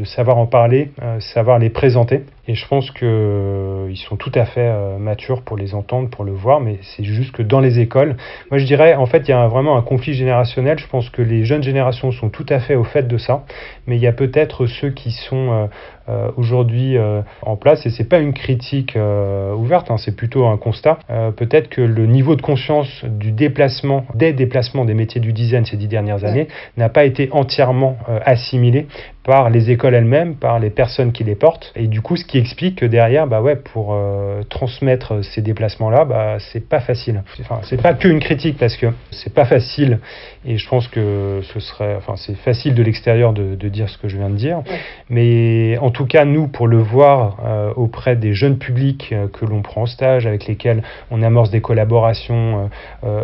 savoir 0.04 0.38
en 0.38 0.46
parler, 0.46 0.90
euh, 1.02 1.18
savoir 1.20 1.58
les 1.58 1.70
présenter. 1.70 2.24
Et 2.46 2.54
je 2.54 2.66
pense 2.66 2.90
qu'ils 2.90 3.06
euh, 3.06 3.94
sont 3.94 4.16
tout 4.16 4.32
à 4.34 4.44
fait 4.44 4.60
euh, 4.60 4.98
matures 4.98 5.42
pour 5.42 5.56
les 5.56 5.74
entendre, 5.74 6.10
pour 6.10 6.24
le 6.24 6.32
voir, 6.32 6.60
mais 6.60 6.78
c'est 6.82 7.04
juste 7.04 7.32
que 7.32 7.42
dans 7.42 7.60
les 7.60 7.78
écoles, 7.78 8.16
moi 8.50 8.58
je 8.58 8.64
dirais, 8.64 8.94
en 8.94 9.06
fait, 9.06 9.28
il 9.28 9.30
y 9.30 9.34
a 9.34 9.46
vraiment 9.46 9.76
un 9.76 9.82
conflit 9.82 10.14
générationnel. 10.14 10.78
Je 10.78 10.86
pense 10.86 11.10
que 11.10 11.22
les 11.22 11.44
jeunes 11.44 11.62
générations 11.62 12.10
sont 12.10 12.28
tout 12.28 12.46
à 12.48 12.58
fait 12.58 12.74
au 12.74 12.84
fait 12.84 13.06
de 13.06 13.18
ça, 13.20 13.44
mais 13.86 13.96
il 13.96 14.02
y 14.02 14.08
a 14.08 14.12
peut-être 14.12 14.66
ceux 14.66 14.90
qui 14.90 15.12
sont 15.12 15.70
aujourd'hui 16.36 16.96
en 17.42 17.56
place, 17.56 17.86
et 17.86 17.90
c'est 17.90 18.08
pas 18.08 18.18
une 18.18 18.32
critique 18.32 18.96
ouverte, 19.56 19.90
hein, 19.90 19.96
c'est 19.96 20.16
plutôt 20.16 20.46
un 20.46 20.56
constat. 20.56 20.98
peut-être 21.36 21.68
que 21.68 21.80
le 21.80 22.06
niveau 22.06 22.36
de 22.36 22.42
conscience 22.42 23.04
du 23.04 23.32
déplacement, 23.32 24.04
des 24.14 24.32
déplacements 24.32 24.84
des 24.84 24.94
métiers 24.94 25.20
du 25.20 25.32
design 25.32 25.64
ces 25.64 25.76
dix 25.76 25.88
dernières 25.88 26.24
années, 26.24 26.48
n'a 26.76 26.88
pas 26.88 27.04
été 27.04 27.28
entièrement 27.32 27.96
euh, 28.08 28.18
assimilés 28.24 28.86
par 29.24 29.50
les 29.50 29.70
écoles 29.70 29.94
elles-mêmes, 29.94 30.34
par 30.36 30.58
les 30.58 30.70
personnes 30.70 31.12
qui 31.12 31.24
les 31.24 31.34
portent. 31.34 31.72
Et 31.76 31.86
du 31.86 32.00
coup, 32.00 32.16
ce 32.16 32.24
qui 32.24 32.38
explique 32.38 32.76
que 32.76 32.86
derrière, 32.86 33.26
bah 33.26 33.42
ouais, 33.42 33.56
pour 33.56 33.92
euh, 33.92 34.42
transmettre 34.48 35.22
ces 35.22 35.42
déplacements-là, 35.42 36.04
bah, 36.04 36.36
c'est 36.38 36.66
pas 36.66 36.80
facile. 36.80 37.22
Enfin, 37.40 37.60
c'est 37.64 37.80
pas 37.80 37.94
qu'une 37.94 38.18
critique 38.18 38.56
parce 38.58 38.76
que 38.76 38.86
c'est 39.10 39.32
pas 39.32 39.44
facile. 39.44 40.00
Et 40.46 40.56
je 40.56 40.68
pense 40.68 40.88
que 40.88 41.40
ce 41.42 41.60
serait, 41.60 41.96
enfin, 41.96 42.14
c'est 42.16 42.36
facile 42.36 42.74
de 42.74 42.82
l'extérieur 42.82 43.32
de, 43.32 43.54
de, 43.54 43.68
dire 43.68 43.88
ce 43.90 43.98
que 43.98 44.08
je 44.08 44.16
viens 44.16 44.30
de 44.30 44.36
dire. 44.36 44.62
Mais 45.10 45.76
en 45.78 45.90
tout 45.90 45.99
cas, 46.06 46.24
nous, 46.24 46.48
pour 46.48 46.66
le 46.66 46.78
voir 46.78 47.38
euh, 47.44 47.72
auprès 47.76 48.16
des 48.16 48.32
jeunes 48.32 48.58
publics 48.58 49.14
que 49.32 49.44
l'on 49.44 49.62
prend 49.62 49.82
en 49.82 49.86
stage, 49.86 50.26
avec 50.26 50.46
lesquels 50.46 50.82
on 51.10 51.22
amorce 51.22 51.50
des 51.50 51.60
collaborations 51.60 52.70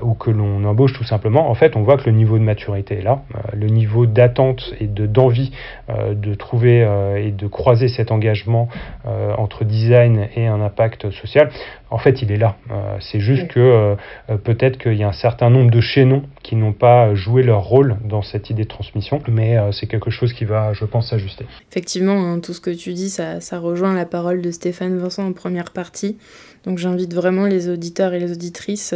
ou 0.03 0.15
que 0.15 0.31
l'on 0.31 0.65
embauche 0.65 0.93
tout 0.93 1.05
simplement, 1.05 1.51
en 1.51 1.55
fait, 1.55 1.77
on 1.77 1.83
voit 1.83 1.97
que 1.97 2.09
le 2.09 2.17
niveau 2.17 2.39
de 2.39 2.43
maturité 2.43 2.99
est 2.99 3.03
là, 3.03 3.21
le 3.53 3.67
niveau 3.67 4.07
d'attente 4.07 4.75
et 4.81 4.87
de 4.87 5.07
d'envie 5.07 5.53
euh, 5.89 6.15
de 6.15 6.35
trouver 6.35 6.83
euh, 6.83 7.17
et 7.17 7.31
de 7.31 7.47
croiser 7.47 7.89
cet 7.89 8.11
engagement 8.11 8.69
euh, 9.07 9.35
entre 9.37 9.65
design 9.65 10.29
et 10.35 10.47
un 10.47 10.61
impact 10.61 11.11
social, 11.11 11.51
en 11.91 11.99
fait, 11.99 12.23
il 12.23 12.33
est 12.33 12.37
là. 12.37 12.57
c'est 13.01 13.21
juste 13.21 13.49
que 13.49 13.97
peut-être 14.45 14.79
qu'il 14.79 14.95
y 14.95 15.05
a 15.05 15.09
un 15.09 15.13
certain 15.13 15.51
nombre 15.51 15.71
de 15.71 15.81
chaînons 15.81 16.23
qui 16.43 16.57
n'ont 16.57 16.73
pas 16.73 17.15
joué 17.15 17.43
leur 17.43 17.63
rôle 17.63 17.97
dans 18.05 18.23
cette 18.23 18.51
idée 18.51 18.65
de 18.65 18.69
transmission, 18.69 19.21
mais 19.29 19.57
c'est 19.73 19.87
quelque 19.87 20.11
chose 20.11 20.33
qui 20.33 20.45
va, 20.45 20.73
je 20.73 20.85
pense, 20.85 21.11
s'ajuster. 21.11 21.47
Effectivement, 21.71 22.33
hein, 22.33 22.41
tout 22.41 22.53
ce 22.53 22.61
que 22.61 22.71
tu 22.71 22.93
dis, 22.93 23.09
ça, 23.09 23.41
ça 23.41 23.59
rejoint 23.59 23.95
la 23.95 24.05
parole 24.05 24.43
de 24.43 24.51
Stéphane 24.51 24.99
Vincent 24.99 25.27
en 25.27 25.33
première 25.33 25.73
partie. 25.73 26.19
Donc 26.65 26.79
j'invite 26.79 27.15
vraiment 27.15 27.47
les 27.47 27.69
auditeurs 27.69 28.15
et 28.15 28.19
les 28.19 28.33
auditrices 28.33 28.95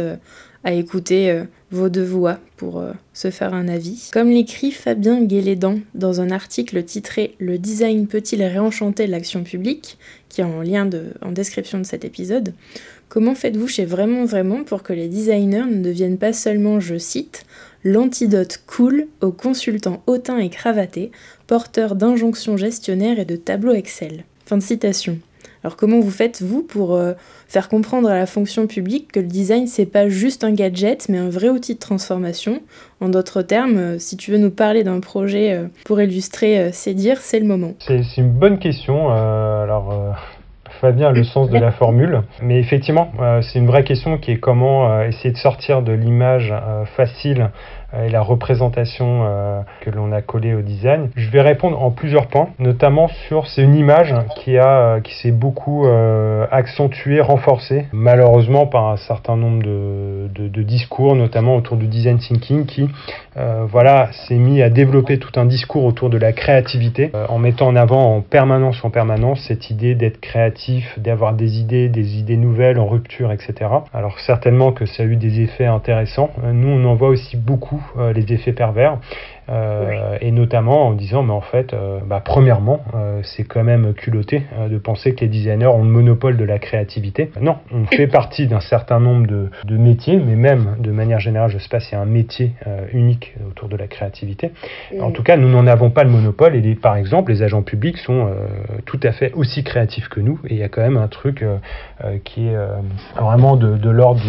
à 0.63 0.73
écouter 0.73 1.31
euh, 1.31 1.43
vos 1.71 1.89
deux 1.89 2.03
voix 2.03 2.39
pour 2.57 2.79
euh, 2.79 2.91
se 3.13 3.31
faire 3.31 3.53
un 3.53 3.67
avis. 3.67 4.09
Comme 4.13 4.29
l'écrit 4.29 4.71
Fabien 4.71 5.23
Guélédan 5.23 5.79
dans 5.95 6.21
un 6.21 6.31
article 6.31 6.83
titré 6.83 7.35
Le 7.39 7.57
design 7.57 8.07
peut-il 8.07 8.43
réenchanter 8.43 9.07
l'action 9.07 9.43
publique? 9.43 9.97
qui 10.31 10.39
est 10.39 10.45
en 10.45 10.61
lien 10.61 10.89
en 11.21 11.31
description 11.31 11.77
de 11.77 11.83
cet 11.83 12.05
épisode, 12.05 12.53
comment 13.09 13.35
faites-vous 13.35 13.67
chez 13.67 13.83
Vraiment 13.83 14.23
Vraiment 14.23 14.63
pour 14.63 14.81
que 14.81 14.93
les 14.93 15.09
designers 15.09 15.65
ne 15.65 15.83
deviennent 15.83 16.17
pas 16.17 16.31
seulement, 16.31 16.79
je 16.79 16.97
cite, 16.97 17.45
l'antidote 17.83 18.63
cool 18.65 19.07
aux 19.19 19.33
consultants 19.33 20.01
hautains 20.07 20.37
et 20.37 20.49
cravatés, 20.49 21.11
porteurs 21.47 21.95
d'injonctions 21.95 22.55
gestionnaires 22.55 23.19
et 23.19 23.25
de 23.25 23.35
tableaux 23.35 23.73
Excel? 23.73 24.23
Fin 24.45 24.57
de 24.57 24.63
citation. 24.63 25.19
Alors 25.63 25.77
comment 25.77 25.99
vous 25.99 26.11
faites 26.11 26.41
vous 26.41 26.63
pour 26.63 26.95
euh, 26.95 27.13
faire 27.47 27.69
comprendre 27.69 28.09
à 28.09 28.15
la 28.15 28.25
fonction 28.25 28.65
publique 28.67 29.11
que 29.11 29.19
le 29.19 29.27
design 29.27 29.67
c'est 29.67 29.85
pas 29.85 30.09
juste 30.09 30.43
un 30.43 30.51
gadget 30.51 31.07
mais 31.07 31.17
un 31.17 31.29
vrai 31.29 31.49
outil 31.49 31.75
de 31.75 31.79
transformation? 31.79 32.61
En 32.99 33.09
d'autres 33.09 33.41
termes, 33.41 33.77
euh, 33.77 33.99
si 33.99 34.17
tu 34.17 34.31
veux 34.31 34.37
nous 34.37 34.51
parler 34.51 34.83
d'un 34.83 34.99
projet 34.99 35.53
euh, 35.53 35.67
pour 35.85 36.01
illustrer 36.01 36.71
ces 36.71 36.93
dires, 36.93 37.21
c'est 37.21 37.39
le 37.39 37.45
moment. 37.45 37.73
C'est 37.79 38.01
une 38.17 38.31
bonne 38.31 38.59
question. 38.59 39.09
alors 39.09 40.15
Fabien 40.81 41.09
a 41.09 41.11
le 41.11 41.23
sens 41.23 41.49
de 41.51 41.59
la 41.59 41.71
formule. 41.71 42.23
Mais 42.41 42.59
effectivement, 42.59 43.11
c'est 43.41 43.59
une 43.59 43.67
vraie 43.67 43.83
question 43.83 44.17
qui 44.17 44.31
est 44.31 44.39
comment 44.39 45.03
essayer 45.03 45.31
de 45.31 45.37
sortir 45.37 45.83
de 45.83 45.93
l'image 45.93 46.51
facile 46.97 47.51
et 48.05 48.09
la 48.09 48.21
représentation 48.21 49.25
que 49.81 49.89
l'on 49.89 50.11
a 50.11 50.21
collée 50.21 50.53
au 50.53 50.61
design. 50.61 51.09
Je 51.15 51.29
vais 51.29 51.41
répondre 51.41 51.81
en 51.81 51.91
plusieurs 51.91 52.27
points, 52.27 52.47
notamment 52.57 53.09
sur 53.27 53.47
c'est 53.47 53.61
une 53.61 53.75
image 53.75 54.15
qui 54.37 54.57
a 54.57 55.01
qui 55.01 55.13
s'est 55.15 55.31
beaucoup 55.31 55.85
accentuée, 56.51 57.21
renforcée, 57.21 57.85
malheureusement 57.91 58.65
par 58.65 58.87
un 58.87 58.97
certain 58.97 59.35
nombre 59.35 59.61
de, 59.63 60.29
de, 60.33 60.63
discours, 60.63 61.15
notamment 61.15 61.55
autour 61.57 61.77
du 61.77 61.87
design 61.87 62.17
thinking, 62.17 62.65
qui 62.65 62.89
voilà 63.35 64.09
s'est 64.27 64.35
mis 64.35 64.61
à 64.61 64.69
développer 64.69 65.19
tout 65.19 65.37
un 65.39 65.45
discours 65.45 65.83
autour 65.83 66.09
de 66.09 66.17
la 66.17 66.31
créativité, 66.31 67.11
en 67.27 67.37
mettant 67.37 67.67
en 67.67 67.75
avant 67.75 68.15
en 68.15 68.21
permanence 68.21 68.83
en 68.83 68.89
permanence 68.89 69.41
cette 69.47 69.69
idée 69.69 69.95
d'être 69.95 70.21
créatif, 70.21 70.70
d'avoir 70.97 71.33
des 71.33 71.59
idées, 71.59 71.89
des 71.89 72.17
idées 72.17 72.37
nouvelles 72.37 72.79
en 72.79 72.87
rupture, 72.87 73.31
etc. 73.31 73.53
Alors 73.93 74.19
certainement 74.19 74.71
que 74.71 74.85
ça 74.85 75.03
a 75.03 75.05
eu 75.05 75.15
des 75.15 75.41
effets 75.41 75.65
intéressants. 75.65 76.31
Euh, 76.43 76.53
nous, 76.53 76.69
on 76.69 76.83
en 76.85 76.95
voit 76.95 77.09
aussi 77.09 77.37
beaucoup 77.37 77.83
euh, 77.97 78.13
les 78.13 78.31
effets 78.33 78.53
pervers. 78.53 78.97
Euh, 79.49 80.17
et 80.21 80.31
notamment 80.31 80.87
en 80.87 80.93
disant, 80.93 81.23
mais 81.23 81.33
en 81.33 81.41
fait, 81.41 81.73
euh, 81.73 81.99
bah, 82.05 82.21
premièrement, 82.23 82.81
euh, 82.95 83.21
c'est 83.23 83.43
quand 83.43 83.63
même 83.63 83.93
culotté 83.93 84.43
de 84.69 84.77
penser 84.77 85.13
que 85.15 85.21
les 85.21 85.27
designers 85.27 85.67
ont 85.67 85.83
le 85.83 85.89
monopole 85.89 86.37
de 86.37 86.45
la 86.45 86.59
créativité. 86.59 87.31
Non, 87.41 87.57
on 87.73 87.85
fait 87.85 88.07
partie 88.11 88.47
d'un 88.47 88.59
certain 88.59 88.99
nombre 88.99 89.27
de, 89.27 89.49
de, 89.65 89.77
métiers, 89.77 90.17
mais 90.17 90.35
même 90.35 90.75
de 90.79 90.91
manière 90.91 91.19
générale, 91.19 91.49
je 91.49 91.55
ne 91.55 91.59
sais 91.59 91.69
pas 91.69 91.79
s'il 91.79 91.93
y 91.93 91.95
a 91.95 92.01
un 92.01 92.05
métier 92.05 92.53
unique 92.93 93.35
autour 93.49 93.67
de 93.67 93.75
la 93.75 93.87
créativité. 93.87 94.51
En 94.99 95.09
mm. 95.09 95.13
tout 95.13 95.23
cas, 95.23 95.37
nous 95.37 95.49
n'en 95.49 95.67
avons 95.67 95.89
pas 95.89 96.03
le 96.03 96.09
monopole 96.09 96.55
et 96.55 96.61
les, 96.61 96.75
par 96.75 96.95
exemple, 96.95 97.31
les 97.31 97.41
agents 97.41 97.63
publics 97.63 97.97
sont 97.97 98.29
tout 98.85 98.99
à 99.03 99.11
fait 99.11 99.33
aussi 99.33 99.63
créatifs 99.63 100.07
que 100.07 100.19
nous 100.19 100.39
et 100.47 100.53
il 100.53 100.59
y 100.59 100.63
a 100.63 100.69
quand 100.69 100.81
même 100.81 100.97
un 100.97 101.07
truc 101.07 101.43
qui 102.23 102.47
est 102.47 102.55
vraiment 103.19 103.55
de, 103.55 103.77
de 103.77 103.89
l'ordre 103.89 104.21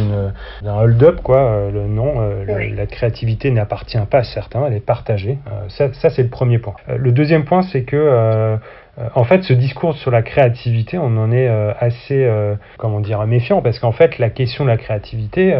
d'un 0.62 0.74
hold-up, 0.74 1.20
quoi. 1.22 1.70
le, 1.72 1.86
non, 1.86 2.14
la 2.46 2.86
créativité 2.86 3.50
n'appartient 3.50 3.98
pas 4.10 4.18
à 4.18 4.24
certains, 4.24 4.66
elle 4.66 4.74
est 4.74 4.80
euh, 5.10 5.68
ça, 5.68 5.92
ça 5.94 6.10
c'est 6.10 6.22
le 6.22 6.28
premier 6.28 6.58
point. 6.58 6.74
Euh, 6.88 6.96
le 6.96 7.12
deuxième 7.12 7.44
point, 7.44 7.62
c'est 7.62 7.82
que 7.82 7.96
euh, 7.96 8.56
en 9.14 9.24
fait, 9.24 9.42
ce 9.42 9.54
discours 9.54 9.94
sur 9.94 10.10
la 10.10 10.20
créativité, 10.20 10.98
on 10.98 11.16
en 11.16 11.32
est 11.32 11.48
euh, 11.48 11.72
assez, 11.80 12.24
euh, 12.24 12.56
comment 12.76 13.00
dire, 13.00 13.24
méfiant, 13.26 13.62
parce 13.62 13.78
qu'en 13.78 13.92
fait, 13.92 14.18
la 14.18 14.28
question 14.28 14.64
de 14.64 14.68
la 14.68 14.76
créativité, 14.76 15.56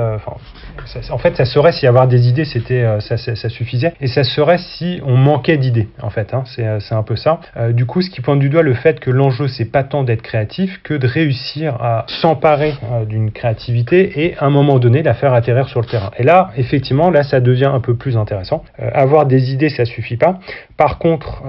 en 1.11 1.19
fait, 1.19 1.37
ça 1.37 1.47
serait 1.47 1.73
si 1.73 1.87
avoir 1.87 2.09
des 2.09 2.29
idées, 2.29 2.45
c'était, 2.45 2.85
ça, 3.01 3.17
ça, 3.17 3.49
suffisait, 3.49 3.95
et 4.01 4.07
ça 4.07 4.25
serait 4.25 4.59
si 4.59 5.01
on 5.07 5.17
manquait 5.17 5.57
d'idées, 5.57 5.89
en 6.03 6.11
fait. 6.11 6.35
Hein, 6.35 6.45
c'est 6.47 6.95
un 6.95 7.03
peu 7.03 7.17
ça. 7.17 7.41
du 7.71 7.87
coup, 7.87 8.03
ce 8.03 8.11
qui 8.11 8.21
pointe 8.21 8.39
du 8.39 8.51
doigt 8.51 8.63
le 8.63 8.75
fait 8.75 9.01
que 9.01 9.11
l'enjeu, 9.11 9.49
c'est 9.49 9.71
pas 9.71 9.83
tant 9.83 10.03
d'être 10.03 10.23
créatif 10.23 10.83
que 10.83 10.95
de 10.95 11.07
réussir 11.07 11.77
à 11.81 12.05
s'emparer 12.09 12.75
d'une 13.09 13.31
créativité 13.31 14.25
et 14.25 14.37
à 14.37 14.47
un 14.47 14.51
moment 14.51 14.79
donné 14.79 15.03
la 15.03 15.15
faire 15.15 15.33
atterrir 15.33 15.69
sur 15.69 15.81
le 15.81 15.87
terrain. 15.87 16.11
Et 16.19 16.23
là, 16.23 16.51
effectivement, 16.57 17.11
là, 17.11 17.23
ça 17.23 17.41
devient 17.41 17.71
un 17.73 17.81
peu 17.81 17.95
plus 17.95 18.17
intéressant. 18.17 18.63
avoir 18.79 19.25
des 19.25 19.53
idées, 19.53 19.71
ça 19.71 19.85
suffit 19.85 20.17
pas. 20.17 20.39
Par 20.77 20.99
contre, 20.99 21.43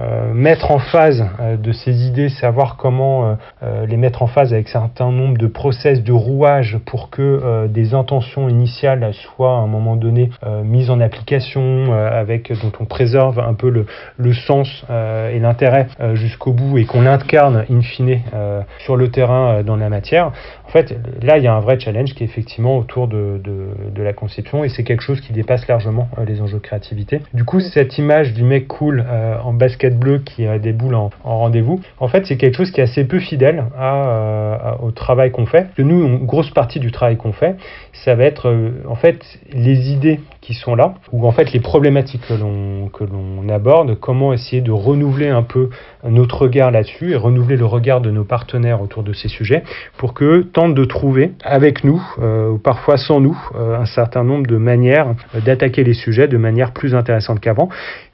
euh, 0.00 0.32
mettre 0.32 0.70
en 0.70 0.78
phase 0.78 1.26
euh, 1.40 1.56
de 1.56 1.72
ces 1.72 2.06
idées, 2.06 2.30
savoir 2.30 2.76
comment 2.76 3.36
euh, 3.62 3.86
les 3.86 3.96
mettre 3.98 4.22
en 4.22 4.26
phase 4.26 4.52
avec 4.52 4.68
un 4.68 4.80
certain 4.80 5.10
nombre 5.10 5.36
de 5.36 5.46
process, 5.46 6.02
de 6.02 6.12
rouages 6.12 6.78
pour 6.86 7.10
que 7.10 7.66
des 7.66 7.94
intentions 7.94 8.48
initiales 8.48 9.12
soient 9.12 9.56
à 9.56 9.60
un 9.60 9.66
moment 9.66 9.96
donné 9.96 10.30
mises 10.64 10.90
en 10.90 11.00
application, 11.00 11.92
avec 11.92 12.52
dont 12.62 12.72
on 12.80 12.84
préserve 12.84 13.38
un 13.40 13.54
peu 13.54 13.68
le, 13.68 14.32
sens 14.32 14.84
et 14.90 15.38
l'intérêt 15.38 15.88
jusqu'au 16.14 16.52
bout 16.52 16.78
et 16.78 16.84
qu'on 16.84 17.02
l'incarne 17.02 17.64
in 17.70 17.80
fine 17.80 18.20
sur 18.78 18.96
le 18.96 19.10
terrain 19.10 19.62
dans 19.62 19.76
la 19.76 19.88
matière. 19.88 20.32
En 20.66 20.70
fait, 20.70 20.94
là, 21.22 21.38
il 21.38 21.44
y 21.44 21.48
a 21.48 21.54
un 21.54 21.60
vrai 21.60 21.78
challenge 21.78 22.14
qui 22.14 22.22
est 22.22 22.26
effectivement 22.26 22.78
autour 22.78 23.08
de, 23.08 23.40
de, 23.42 24.02
la 24.02 24.12
conception 24.12 24.64
et 24.64 24.68
c'est 24.68 24.84
quelque 24.84 25.02
chose 25.02 25.20
qui 25.20 25.32
dépasse 25.32 25.66
largement 25.68 26.08
les 26.26 26.40
enjeux 26.40 26.58
de 26.58 26.62
créativité. 26.62 27.20
Du 27.34 27.44
coup, 27.44 27.60
cette 27.60 27.98
image 27.98 28.32
du 28.34 28.44
mec 28.44 28.68
cool 28.68 29.04
en 29.44 29.52
basket 29.52 29.89
bleu 29.94 30.18
qui 30.18 30.46
a 30.46 30.58
des 30.58 30.72
boules 30.72 30.94
en, 30.94 31.10
rendez-vous, 31.24 31.80
en 31.98 32.08
fait, 32.08 32.26
c'est 32.26 32.36
quelque 32.36 32.56
chose 32.56 32.70
qui 32.70 32.80
est 32.80 32.84
assez 32.84 33.04
peu 33.04 33.18
fidèle 33.18 33.64
euh, 33.78 34.56
au 34.82 34.90
travail 34.90 35.30
qu'on 35.30 35.46
fait. 35.46 35.68
Nous, 35.78 36.04
une 36.04 36.26
grosse 36.26 36.50
partie 36.50 36.80
du 36.80 36.90
travail 36.90 37.16
qu'on 37.16 37.32
fait, 37.32 37.56
ça 37.92 38.14
va 38.14 38.24
être 38.24 38.52
en 38.88 38.94
fait 38.94 39.22
les 39.52 39.90
idées 39.92 40.20
qui 40.40 40.54
sont 40.54 40.74
là, 40.74 40.94
ou 41.12 41.26
en 41.26 41.32
fait 41.32 41.52
les 41.52 41.60
problématiques 41.60 42.22
que 42.26 42.34
l'on, 42.34 43.48
aborde, 43.48 43.98
comment 43.98 44.32
essayer 44.32 44.62
de 44.62 44.70
renouveler 44.70 45.28
un 45.28 45.42
peu 45.42 45.70
notre 46.08 46.42
regard 46.42 46.70
là-dessus 46.70 47.12
et 47.12 47.16
renouveler 47.16 47.56
le 47.56 47.66
regard 47.66 48.00
de 48.00 48.10
nos 48.10 48.24
partenaires 48.24 48.80
autour 48.80 49.02
de 49.02 49.12
ces 49.12 49.28
sujets 49.28 49.64
pour 49.96 50.14
que 50.14 50.42
tentent 50.42 50.74
de 50.74 50.84
trouver 50.84 51.32
avec 51.42 51.84
nous, 51.84 52.00
euh, 52.20 52.50
ou 52.50 52.58
parfois 52.58 52.96
sans 52.96 53.20
nous, 53.20 53.36
euh, 53.56 53.76
un 53.76 53.86
certain 53.86 54.22
nombre 54.22 54.46
de 54.46 54.56
manières 54.56 55.14
d'attaquer 55.44 55.84
les 55.84 55.94
sujets 55.94 56.28
de 56.28 56.36
manière 56.36 56.72
plus 56.72 56.94
intéressante 56.94 57.40
qu'avant 57.40 57.68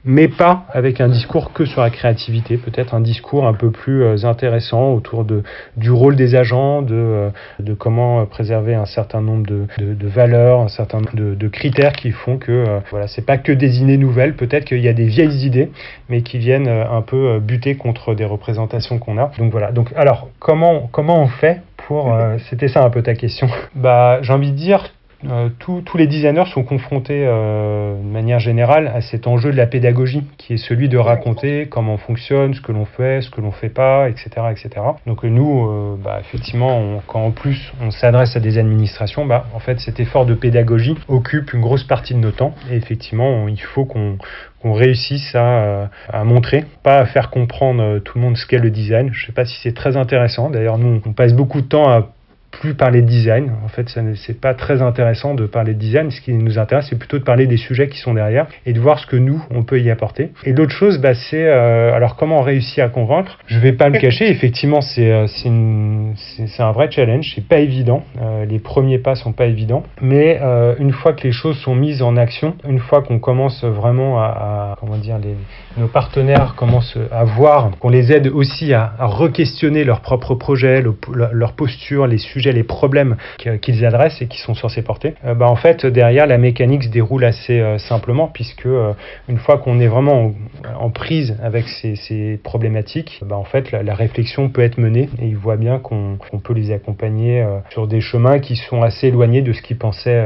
mais 0.07 0.29
pas 0.29 0.63
avec 0.71 1.01
un 1.01 1.09
discours 1.09 1.51
que 1.51 1.65
sur 1.65 1.81
la 1.81 1.89
créativité, 1.89 2.55
peut-être 2.57 2.95
un 2.95 3.01
discours 3.01 3.45
un 3.45 3.53
peu 3.53 3.71
plus 3.71 4.03
euh, 4.03 4.23
intéressant 4.23 4.93
autour 4.93 5.25
de, 5.25 5.43
du 5.75 5.91
rôle 5.91 6.15
des 6.15 6.33
agents, 6.33 6.81
de, 6.81 6.95
euh, 6.95 7.29
de 7.59 7.73
comment 7.73 8.25
préserver 8.25 8.73
un 8.73 8.85
certain 8.85 9.21
nombre 9.21 9.45
de, 9.45 9.66
de, 9.77 10.07
valeurs, 10.07 10.61
un 10.61 10.67
certain 10.67 10.99
nombre 10.99 11.15
de, 11.15 11.47
critères 11.47 11.93
qui 11.93 12.11
font 12.11 12.37
que 12.37 12.51
euh, 12.51 12.79
voilà, 12.91 13.07
c'est 13.07 13.25
pas 13.25 13.37
que 13.37 13.51
des 13.51 13.81
idées 13.81 13.97
nouvelles, 13.97 14.35
peut-être 14.35 14.65
qu'il 14.65 14.79
y 14.79 14.87
a 14.87 14.93
des 14.93 15.05
vieilles 15.05 15.45
idées, 15.45 15.71
mais 16.09 16.21
qui 16.21 16.37
viennent 16.37 16.67
un 16.67 17.01
peu 17.01 17.39
buter 17.39 17.75
contre 17.75 18.13
des 18.15 18.25
représentations 18.25 18.99
qu'on 18.99 19.17
a. 19.17 19.31
Donc 19.37 19.51
voilà. 19.51 19.71
Donc 19.71 19.91
alors 19.95 20.29
comment 20.39 20.89
comment 20.91 21.21
on 21.21 21.27
fait 21.27 21.61
pour 21.87 22.15
c'était 22.49 22.67
ça 22.67 22.83
un 22.83 22.89
peu 22.89 23.01
ta 23.01 23.15
question. 23.15 23.47
Bah 23.75 24.19
j'ai 24.21 24.33
envie 24.33 24.51
de 24.51 24.57
dire 24.57 24.91
euh, 25.25 25.49
tous 25.59 25.97
les 25.97 26.05
designers 26.05 26.45
sont 26.53 26.63
confrontés 26.63 27.25
euh, 27.25 27.97
de 27.97 28.07
manière 28.07 28.39
générale 28.39 28.87
à 28.87 29.01
cet 29.01 29.25
enjeu 29.25 29.51
de 29.51 29.57
la 29.57 29.65
pédagogie, 29.65 30.23
qui 30.37 30.53
est 30.53 30.57
celui 30.57 30.89
de 30.89 30.97
raconter 30.97 31.67
comment 31.67 31.95
on 31.95 31.97
fonctionne, 31.97 32.53
ce 32.53 32.61
que 32.61 32.71
l'on 32.71 32.85
fait, 32.85 33.21
ce 33.21 33.31
que 33.31 33.41
l'on 33.41 33.51
fait 33.51 33.69
pas, 33.69 34.09
etc., 34.09 34.29
etc. 34.51 34.69
Donc 35.07 35.25
euh, 35.25 35.29
nous, 35.29 35.97
bah, 36.03 36.19
effectivement, 36.19 37.01
quand 37.07 37.23
en 37.23 37.31
plus 37.31 37.73
on 37.81 37.89
s'adresse 37.89 38.35
à 38.35 38.39
des 38.39 38.59
administrations, 38.59 39.25
bah, 39.25 39.47
en 39.55 39.59
fait, 39.59 39.79
cet 39.79 39.99
effort 39.99 40.27
de 40.27 40.35
pédagogie 40.35 40.95
occupe 41.07 41.53
une 41.53 41.61
grosse 41.61 41.83
partie 41.83 42.13
de 42.13 42.19
nos 42.19 42.31
temps. 42.31 42.53
Et 42.71 42.75
effectivement, 42.75 43.47
il 43.47 43.59
faut 43.59 43.85
qu'on 43.85 44.17
réussisse 44.63 45.33
à, 45.33 45.89
à, 46.09 46.23
montrer, 46.25 46.65
pas 46.83 46.99
à 46.99 47.05
faire 47.05 47.31
comprendre 47.31 47.99
tout 47.99 48.19
le 48.19 48.23
monde 48.23 48.37
ce 48.37 48.45
qu'est 48.45 48.59
le 48.59 48.69
design. 48.69 49.09
Je 49.13 49.23
ne 49.23 49.25
sais 49.27 49.33
pas 49.33 49.45
si 49.45 49.57
c'est 49.63 49.73
très 49.73 49.97
intéressant. 49.97 50.49
D'ailleurs, 50.49 50.77
nous, 50.77 51.01
on 51.05 51.13
passe 51.13 51.33
beaucoup 51.33 51.61
de 51.61 51.67
temps 51.67 51.89
à 51.89 52.07
plus 52.51 52.73
parler 52.73 53.01
de 53.01 53.07
design. 53.07 53.51
En 53.63 53.67
fait, 53.67 53.89
ce 53.89 53.99
n'est 53.99 54.37
pas 54.39 54.53
très 54.53 54.81
intéressant 54.81 55.33
de 55.33 55.45
parler 55.45 55.73
de 55.73 55.79
design. 55.79 56.11
Ce 56.11 56.21
qui 56.21 56.33
nous 56.33 56.57
intéresse, 56.57 56.87
c'est 56.89 56.97
plutôt 56.97 57.19
de 57.19 57.23
parler 57.23 57.47
des 57.47 57.57
sujets 57.57 57.87
qui 57.87 57.99
sont 57.99 58.13
derrière 58.13 58.47
et 58.65 58.73
de 58.73 58.79
voir 58.79 58.99
ce 58.99 59.05
que 59.05 59.15
nous, 59.15 59.43
on 59.51 59.63
peut 59.63 59.79
y 59.79 59.91
apporter. 59.91 60.31
Et 60.43 60.53
l'autre 60.53 60.71
chose, 60.71 60.99
bah, 60.99 61.13
c'est 61.13 61.47
euh, 61.47 61.93
alors 61.93 62.15
comment 62.15 62.39
on 62.39 62.43
réussit 62.43 62.79
à 62.79 62.89
convaincre? 62.89 63.37
Je 63.47 63.59
vais 63.59 63.73
pas 63.73 63.89
le 63.89 63.99
cacher, 63.99 64.29
effectivement, 64.29 64.81
c'est 64.81 65.11
euh, 65.11 65.27
c'est 65.27 66.63
un 66.63 66.71
vrai 66.71 66.89
challenge. 66.89 67.33
C'est 67.35 67.47
pas 67.47 67.59
évident. 67.59 68.03
Euh, 68.21 68.45
les 68.45 68.59
premiers 68.59 68.99
pas 68.99 69.15
sont 69.15 69.33
pas 69.33 69.45
évidents. 69.45 69.83
Mais 70.01 70.39
une 70.79 70.91
fois 70.91 71.13
que 71.13 71.23
les 71.23 71.31
choses 71.31 71.57
sont 71.57 71.75
mises 71.75 72.01
en 72.01 72.17
action, 72.17 72.55
une 72.67 72.79
fois 72.79 73.01
qu'on 73.01 73.19
commence 73.19 73.63
vraiment 73.63 74.19
à, 74.19 74.75
comment 74.79 74.97
dire, 74.97 75.17
les, 75.19 75.35
nos 75.77 75.87
partenaires 75.87 76.55
commencent 76.55 76.97
à 77.11 77.23
voir, 77.23 77.71
qu'on 77.79 77.89
les 77.89 78.11
aide 78.11 78.27
aussi 78.27 78.73
à, 78.73 78.93
à 78.99 79.05
re-questionner 79.05 79.83
leurs 79.83 80.01
propres 80.01 80.35
projets, 80.35 80.83
leur 81.13 81.53
posture, 81.53 82.07
les 82.07 82.17
sujets 82.17 82.46
les 82.51 82.63
problèmes 82.63 83.17
qu'ils 83.61 83.85
adressent 83.85 84.21
et 84.21 84.27
qui 84.27 84.39
sont 84.39 84.53
censés 84.53 84.81
porter, 84.81 85.13
euh, 85.25 85.33
bah, 85.33 85.47
en 85.47 85.55
fait, 85.55 85.85
derrière, 85.85 86.27
la 86.27 86.37
mécanique 86.37 86.83
se 86.83 86.89
déroule 86.89 87.25
assez 87.25 87.59
euh, 87.59 87.77
simplement, 87.77 88.27
puisque 88.27 88.65
euh, 88.65 88.93
une 89.29 89.37
fois 89.37 89.57
qu'on 89.57 89.79
est 89.79 89.87
vraiment 89.87 90.33
en, 90.79 90.89
prise 90.89 91.37
avec 91.43 91.65
ces, 91.67 92.39
problématiques, 92.43 93.21
bah, 93.25 93.35
en 93.35 93.43
fait, 93.43 93.71
la, 93.71 93.95
réflexion 93.95 94.49
peut 94.49 94.61
être 94.61 94.77
menée 94.77 95.09
et 95.19 95.27
ils 95.27 95.37
voient 95.37 95.57
bien 95.57 95.79
qu'on 95.79 96.17
peut 96.43 96.53
les 96.53 96.71
accompagner 96.71 97.43
sur 97.71 97.87
des 97.87 97.99
chemins 97.99 98.39
qui 98.39 98.55
sont 98.55 98.83
assez 98.83 99.07
éloignés 99.07 99.41
de 99.41 99.53
ce 99.53 99.61
qu'ils 99.61 99.77
pensaient 99.77 100.23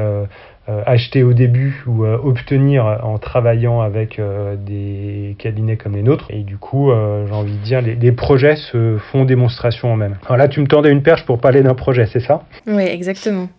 acheter 0.68 1.24
au 1.24 1.34
début 1.34 1.84
ou 1.88 2.06
euh, 2.06 2.18
obtenir 2.24 2.86
en 3.04 3.18
travaillant 3.18 3.82
avec 3.82 4.20
euh, 4.20 4.56
des 4.56 5.36
cabinets 5.40 5.76
comme 5.76 5.96
les 5.96 6.04
nôtres. 6.04 6.28
Et 6.30 6.44
du 6.44 6.58
coup, 6.58 6.92
j'ai 7.26 7.34
envie 7.34 7.58
de 7.58 7.64
dire, 7.64 7.82
les, 7.82 8.12
projets 8.12 8.56
se 8.56 8.98
font 9.12 9.26
démonstration 9.26 9.92
en 9.92 9.96
même. 9.96 10.18
Alors 10.26 10.38
là, 10.38 10.48
tu 10.48 10.60
me 10.60 10.68
tendais 10.68 10.92
une 10.92 11.02
perche 11.02 11.26
pour 11.26 11.40
parler 11.40 11.64
d'un 11.64 11.74
projet, 11.74 12.08
c'est 12.12 12.20
ça? 12.20 12.44
Oui, 12.68 12.84
exactement. 12.84 13.50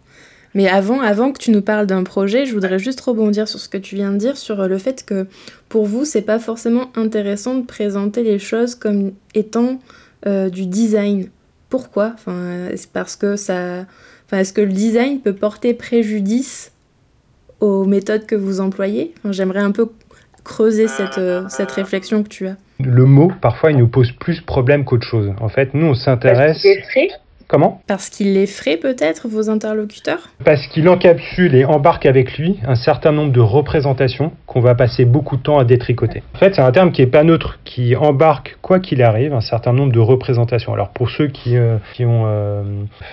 Mais 0.55 0.69
avant, 0.69 1.01
avant 1.01 1.33
que 1.33 1.39
tu 1.39 1.51
nous 1.51 1.63
parles 1.63 1.87
d'un 1.87 2.05
projet, 2.05 2.45
je 2.45 2.53
voudrais 2.53 2.79
juste 2.79 3.01
rebondir 3.01 3.49
sur 3.49 3.59
ce 3.59 3.69
que 3.69 3.79
tu 3.79 3.97
viens 3.97 4.13
de 4.13 4.19
dire, 4.19 4.37
sur 4.37 4.69
le 4.69 4.79
fait 4.79 5.05
que 5.05 5.27
pour 5.69 5.87
vous, 5.87 6.05
c'est 6.05 6.23
pas 6.23 6.39
forcément 6.39 6.91
intéressant 6.95 7.57
de 7.57 7.65
présenter 7.65 8.23
les 8.23 8.39
choses 8.39 8.75
comme 8.75 9.13
étant 9.35 9.79
du 10.27 10.67
design. 10.67 11.29
Pourquoi? 11.69 12.13
Enfin, 12.15 12.69
C'est 12.77 12.93
parce 12.93 13.19
ça. 13.37 13.87
Enfin, 14.27 14.39
est-ce 14.41 14.53
que 14.53 14.61
le 14.61 14.73
design 14.73 15.21
peut 15.21 15.35
porter 15.35 15.75
préjudice 15.75 16.72
aux 17.63 17.85
méthodes 17.85 18.27
que 18.27 18.35
vous 18.35 18.61
employez 18.61 19.15
J'aimerais 19.31 19.61
un 19.61 19.71
peu 19.71 19.89
creuser 20.45 20.89
cette, 20.89 21.19
euh, 21.19 21.45
cette 21.49 21.71
réflexion 21.71 22.25
que 22.25 22.29
tu 22.29 22.49
as. 22.49 22.57
Le 22.81 23.05
mot, 23.05 23.31
parfois, 23.41 23.71
il 23.71 23.79
nous 23.79 23.87
pose 23.87 24.11
plus 24.11 24.41
problème 24.41 24.85
qu'autre 24.85 25.07
chose. 25.07 25.33
En 25.41 25.49
fait, 25.49 25.73
nous, 25.73 25.87
on 25.87 25.95
s'intéresse... 25.95 26.67
Comment 27.49 27.81
Parce 27.87 28.09
qu'il 28.09 28.35
les 28.35 28.47
ferait 28.47 28.77
peut-être, 28.77 29.29
vos 29.29 29.51
interlocuteurs 29.51 30.31
Parce 30.45 30.67
qu'il 30.69 30.89
encapsule 30.89 31.55
et 31.55 31.65
embarque 31.65 32.07
avec 32.07 32.39
lui 32.39 32.59
un 32.67 32.75
certain 32.75 33.13
nombre 33.13 33.33
de 33.33 33.41
représentations 33.41 34.33
qu'on 34.47 34.61
va 34.61 34.75
passer 34.75 35.05
beaucoup 35.05 35.37
de 35.37 35.43
temps 35.43 35.59
à 35.59 35.65
détricoter. 35.65 36.23
En 36.35 36.39
fait, 36.39 36.55
c'est 36.55 36.61
un 36.61 36.73
terme 36.73 36.93
qui 36.93 37.01
n'est 37.01 37.07
pas 37.07 37.25
neutre, 37.25 37.59
qui 37.65 37.97
embarque, 37.97 38.59
quoi 38.63 38.81
qu'il 38.81 39.03
arrive, 39.03 39.33
un 39.33 39.41
certain 39.41 39.73
nombre 39.73 39.93
de 39.93 40.01
représentations. 40.01 40.75
Alors 40.75 40.91
pour 40.91 41.11
ceux 41.11 41.29
qui, 41.29 41.57
euh, 41.57 41.79
qui 41.95 42.05
ont 42.05 42.25
euh, 42.27 42.63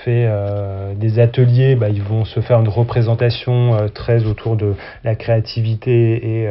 fait 0.04 0.26
euh, 0.28 0.94
des 0.96 1.20
ateliers, 1.20 1.76
bah, 1.76 1.90
ils 1.90 2.02
vont 2.02 2.26
se 2.26 2.40
faire 2.42 2.60
une 2.60 2.68
représentation 2.68 3.78
très 3.94 4.26
autour 4.26 4.56
de 4.56 4.74
la 5.04 5.16
créativité 5.16 6.44
et 6.44 6.50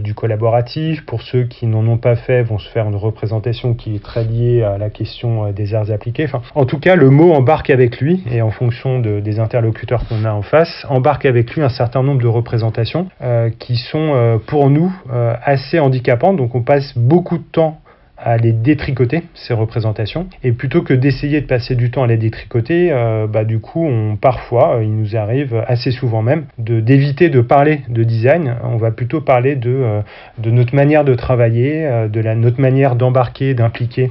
du 0.00 0.14
collaboratif. 0.14 1.04
Pour 1.06 1.22
ceux 1.22 1.44
qui 1.44 1.66
n'en 1.66 1.86
ont 1.86 1.98
pas 1.98 2.16
fait, 2.16 2.42
vont 2.42 2.58
se 2.58 2.68
faire 2.68 2.86
une 2.86 2.96
représentation 2.96 3.74
qui 3.74 3.96
est 3.96 4.02
très 4.02 4.24
liée 4.24 4.62
à 4.62 4.78
la 4.78 4.90
question 4.90 5.50
des 5.50 5.74
arts 5.74 5.90
appliqués. 5.90 6.24
Enfin, 6.24 6.42
en 6.54 6.64
tout 6.64 6.78
cas, 6.78 6.96
le 6.96 7.10
mot 7.12 7.32
embarque 7.32 7.70
avec 7.70 8.00
lui, 8.00 8.24
et 8.30 8.42
en 8.42 8.50
fonction 8.50 8.98
des 8.98 9.38
interlocuteurs 9.38 10.06
qu'on 10.08 10.24
a 10.24 10.32
en 10.32 10.42
face, 10.42 10.84
embarque 10.88 11.24
avec 11.26 11.54
lui 11.54 11.62
un 11.62 11.68
certain 11.68 12.02
nombre 12.02 12.20
de 12.20 12.26
représentations 12.26 13.08
euh, 13.22 13.50
qui 13.58 13.76
sont 13.76 14.12
euh, 14.14 14.38
pour 14.38 14.70
nous 14.70 14.92
euh, 15.12 15.34
assez 15.44 15.78
handicapantes. 15.78 16.36
Donc 16.36 16.54
on 16.54 16.62
passe 16.62 16.96
beaucoup 16.96 17.38
de 17.38 17.44
temps 17.44 17.81
à 18.24 18.36
les 18.36 18.52
détricoter, 18.52 19.24
ces 19.34 19.54
représentations. 19.54 20.26
Et 20.44 20.52
plutôt 20.52 20.82
que 20.82 20.94
d'essayer 20.94 21.40
de 21.40 21.46
passer 21.46 21.74
du 21.74 21.90
temps 21.90 22.04
à 22.04 22.06
les 22.06 22.16
détricoter, 22.16 22.90
euh, 22.92 23.26
bah, 23.26 23.44
du 23.44 23.58
coup, 23.58 23.84
on, 23.84 24.16
parfois, 24.16 24.76
euh, 24.76 24.84
il 24.84 24.94
nous 24.94 25.16
arrive 25.16 25.62
assez 25.66 25.90
souvent 25.90 26.22
même 26.22 26.44
de, 26.58 26.80
d'éviter 26.80 27.28
de 27.28 27.40
parler 27.40 27.80
de 27.88 28.04
design. 28.04 28.56
On 28.64 28.76
va 28.76 28.90
plutôt 28.90 29.20
parler 29.20 29.56
de, 29.56 29.70
euh, 29.70 30.00
de 30.38 30.50
notre 30.50 30.74
manière 30.74 31.04
de 31.04 31.14
travailler, 31.14 31.88
de 32.08 32.20
la, 32.20 32.34
notre 32.34 32.60
manière 32.60 32.94
d'embarquer, 32.96 33.54
d'impliquer 33.54 34.10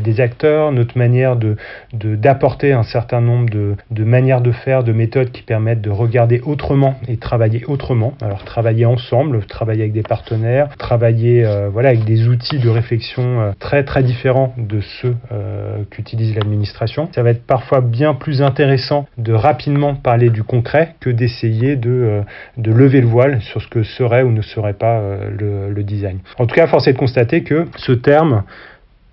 des 0.00 0.20
acteurs, 0.20 0.72
notre 0.72 0.96
manière 0.96 1.36
de, 1.36 1.56
de, 1.92 2.16
d'apporter 2.16 2.72
un 2.72 2.82
certain 2.82 3.20
nombre 3.20 3.48
de, 3.50 3.74
de 3.90 4.04
manières 4.04 4.40
de 4.40 4.52
faire, 4.52 4.82
de 4.82 4.92
méthodes 4.92 5.30
qui 5.30 5.42
permettent 5.42 5.80
de 5.80 5.90
regarder 5.90 6.40
autrement 6.40 6.96
et 7.06 7.16
travailler 7.16 7.64
autrement. 7.66 8.14
Alors, 8.20 8.44
travailler 8.44 8.86
ensemble, 8.86 9.44
travailler 9.46 9.82
avec 9.82 9.92
des 9.92 10.02
partenaires, 10.02 10.68
travailler 10.78 11.46
voilà, 11.72 11.90
avec 11.90 12.04
des 12.04 12.28
outils 12.28 12.58
de 12.58 12.68
réflexion 12.68 13.27
euh, 13.28 13.52
très 13.58 13.84
très 13.84 14.02
différents 14.02 14.54
de 14.56 14.80
ceux 14.80 15.14
euh, 15.32 15.82
qu'utilise 15.90 16.34
l'administration. 16.34 17.08
Ça 17.14 17.22
va 17.22 17.30
être 17.30 17.46
parfois 17.46 17.80
bien 17.80 18.14
plus 18.14 18.42
intéressant 18.42 19.06
de 19.18 19.32
rapidement 19.32 19.94
parler 19.94 20.30
du 20.30 20.42
concret 20.42 20.94
que 21.00 21.10
d'essayer 21.10 21.76
de, 21.76 21.90
euh, 21.90 22.22
lever 22.56 23.00
le 23.00 23.06
voile 23.06 23.40
sur 23.42 23.60
ce 23.60 23.68
que 23.68 23.82
serait 23.82 24.22
ou 24.22 24.30
ne 24.30 24.42
serait 24.42 24.74
pas 24.74 25.00
le, 25.38 25.70
le 25.70 25.82
design. 25.84 26.18
En 26.38 26.46
tout 26.46 26.54
cas, 26.54 26.66
force 26.66 26.86
est 26.86 26.92
de 26.92 26.98
constater 26.98 27.42
que 27.42 27.66
ce 27.76 27.92
terme 27.92 28.44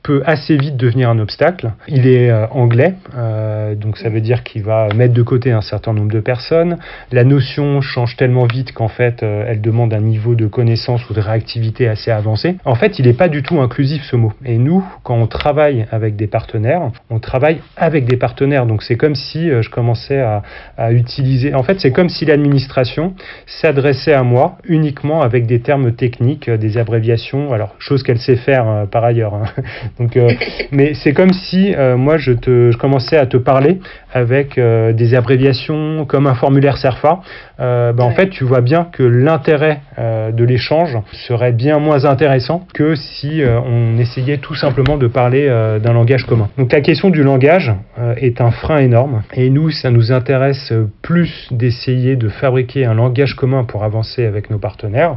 peut 0.05 0.21
assez 0.27 0.55
vite 0.55 0.77
devenir 0.77 1.09
un 1.09 1.17
obstacle. 1.17 1.71
Il 1.87 2.05
est 2.05 2.29
euh, 2.29 2.45
anglais, 2.51 2.93
euh, 3.17 3.73
donc 3.73 3.97
ça 3.97 4.07
veut 4.09 4.21
dire 4.21 4.43
qu'il 4.43 4.61
va 4.61 4.87
mettre 4.95 5.15
de 5.15 5.23
côté 5.23 5.51
un 5.51 5.61
certain 5.61 5.93
nombre 5.93 6.11
de 6.11 6.19
personnes. 6.19 6.77
La 7.11 7.23
notion 7.23 7.81
change 7.81 8.15
tellement 8.15 8.45
vite 8.45 8.71
qu'en 8.71 8.87
fait, 8.87 9.23
euh, 9.23 9.45
elle 9.47 9.61
demande 9.61 9.95
un 9.95 10.01
niveau 10.01 10.35
de 10.35 10.45
connaissance 10.45 11.09
ou 11.09 11.15
de 11.15 11.19
réactivité 11.19 11.87
assez 11.87 12.11
avancé. 12.11 12.57
En 12.65 12.75
fait, 12.75 12.99
il 12.99 13.07
n'est 13.07 13.13
pas 13.13 13.29
du 13.29 13.41
tout 13.41 13.59
inclusif 13.59 14.03
ce 14.03 14.15
mot. 14.15 14.31
Et 14.45 14.59
nous, 14.59 14.85
quand 15.01 15.15
on 15.15 15.25
travaille 15.25 15.87
avec 15.91 16.15
des 16.15 16.27
partenaires, 16.27 16.91
on 17.09 17.17
travaille 17.17 17.61
avec 17.75 18.05
des 18.05 18.17
partenaires. 18.17 18.67
Donc 18.67 18.83
c'est 18.83 18.97
comme 18.97 19.15
si 19.15 19.49
je 19.49 19.69
commençais 19.71 20.19
à, 20.19 20.43
utiliser. 20.91 21.55
En 21.55 21.63
fait, 21.63 21.79
c'est 21.79 21.91
comme 21.91 22.09
si 22.09 22.25
l'administration 22.25 23.15
s'adressait 23.47 24.13
à 24.13 24.21
moi 24.21 24.57
uniquement 24.65 25.23
avec 25.23 25.47
des 25.47 25.61
termes 25.61 25.93
techniques, 25.93 26.47
des 26.47 26.77
abréviations. 26.77 27.53
Alors 27.53 27.73
chose 27.79 28.03
qu'elle 28.03 28.19
sait 28.19 28.35
faire 28.35 28.85
par 28.91 29.03
ailleurs. 29.03 29.33
Hein. 29.33 29.45
Donc, 29.99 30.17
euh, 30.17 30.29
mais 30.71 30.93
c'est 30.93 31.13
comme 31.13 31.31
si 31.31 31.73
euh, 31.73 31.95
moi 31.95 32.17
je, 32.17 32.33
te, 32.33 32.71
je 32.71 32.77
commençais 32.77 33.17
à 33.17 33.25
te 33.25 33.37
parler 33.37 33.79
avec 34.13 34.57
euh, 34.57 34.91
des 34.91 35.13
abréviations 35.13 36.05
comme 36.05 36.27
un 36.27 36.35
formulaire 36.35 36.77
SERFA. 36.77 37.21
Ben, 37.57 37.93
en 37.99 38.11
fait, 38.11 38.29
tu 38.29 38.43
vois 38.43 38.59
bien 38.59 38.87
que 38.91 39.03
l'intérêt 39.03 39.79
de 39.97 40.43
l'échange 40.43 40.97
serait 41.13 41.53
bien 41.53 41.79
moins 41.79 42.03
intéressant 42.03 42.67
que 42.73 42.95
si 42.95 43.41
on 43.45 43.97
essayait 43.97 44.37
tout 44.37 44.55
simplement 44.55 44.97
de 44.97 45.07
parler 45.07 45.47
d'un 45.81 45.93
langage 45.93 46.25
commun. 46.25 46.49
Donc 46.57 46.73
la 46.73 46.81
question 46.81 47.09
du 47.09 47.23
langage 47.23 47.71
est 48.17 48.41
un 48.41 48.51
frein 48.51 48.79
énorme 48.79 49.23
et 49.33 49.49
nous, 49.49 49.69
ça 49.71 49.89
nous 49.89 50.11
intéresse 50.11 50.73
plus 51.01 51.47
d'essayer 51.51 52.17
de 52.17 52.27
fabriquer 52.27 52.85
un 52.85 52.93
langage 52.93 53.35
commun 53.35 53.63
pour 53.63 53.85
avancer 53.85 54.25
avec 54.25 54.49
nos 54.49 54.59
partenaires 54.59 55.15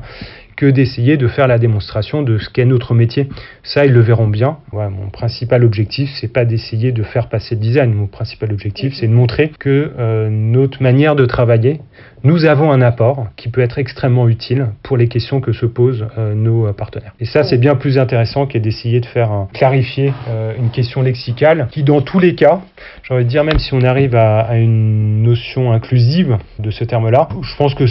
que 0.59 0.66
d'essayer 0.66 1.16
de 1.16 1.29
faire 1.29 1.47
la 1.47 1.57
démonstration 1.57 2.23
de 2.23 2.37
ce 2.37 2.51
qu'est 2.51 2.64
notre 2.64 2.92
métier. 2.92 3.29
Ça, 3.62 3.87
ils 3.87 3.92
le 3.92 4.01
verront 4.01 4.27
bien. 4.27 4.59
mon 4.73 5.09
principal 5.09 5.64
objectif, 5.64 6.11
c'est 6.21 6.33
pas 6.33 6.44
d'essayer 6.44 6.90
de 6.90 7.05
faire 7.05 7.29
passer 7.29 7.55
le 7.55 7.61
design. 7.61 7.94
Mon 7.94 8.09
principal 8.09 8.53
objectif, 8.53 8.92
c'est 8.94 9.07
de 9.07 9.12
montrer 9.12 9.53
que 9.57 9.92
euh, 9.97 10.29
notre 10.29 10.83
manière 10.83 11.14
de 11.14 11.27
travailler, 11.27 11.81
nous 12.24 12.44
avons 12.44 12.70
un 12.72 12.81
apport 12.81 13.28
qui 13.37 13.48
peut 13.48 13.61
être 13.61 13.78
extrêmement 13.78 14.28
utile 14.28 14.68
pour 14.83 14.96
les 14.96 15.09
questions 15.09 15.40
que 15.40 15.52
se 15.52 15.66
posent 15.66 16.07
euh, 16.18 16.35
nos 16.35 16.66
euh, 16.66 16.72
partenaires. 16.72 17.12
Et 17.20 17.24
ça, 17.24 17.44
c'est 17.44 17.59
bien 17.59 17.74
plus 17.74 17.98
intéressant 17.98 18.46
qu'est 18.46 18.61
d'essayer 18.61 19.00
de 19.00 19.07
faire 19.07 19.46
clarifier 19.52 20.12
une 20.59 20.70
question 20.70 21.02
lexicale 21.02 21.68
qui, 21.70 21.83
dans 21.83 22.00
tous 22.00 22.18
les 22.18 22.35
cas, 22.35 22.61
j'ai 23.02 23.14
envie 23.14 23.24
de 23.24 23.28
dire, 23.28 23.44
même 23.44 23.59
si 23.59 23.74
on 23.74 23.83
arrive 23.83 24.14
à, 24.14 24.57
une 24.57 25.22
notion 25.22 25.72
inclusive 25.72 26.37
de 26.59 26.70
ce 26.70 26.85
terme-là, 26.85 27.28
je 27.42 27.57
pense 27.57 27.74
que 27.74 27.85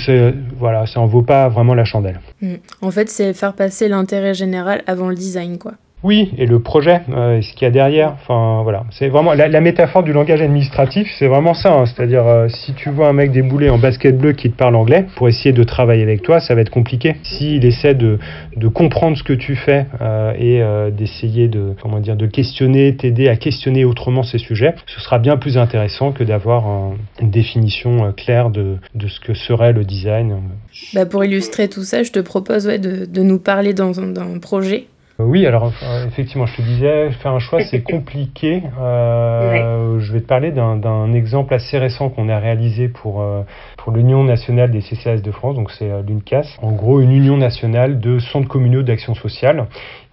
voilà, 0.58 0.86
ça 0.86 1.00
en 1.00 1.06
vaut 1.06 1.22
pas 1.22 1.48
vraiment 1.50 1.74
la 1.74 1.86
chandelle. 1.86 2.20
Mm. 2.42 2.56
En 2.82 2.92
fait, 2.92 3.10
c'est 3.10 3.34
faire 3.34 3.54
passer 3.54 3.88
l'intérêt 3.88 4.34
général 4.34 4.84
avant 4.88 5.10
le 5.10 5.16
design, 5.16 5.58
quoi. 5.58 5.74
Oui, 6.08 6.32
et 6.38 6.46
le 6.46 6.60
projet, 6.60 7.02
euh, 7.10 7.42
ce 7.42 7.52
qu'il 7.52 7.64
y 7.64 7.66
a 7.66 7.70
derrière. 7.70 8.14
Enfin, 8.14 8.62
voilà. 8.64 8.86
C'est 8.92 9.10
vraiment 9.10 9.34
la, 9.34 9.60
métaphore 9.60 10.04
du 10.04 10.14
langage 10.14 10.42
administratif, 10.42 11.14
c'est 11.20 11.28
vraiment 11.28 11.54
ça. 11.54 11.74
Hein. 11.74 11.86
C'est-à-dire, 11.86 12.26
euh, 12.26 12.48
si 12.48 12.72
tu 12.76 12.90
vois 12.90 13.10
un 13.10 13.14
mec 13.14 13.34
débouler 13.34 13.70
en 13.70 13.78
basket 13.78 14.18
bleu 14.18 14.32
qui 14.32 14.50
te 14.50 14.56
parle 14.56 14.78
anglais, 14.78 15.06
pour 15.18 15.28
essayer 15.28 15.52
de 15.52 15.64
travailler 15.64 16.04
avec 16.04 16.22
toi, 16.22 16.40
ça 16.40 16.56
va 16.56 16.62
être 16.62 16.70
compliqué. 16.70 17.18
S'il 17.24 17.66
essaie 17.66 17.94
de, 17.94 18.20
comprendre 18.74 19.18
ce 19.18 19.24
que 19.24 19.34
tu 19.34 19.58
fais 19.58 19.86
euh, 20.00 20.32
et 20.40 20.92
d'essayer 20.94 21.50
de, 21.50 21.74
comment 21.82 22.00
dire, 22.00 22.16
de 22.16 22.26
questionner, 22.26 22.96
t'aider 22.96 23.28
à 23.28 23.36
questionner 23.36 23.84
autrement 23.84 24.24
ces 24.24 24.38
sujets, 24.38 24.76
ce 24.86 25.02
sera 25.02 25.20
bien 25.20 25.36
plus 25.36 25.58
intéressant 25.58 26.14
que 26.14 26.24
d'avoir 26.24 26.94
une 27.20 27.32
définition 27.32 28.14
claire 28.14 28.50
de, 28.50 28.78
ce 29.06 29.20
que 29.20 29.34
serait 29.34 29.74
le 29.74 29.84
design. 29.84 30.38
Bah 30.94 31.06
pour 31.06 31.26
illustrer 31.26 31.68
tout 31.68 31.84
ça, 31.84 32.04
je 32.04 32.14
te 32.14 32.20
propose 32.20 32.64
de, 32.64 33.22
nous 33.22 33.40
parler 33.40 33.74
dans, 33.74 33.92
dans 33.92 34.22
un 34.22 34.40
projet 34.40 34.86
euh, 34.86 34.97
oui, 35.20 35.48
alors 35.48 35.72
euh, 35.82 36.06
effectivement, 36.08 36.46
je 36.46 36.58
te 36.58 36.62
disais, 36.62 37.12
faire 37.12 37.32
un 37.32 37.40
choix, 37.40 37.64
c'est 37.64 37.82
compliqué. 37.84 38.64
Euh, 38.80 40.00
Je 40.00 40.14
vais 40.14 40.22
te 40.22 40.28
parler 40.28 40.52
d'un 40.52 41.14
exemple 41.14 41.54
assez 41.54 41.78
récent 41.80 42.10
qu'on 42.10 42.30
a 42.30 42.38
réalisé 42.38 42.88
pour, 42.88 43.22
euh, 43.22 43.42
pour 43.88 43.96
l'Union 43.96 44.26
nationale 44.26 44.70
des 44.70 44.82
CCAS 44.82 45.22
de 45.22 45.32
France, 45.32 45.56
donc 45.56 45.72
c'est 45.72 45.90
l'UNCAS. 46.06 46.58
En 46.62 46.74
gros, 46.74 47.00
une 47.00 47.14
union 47.14 47.38
nationale 47.38 48.02
de 48.02 48.20
centres 48.20 48.50
communaux 48.50 48.84
d'action 48.84 49.16
sociale 49.16 49.68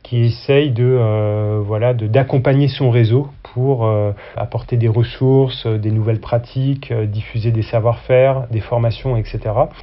qui 0.04 0.20
essaye 0.20 0.70
de 0.70 0.84
euh, 0.84 1.60
voilà 1.64 1.92
d'accompagner 1.92 2.68
son 2.68 2.90
réseau 2.90 3.26
pour 3.54 3.86
euh, 3.86 4.12
apporter 4.36 4.76
des 4.76 4.86
ressources, 4.86 5.66
euh, 5.66 5.78
des 5.78 5.90
nouvelles 5.90 6.20
pratiques, 6.20 6.92
diffuser 6.92 7.50
des 7.50 7.62
savoir-faire, 7.62 8.46
des 8.50 8.60
formations, 8.60 9.16
etc. 9.16 9.40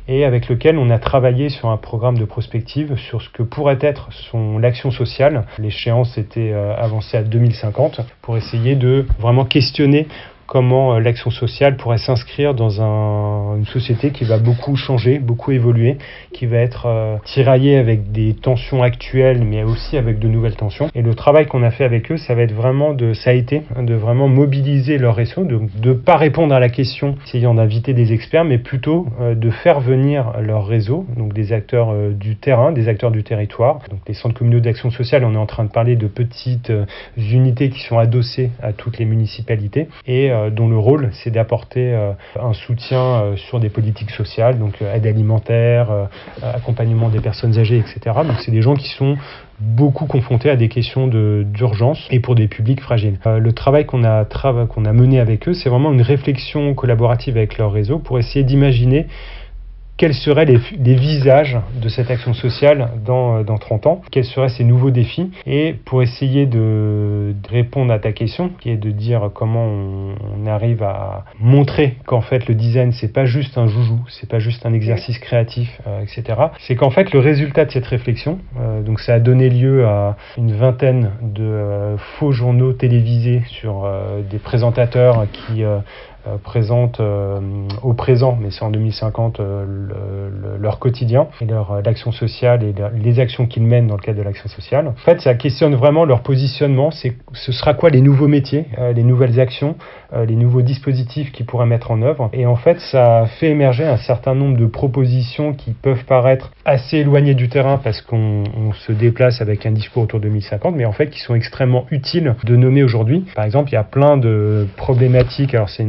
Et 0.07 0.23
avec 0.23 0.47
lequel 0.47 0.77
on 0.77 0.89
a 0.89 0.99
travaillé 0.99 1.49
sur 1.49 1.69
un 1.69 1.77
programme 1.77 2.17
de 2.17 2.25
prospective 2.25 2.95
sur 2.95 3.21
ce 3.21 3.29
que 3.29 3.43
pourrait 3.43 3.79
être 3.81 4.07
son 4.11 4.57
l'action 4.57 4.91
sociale. 4.91 5.45
L'échéance 5.59 6.17
était 6.17 6.53
avancée 6.53 7.17
à 7.17 7.23
2050 7.23 8.01
pour 8.21 8.37
essayer 8.37 8.75
de 8.75 9.05
vraiment 9.19 9.43
questionner 9.43 10.07
comment 10.51 10.95
euh, 10.95 10.99
l'action 10.99 11.31
sociale 11.31 11.77
pourrait 11.77 11.97
s'inscrire 11.97 12.53
dans 12.53 12.81
un, 12.81 13.55
une 13.55 13.65
société 13.65 14.11
qui 14.11 14.25
va 14.25 14.37
beaucoup 14.37 14.75
changer, 14.75 15.17
beaucoup 15.17 15.51
évoluer, 15.51 15.97
qui 16.33 16.45
va 16.45 16.57
être 16.57 16.87
euh, 16.87 17.15
tiraillée 17.23 17.77
avec 17.77 18.11
des 18.11 18.33
tensions 18.33 18.83
actuelles, 18.83 19.45
mais 19.45 19.63
aussi 19.63 19.95
avec 19.95 20.19
de 20.19 20.27
nouvelles 20.27 20.57
tensions. 20.57 20.89
Et 20.93 21.01
le 21.03 21.15
travail 21.15 21.45
qu'on 21.45 21.63
a 21.63 21.71
fait 21.71 21.85
avec 21.85 22.11
eux, 22.11 22.17
ça 22.17 22.35
va 22.35 22.41
être 22.41 22.51
vraiment 22.51 22.93
de, 22.93 23.13
ça 23.13 23.29
a 23.29 23.33
été 23.33 23.61
de 23.79 23.93
vraiment 23.93 24.27
mobiliser 24.27 24.97
leur 24.97 25.15
réseau, 25.15 25.45
de 25.45 25.61
ne 25.85 25.93
pas 25.93 26.17
répondre 26.17 26.53
à 26.53 26.59
la 26.59 26.67
question 26.67 27.15
essayant 27.25 27.53
d'inviter 27.53 27.93
des 27.93 28.11
experts, 28.11 28.43
mais 28.43 28.57
plutôt 28.57 29.07
euh, 29.21 29.35
de 29.35 29.51
faire 29.51 29.79
venir 29.79 30.33
leur 30.41 30.67
réseau, 30.67 31.05
donc 31.15 31.31
des 31.31 31.53
acteurs 31.53 31.95
du 32.11 32.35
terrain, 32.35 32.73
des 32.73 32.89
acteurs 32.89 33.11
du 33.11 33.23
territoire. 33.23 33.79
Donc 33.89 34.01
les 34.05 34.13
centres 34.13 34.37
communaux 34.37 34.59
d'action 34.59 34.91
sociale, 34.91 35.23
on 35.23 35.33
est 35.33 35.37
en 35.37 35.45
train 35.45 35.63
de 35.63 35.71
parler 35.71 35.95
de 35.95 36.07
petites 36.07 36.73
unités 37.15 37.69
qui 37.69 37.79
sont 37.79 37.97
adossées 37.97 38.51
à 38.61 38.73
toutes 38.73 38.97
les 38.97 39.05
municipalités 39.05 39.87
et 40.05 40.29
dont 40.49 40.67
le 40.67 40.77
rôle 40.77 41.09
c'est 41.11 41.31
d'apporter 41.31 41.93
euh, 41.93 42.11
un 42.39 42.53
soutien 42.53 42.99
euh, 42.99 43.35
sur 43.35 43.59
des 43.59 43.69
politiques 43.69 44.11
sociales, 44.11 44.57
donc 44.57 44.81
aide 44.81 45.05
alimentaire, 45.05 46.09
accompagnement 46.41 47.09
des 47.09 47.19
personnes 47.19 47.57
âgées, 47.57 47.77
etc. 47.77 47.99
Donc 48.25 48.37
c'est 48.43 48.51
des 48.51 48.61
gens 48.61 48.75
qui 48.75 48.89
sont 48.89 49.17
beaucoup 49.59 50.05
confrontés 50.05 50.49
à 50.49 50.55
des 50.55 50.69
questions 50.69 51.07
d'urgence 51.07 52.07
et 52.09 52.19
pour 52.19 52.35
des 52.35 52.47
publics 52.47 52.81
fragiles. 52.81 53.19
le 53.25 53.53
travail 53.53 53.85
qu'on 53.85 54.03
a, 54.03 54.25
a 54.25 54.93
mené 54.93 55.19
avec 55.19 55.47
eux, 55.47 55.53
c'est 55.53 55.69
vraiment 55.69 55.91
une 55.91 56.01
réflexion 56.01 56.73
collaborative 56.73 57.37
avec 57.37 57.57
leur 57.57 57.71
réseau 57.71 57.99
pour 57.99 58.17
essayer 58.17 58.43
d'imaginer 58.43 59.07
quels 60.01 60.15
seraient 60.15 60.45
les, 60.45 60.95
visages 60.95 61.59
de 61.79 61.87
cette 61.87 62.09
action 62.09 62.33
sociale 62.33 62.89
dans, 63.05 63.43
dans 63.43 63.59
30 63.59 63.85
ans, 63.85 64.01
quels 64.09 64.25
seraient 64.25 64.49
ces 64.49 64.63
nouveaux 64.63 64.89
défis? 64.89 65.29
Et 65.45 65.75
pour 65.85 66.01
essayer 66.01 66.47
de, 66.47 67.35
répondre 67.47 67.93
à 67.93 67.99
ta 67.99 68.11
question, 68.11 68.49
qui 68.59 68.71
est 68.71 68.77
de 68.77 68.89
dire 68.89 69.29
comment 69.35 69.63
on, 69.63 70.47
arrive 70.47 70.81
à 70.81 71.25
montrer 71.39 71.97
qu'en 72.07 72.21
fait 72.21 72.47
le 72.47 72.55
design 72.55 72.91
c'est 72.93 73.13
pas 73.13 73.25
juste 73.25 73.59
un 73.59 73.67
joujou, 73.67 73.99
c'est 74.09 74.27
pas 74.27 74.39
juste 74.39 74.65
un 74.65 74.73
exercice 74.73 75.19
créatif, 75.19 75.69
euh, 75.85 76.01
etc. 76.01 76.39
C'est 76.61 76.75
qu'en 76.75 76.89
fait 76.89 77.13
le 77.13 77.19
résultat 77.19 77.65
de 77.65 77.71
cette 77.71 77.85
réflexion, 77.85 78.39
euh, 78.59 78.81
donc 78.81 78.99
ça 79.01 79.13
a 79.13 79.19
donné 79.19 79.51
lieu 79.51 79.85
à 79.85 80.17
une 80.35 80.53
vingtaine 80.53 81.11
de 81.21 81.43
euh, 81.43 81.97
faux 82.17 82.31
journaux 82.31 82.73
télévisés 82.73 83.43
sur 83.45 83.87
des 84.31 84.39
présentateurs 84.39 85.27
qui 85.31 85.63
euh, 86.27 86.37
présentent 86.37 86.99
euh, 86.99 87.39
au 87.81 87.93
présent, 87.93 88.37
mais 88.39 88.51
c'est 88.51 88.63
en 88.63 88.69
2050, 88.69 89.39
euh, 89.39 90.29
leur 90.59 90.77
quotidien 90.77 91.27
et 91.41 91.45
leur 91.45 91.81
l'action 91.81 92.11
sociale 92.11 92.63
et 92.63 92.75
les 92.95 93.19
actions 93.19 93.47
qu'ils 93.47 93.63
mènent 93.63 93.87
dans 93.87 93.95
le 93.95 94.01
cadre 94.01 94.19
de 94.19 94.23
l'action 94.23 94.47
sociale. 94.47 94.87
En 94.87 94.93
fait, 94.93 95.19
ça 95.21 95.33
questionne 95.33 95.73
vraiment 95.73 96.05
leur 96.05 96.21
positionnement. 96.21 96.91
C'est 96.91 97.15
ce 97.33 97.51
sera 97.51 97.73
quoi 97.73 97.89
les 97.89 98.01
nouveaux 98.01 98.27
métiers, 98.27 98.65
les 98.93 99.03
nouvelles 99.03 99.39
actions, 99.39 99.75
les 100.13 100.35
nouveaux 100.35 100.61
dispositifs 100.61 101.31
qu'ils 101.31 101.45
pourraient 101.45 101.65
mettre 101.65 101.89
en 101.89 102.01
œuvre. 102.01 102.29
Et 102.33 102.45
en 102.45 102.55
fait, 102.55 102.79
ça 102.79 103.25
fait 103.39 103.49
émerger 103.49 103.85
un 103.85 103.97
certain 103.97 104.35
nombre 104.35 104.57
de 104.57 104.65
propositions 104.65 105.53
qui 105.53 105.71
peuvent 105.71 106.05
paraître 106.05 106.51
assez 106.65 106.97
éloignées 106.97 107.33
du 107.33 107.49
terrain 107.49 107.79
parce 107.83 108.01
qu'on 108.01 108.43
se 108.73 108.91
déplace 108.91 109.41
avec 109.41 109.65
un 109.65 109.71
discours 109.71 110.03
autour 110.03 110.19
de 110.19 110.25
2050, 110.25 110.75
mais 110.75 110.85
en 110.85 110.91
fait 110.91 111.09
qui 111.09 111.19
sont 111.19 111.33
extrêmement 111.33 111.85
utiles 111.89 112.35
de 112.43 112.55
nommer 112.55 112.83
aujourd'hui. 112.83 113.25
Par 113.35 113.45
exemple, 113.45 113.69
il 113.71 113.73
y 113.73 113.77
a 113.77 113.83
plein 113.83 114.17
de 114.17 114.67
problématiques. 114.77 115.55
Alors 115.55 115.69
c'est 115.69 115.83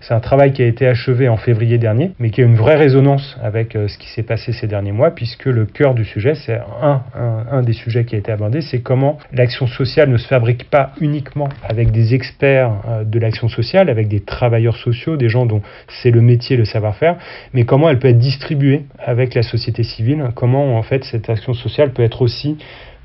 c'est 0.00 0.14
un 0.14 0.20
travail 0.20 0.52
qui 0.52 0.62
a 0.62 0.66
été 0.66 0.86
achevé 0.86 1.28
en 1.28 1.36
février 1.36 1.78
dernier, 1.78 2.12
mais 2.18 2.30
qui 2.30 2.40
a 2.42 2.44
une 2.44 2.56
vraie 2.56 2.76
résonance 2.76 3.36
avec 3.42 3.76
euh, 3.76 3.88
ce 3.88 3.98
qui 3.98 4.08
s'est 4.08 4.22
passé 4.22 4.52
ces 4.52 4.66
derniers 4.66 4.92
mois, 4.92 5.10
puisque 5.10 5.46
le 5.46 5.66
cœur 5.66 5.94
du 5.94 6.04
sujet, 6.04 6.34
c'est 6.34 6.58
un, 6.80 7.62
des 7.62 7.72
sujets 7.72 8.04
qui 8.04 8.14
a 8.14 8.18
été 8.18 8.32
abordé, 8.32 8.60
c'est 8.60 8.80
comment 8.80 9.18
l'action 9.32 9.66
sociale 9.66 10.10
ne 10.10 10.16
se 10.16 10.26
fabrique 10.26 10.68
pas 10.70 10.92
uniquement 11.00 11.48
avec 11.68 11.90
des 11.90 12.14
experts 12.14 12.72
euh, 12.88 13.04
de 13.04 13.18
l'action 13.18 13.48
sociale, 13.48 13.88
avec 13.88 14.08
des 14.08 14.20
travailleurs 14.20 14.76
sociaux, 14.76 15.16
des 15.16 15.28
gens 15.28 15.46
dont 15.46 15.62
c'est 15.88 16.10
le 16.10 16.20
métier, 16.20 16.56
le 16.56 16.64
savoir-faire, 16.64 17.16
mais 17.54 17.64
comment 17.64 17.88
elle 17.88 17.98
peut 17.98 18.08
être 18.08 18.18
distribuée 18.18 18.82
avec 18.98 19.34
la 19.34 19.42
société 19.42 19.82
civile, 19.82 20.28
comment 20.34 20.76
en 20.76 20.82
fait 20.82 21.04
cette 21.04 21.28
action 21.28 21.54
sociale 21.54 21.92
peut 21.92 22.02
être 22.02 22.22
aussi 22.22 22.56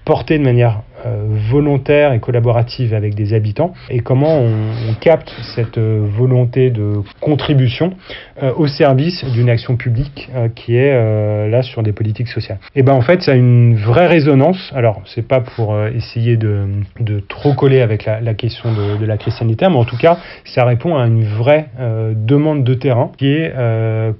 portée 0.07 0.37
de 0.37 0.43
manière 0.43 0.83
volontaire 1.05 2.13
et 2.13 2.19
collaborative 2.19 2.93
avec 2.93 3.15
des 3.15 3.33
habitants 3.33 3.73
et 3.89 3.99
comment 3.99 4.39
on, 4.39 4.93
capte 4.99 5.31
cette 5.55 5.77
euh, 5.77 6.05
volonté 6.09 6.71
de 6.71 7.01
contribution 7.19 7.93
euh, 8.41 8.51
au 8.55 8.67
service 8.67 9.23
d'une 9.25 9.49
action 9.49 9.77
publique 9.77 10.29
qui 10.55 10.75
est 10.75 11.47
là 11.49 11.61
sur 11.61 11.83
des 11.83 11.91
politiques 11.91 12.27
sociales. 12.27 12.57
Et 12.75 12.83
ben 12.83 12.93
en 12.93 13.01
fait 13.01 13.21
ça 13.21 13.33
a 13.33 13.35
une 13.35 13.75
vraie 13.75 14.07
résonance. 14.07 14.71
Alors 14.75 15.01
c'est 15.05 15.27
pas 15.27 15.41
pour 15.41 15.77
essayer 15.87 16.37
de, 16.37 16.65
de, 16.99 17.19
trop 17.19 17.53
coller 17.53 17.81
avec 17.81 18.05
la, 18.05 18.33
question 18.33 18.71
de, 18.73 18.97
de, 18.97 19.05
la 19.05 19.17
crise 19.17 19.35
sanitaire, 19.35 19.69
mais 19.69 19.77
en 19.77 19.85
tout 19.85 19.97
cas 19.97 20.17
ça 20.45 20.65
répond 20.65 20.97
à 20.97 21.05
une 21.05 21.23
vraie 21.23 21.67
demande 22.15 22.63
de 22.63 22.73
terrain 22.73 23.11
qui 23.17 23.27
est 23.27 23.53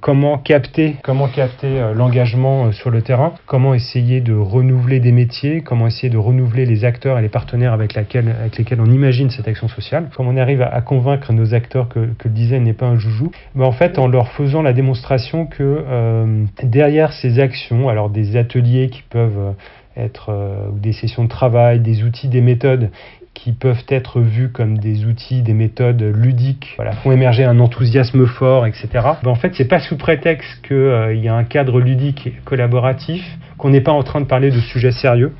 comment 0.00 0.38
capter 0.38 0.96
comment 1.02 1.28
capter 1.28 1.92
l'engagement 1.94 2.72
sur 2.72 2.90
le 2.90 3.02
terrain, 3.02 3.32
comment 3.46 3.74
essayer 3.74 4.20
de 4.20 4.34
renouveler 4.34 5.00
des 5.00 5.12
métiers, 5.12 5.62
comment 5.62 5.86
essayer 5.86 6.10
de 6.10 6.18
renouveler 6.18 6.66
les 6.66 6.77
acteurs 6.84 7.18
et 7.18 7.22
les 7.22 7.28
partenaires 7.28 7.72
avec, 7.72 7.94
lesquels 7.94 8.80
on 8.80 8.86
imagine 8.86 9.30
cette 9.30 9.48
action 9.48 9.68
sociale, 9.68 10.08
comme 10.16 10.28
on 10.28 10.36
arrive 10.36 10.62
à, 10.62 10.80
convaincre 10.80 11.32
nos 11.32 11.54
acteurs 11.54 11.88
que, 11.88 12.00
le 12.00 12.30
design 12.30 12.64
n'est 12.64 12.72
pas 12.72 12.86
un 12.86 12.98
joujou, 12.98 13.30
en 13.58 13.72
fait 13.72 13.98
en 13.98 14.08
leur 14.08 14.28
faisant 14.28 14.62
la 14.62 14.72
démonstration 14.72 15.46
que 15.46 15.84
euh, 15.86 16.44
derrière 16.62 17.12
ces 17.12 17.38
actions, 17.40 17.88
alors 17.88 18.10
des 18.10 18.36
ateliers 18.36 18.88
qui 18.88 19.02
peuvent 19.02 19.38
euh, 19.38 19.52
être 19.96 20.30
euh, 20.30 20.68
des 20.72 20.92
sessions 20.92 21.24
de 21.24 21.28
travail, 21.28 21.80
des 21.80 22.04
outils, 22.04 22.28
des 22.28 22.40
méthodes 22.40 22.90
qui 23.34 23.52
peuvent 23.52 23.84
être 23.88 24.20
vus 24.20 24.50
comme 24.50 24.78
des 24.78 25.04
outils, 25.04 25.42
des 25.42 25.54
méthodes 25.54 26.02
ludiques, 26.02 26.76
font 27.02 27.12
émerger 27.12 27.44
un 27.44 27.60
enthousiasme 27.60 28.26
fort, 28.26 28.66
etc. 28.66 28.88
Ben 29.22 29.30
en 29.30 29.36
fait, 29.36 29.54
c'est 29.54 29.68
pas 29.68 29.78
sous 29.78 29.96
prétexte 29.96 30.66
qu'il 30.66 31.20
y 31.22 31.28
a 31.28 31.34
un 31.34 31.44
cadre 31.44 31.80
ludique 31.80 32.30
collaboratif 32.44 33.22
qu'on 33.56 33.70
n'est 33.70 33.80
pas 33.80 33.92
en 33.92 34.02
train 34.02 34.20
de 34.20 34.26
parler 34.26 34.50
de 34.50 34.60
sujets 34.60 34.92
sérieux 34.92 35.32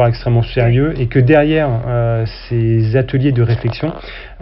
extrêmement 0.00 0.42
sérieux, 0.42 0.94
et 0.98 1.06
que 1.06 1.18
derrière 1.18 1.68
euh, 1.86 2.24
ces 2.48 2.96
ateliers 2.96 3.32
de 3.32 3.42
réflexion, 3.42 3.92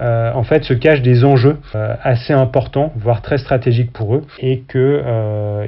euh, 0.00 0.32
en 0.34 0.42
fait, 0.42 0.64
se 0.64 0.74
cachent 0.74 1.02
des 1.02 1.24
enjeux 1.24 1.56
euh, 1.74 1.94
assez 2.02 2.32
importants, 2.32 2.92
voire 2.96 3.22
très 3.22 3.38
stratégiques 3.38 3.92
pour 3.92 4.14
eux, 4.14 4.22
et 4.38 4.60
que 4.60 5.02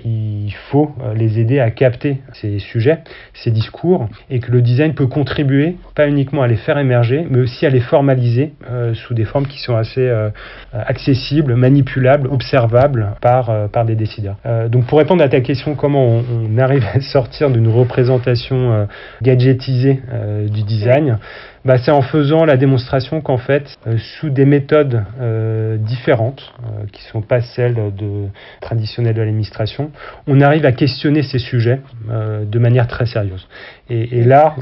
il 0.05 0.55
faut 0.71 0.95
les 1.15 1.39
aider 1.39 1.61
à 1.61 1.71
capter 1.71 2.19
ces 2.33 2.59
sujets, 2.59 2.99
ces 3.35 3.51
discours, 3.51 4.09
et 4.31 4.41
que 4.41 4.51
le 4.51 4.63
design 4.63 4.95
peut 4.95 5.07
contribuer, 5.07 5.77
pas 5.95 6.09
uniquement 6.09 6.43
à 6.43 6.49
les 6.49 6.57
faire 6.57 6.79
émerger, 6.79 7.27
mais 7.29 7.41
aussi 7.41 7.67
à 7.67 7.71
les 7.71 7.81
formaliser 7.81 8.53
sous 8.95 9.15
des 9.15 9.25
formes 9.25 9.47
qui 9.47 9.61
sont 9.61 9.77
assez 9.77 10.11
accessibles, 10.73 11.55
manipulables, 11.55 12.29
observables 12.29 13.15
par, 13.21 13.69
par 13.71 13.85
des 13.85 13.95
décideurs. 13.95 14.37
donc, 14.69 14.87
pour 14.87 14.99
répondre 14.99 15.23
à 15.23 15.29
ta 15.29 15.41
question, 15.41 15.75
comment 15.75 16.07
on, 16.07 16.25
on 16.51 16.59
arrive 16.59 16.85
à 16.95 17.01
sortir 17.01 17.51
d'une 17.51 17.69
représentation 17.69 18.87
gadgetisée 19.23 20.01
euh, 20.13 20.49
du 20.49 20.63
design 20.63 21.19
bah, 21.65 21.79
c'est 21.79 21.91
en 21.91 22.03
faisant 22.03 22.45
la 22.45 22.57
démonstration 22.57 23.21
qu'en 23.21 23.39
fait, 23.39 23.77
euh, 23.87 23.97
sous 23.99 24.31
des 24.31 24.45
méthodes 24.45 25.05
euh, 25.21 25.77
différentes, 25.77 26.53
euh, 26.65 26.87
qui 26.93 27.05
ne 27.07 27.11
sont 27.11 27.23
pas 27.23 27.41
celles 27.41 27.75
de, 27.75 28.27
traditionnelles 28.61 29.15
de 29.15 29.23
l'administration, 29.23 29.93
on 30.27 30.41
arrive 30.41 30.67
à 30.67 30.73
questionner 30.73 31.23
ces 31.23 31.39
sujets 31.39 31.81
de 32.09 32.59
manière 32.59 32.87
très 32.87 33.07
sérieuse. 33.07 33.47
Et, 33.95 34.25
là, 34.25 34.57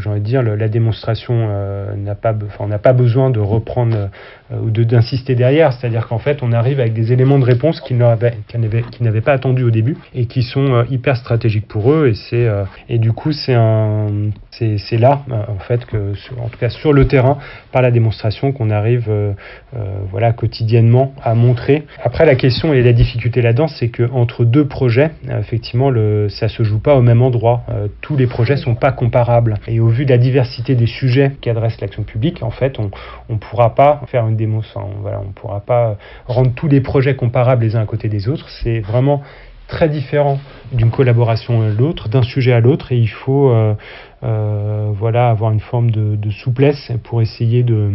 j'ai 0.00 0.10
envie 0.10 0.20
de 0.20 0.24
dire, 0.24 0.42
la 0.42 0.68
démonstration 0.68 1.48
n'a 1.96 2.14
pas, 2.14 2.34
on 2.58 2.66
n'a 2.66 2.78
pas 2.78 2.92
besoin 2.92 3.30
de 3.30 3.38
reprendre 3.38 4.10
ou 4.50 4.70
de, 4.70 4.82
d'insister 4.82 5.34
derrière, 5.34 5.72
c'est-à-dire 5.72 6.08
qu'en 6.08 6.18
fait, 6.18 6.42
on 6.42 6.52
arrive 6.52 6.80
avec 6.80 6.92
des 6.92 7.12
éléments 7.12 7.38
de 7.38 7.44
réponse 7.44 7.80
qu'ils 7.80 7.98
n'avaient, 7.98 8.34
qu'ils 8.48 9.04
n'avaient 9.04 9.20
pas 9.20 9.32
attendus 9.32 9.64
au 9.64 9.70
début 9.70 9.96
et 10.14 10.26
qui 10.26 10.42
sont 10.42 10.84
hyper 10.90 11.16
stratégiques 11.16 11.68
pour 11.68 11.92
eux. 11.92 12.08
Et, 12.08 12.14
c'est, 12.14 12.48
et 12.88 12.98
du 12.98 13.12
coup, 13.12 13.32
c'est, 13.32 13.54
un, 13.54 14.08
c'est, 14.50 14.98
là, 14.98 15.22
en 15.30 15.58
fait, 15.60 15.84
que 15.86 16.12
en 16.40 16.48
tout 16.48 16.58
cas 16.58 16.70
sur 16.70 16.92
le 16.92 17.06
terrain, 17.06 17.38
par 17.72 17.82
la 17.82 17.90
démonstration 17.90 18.52
qu'on 18.52 18.70
arrive 18.70 19.06
euh, 19.08 19.32
euh, 19.76 19.78
voilà, 20.10 20.32
quotidiennement 20.32 21.12
à 21.22 21.34
montrer. 21.34 21.84
Après, 22.02 22.24
la 22.24 22.34
question 22.34 22.72
et 22.72 22.82
la 22.82 22.92
difficulté 22.92 23.42
là-dedans, 23.42 23.68
c'est 23.68 23.88
qu'entre 23.88 24.44
deux 24.44 24.66
projets, 24.66 25.10
effectivement, 25.28 25.90
le, 25.90 26.28
ça 26.28 26.48
se 26.48 26.62
joue 26.62 26.78
pas 26.78 26.94
au 26.94 27.02
même 27.02 27.22
endroit. 27.22 27.62
Euh, 27.68 27.88
tous 28.00 28.16
les 28.16 28.26
projets 28.26 28.55
ne 28.56 28.60
sont 28.62 28.74
pas 28.74 28.92
comparables. 28.92 29.54
Et 29.66 29.80
au 29.80 29.88
vu 29.88 30.04
de 30.04 30.10
la 30.10 30.18
diversité 30.18 30.74
des 30.74 30.86
sujets 30.86 31.32
qu'adresse 31.40 31.80
l'action 31.80 32.02
publique, 32.02 32.42
en 32.42 32.50
fait, 32.50 32.78
on 32.78 32.90
ne 33.28 33.38
pourra 33.38 33.74
pas 33.74 34.02
faire 34.06 34.26
une 34.26 34.36
démo 34.36 34.62
voilà, 35.00 35.20
on 35.20 35.28
ne 35.28 35.32
pourra 35.32 35.60
pas 35.60 35.96
rendre 36.26 36.52
tous 36.54 36.68
les 36.68 36.80
projets 36.80 37.16
comparables 37.16 37.64
les 37.64 37.76
uns 37.76 37.82
à 37.82 37.86
côté 37.86 38.08
des 38.08 38.28
autres. 38.28 38.48
C'est 38.62 38.80
vraiment 38.80 39.22
très 39.68 39.88
différent 39.88 40.38
d'une 40.72 40.90
collaboration 40.90 41.62
à 41.62 41.68
l'autre, 41.68 42.08
d'un 42.08 42.22
sujet 42.22 42.52
à 42.52 42.60
l'autre, 42.60 42.92
et 42.92 42.96
il 42.96 43.08
faut 43.08 43.50
euh, 43.50 43.74
euh, 44.22 44.90
voilà, 44.94 45.28
avoir 45.28 45.52
une 45.52 45.60
forme 45.60 45.90
de, 45.90 46.30
souplesse 46.30 46.92
pour 47.04 47.22
essayer 47.22 47.62
de, 47.62 47.90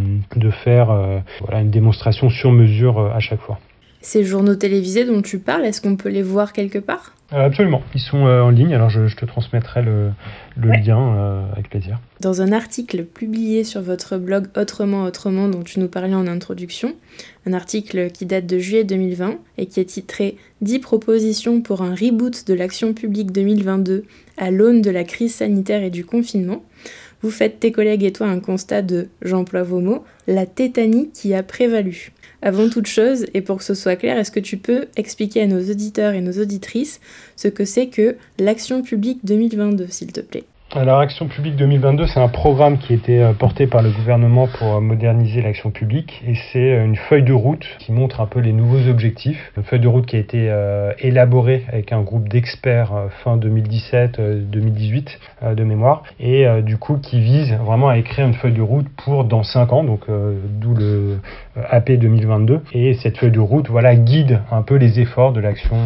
faire 0.63 0.91
euh, 0.91 1.19
voilà, 1.41 1.61
une 1.61 1.71
démonstration 1.71 2.29
sur 2.29 2.51
mesure 2.51 3.11
à 3.13 3.19
chaque 3.19 3.41
fois. 3.41 3.59
Ces 4.01 4.23
journaux 4.23 4.55
télévisés 4.55 5.05
dont 5.05 5.21
tu 5.21 5.37
parles, 5.37 5.65
est-ce 5.65 5.79
qu'on 5.79 5.95
peut 5.95 6.09
les 6.09 6.23
voir 6.23 6.53
quelque 6.53 6.79
part? 6.79 7.15
Euh, 7.33 7.45
absolument, 7.45 7.81
ils 7.93 8.01
sont 8.01 8.25
euh, 8.25 8.41
en 8.41 8.49
ligne, 8.49 8.73
alors 8.73 8.89
je, 8.89 9.15
te 9.15 9.23
transmettrai 9.25 9.83
le, 9.83 10.11
lien 10.57 11.15
euh, 11.15 11.51
avec 11.53 11.69
plaisir. 11.69 11.99
Dans 12.19 12.41
un 12.41 12.51
article 12.51 13.05
publié 13.05 13.63
sur 13.63 13.81
votre 13.81 14.17
blog 14.17 14.47
Autrement 14.57 15.03
Autrement 15.03 15.47
dont 15.47 15.61
tu 15.61 15.79
nous 15.79 15.87
parlais 15.87 16.13
en 16.13 16.27
introduction, 16.27 16.93
un 17.45 17.53
article 17.53 18.11
qui 18.11 18.25
date 18.25 18.47
de 18.47 18.57
juillet 18.57 18.83
2020 18.83 19.37
et 19.57 19.67
qui 19.67 19.79
est 19.79 19.85
titré 19.85 20.35
10 20.61 20.79
propositions 20.79 21.61
pour 21.61 21.83
un 21.83 21.95
reboot 21.95 22.45
de 22.47 22.53
l'action 22.53 22.93
publique 22.93 23.31
2022 23.31 24.03
à 24.37 24.51
l'aune 24.51 24.81
de 24.81 24.89
la 24.89 25.05
crise 25.05 25.35
sanitaire 25.35 25.83
et 25.83 25.89
du 25.89 26.03
confinement, 26.03 26.63
vous 27.21 27.31
faites 27.31 27.59
tes 27.59 27.71
collègues 27.71 28.03
et 28.03 28.11
toi 28.11 28.27
un 28.27 28.39
constat 28.39 28.81
de, 28.81 29.07
j'emploie 29.21 29.63
vos 29.63 29.79
mots, 29.79 30.03
la 30.27 30.45
tétanie 30.45 31.11
qui 31.13 31.33
a 31.33 31.43
prévalu. 31.43 32.11
Avant 32.43 32.69
toute 32.69 32.87
chose, 32.87 33.27
et 33.35 33.41
pour 33.41 33.57
que 33.57 33.63
ce 33.63 33.75
soit 33.75 33.95
clair, 33.95 34.17
est-ce 34.17 34.31
que 34.31 34.39
tu 34.39 34.57
peux 34.57 34.87
expliquer 34.97 35.43
à 35.43 35.47
nos 35.47 35.61
auditeurs 35.61 36.13
et 36.13 36.21
nos 36.21 36.41
auditrices 36.41 36.99
ce 37.35 37.47
que 37.47 37.65
c'est 37.65 37.87
que 37.87 38.15
l'Action 38.39 38.81
publique 38.81 39.19
2022, 39.23 39.87
s'il 39.87 40.11
te 40.11 40.21
plaît? 40.21 40.45
Alors 40.73 40.99
Action 40.99 41.27
publique 41.27 41.57
2022, 41.57 42.07
c'est 42.07 42.21
un 42.21 42.29
programme 42.29 42.77
qui 42.77 42.93
a 42.93 42.95
été 42.95 43.21
euh, 43.21 43.33
porté 43.33 43.67
par 43.67 43.81
le 43.81 43.89
gouvernement 43.89 44.47
pour 44.47 44.75
euh, 44.75 44.79
moderniser 44.79 45.41
l'action 45.41 45.69
publique 45.69 46.23
et 46.25 46.35
c'est 46.35 46.71
euh, 46.71 46.85
une 46.85 46.95
feuille 46.95 47.23
de 47.23 47.33
route 47.33 47.67
qui 47.79 47.91
montre 47.91 48.21
un 48.21 48.25
peu 48.25 48.39
les 48.39 48.53
nouveaux 48.53 48.89
objectifs. 48.89 49.51
Une 49.57 49.63
feuille 49.63 49.81
de 49.81 49.89
route 49.89 50.05
qui 50.05 50.15
a 50.15 50.19
été 50.19 50.49
élaborée 50.99 51.65
avec 51.67 51.91
un 51.91 52.01
groupe 52.01 52.29
d'experts 52.29 52.93
fin 53.21 53.35
2017-2018 53.35 55.55
de 55.55 55.63
mémoire 55.65 56.03
et 56.19 56.45
du 56.61 56.77
coup 56.77 56.97
qui 56.97 57.19
vise 57.19 57.53
vraiment 57.53 57.89
à 57.89 57.97
écrire 57.97 58.25
une 58.25 58.33
feuille 58.33 58.53
de 58.53 58.61
route 58.61 58.87
pour 59.03 59.25
dans 59.25 59.43
5 59.43 59.73
ans, 59.73 59.83
donc 59.83 60.05
d'où 60.07 60.73
le 60.73 61.19
AP 61.55 61.91
2022. 61.91 62.61
Et 62.73 62.93
cette 62.93 63.17
feuille 63.17 63.31
de 63.31 63.39
route 63.39 63.69
voilà, 63.69 63.95
guide 63.95 64.41
un 64.51 64.61
peu 64.61 64.75
les 64.75 64.99
efforts 64.99 65.33
de 65.33 65.39
l'action 65.39 65.77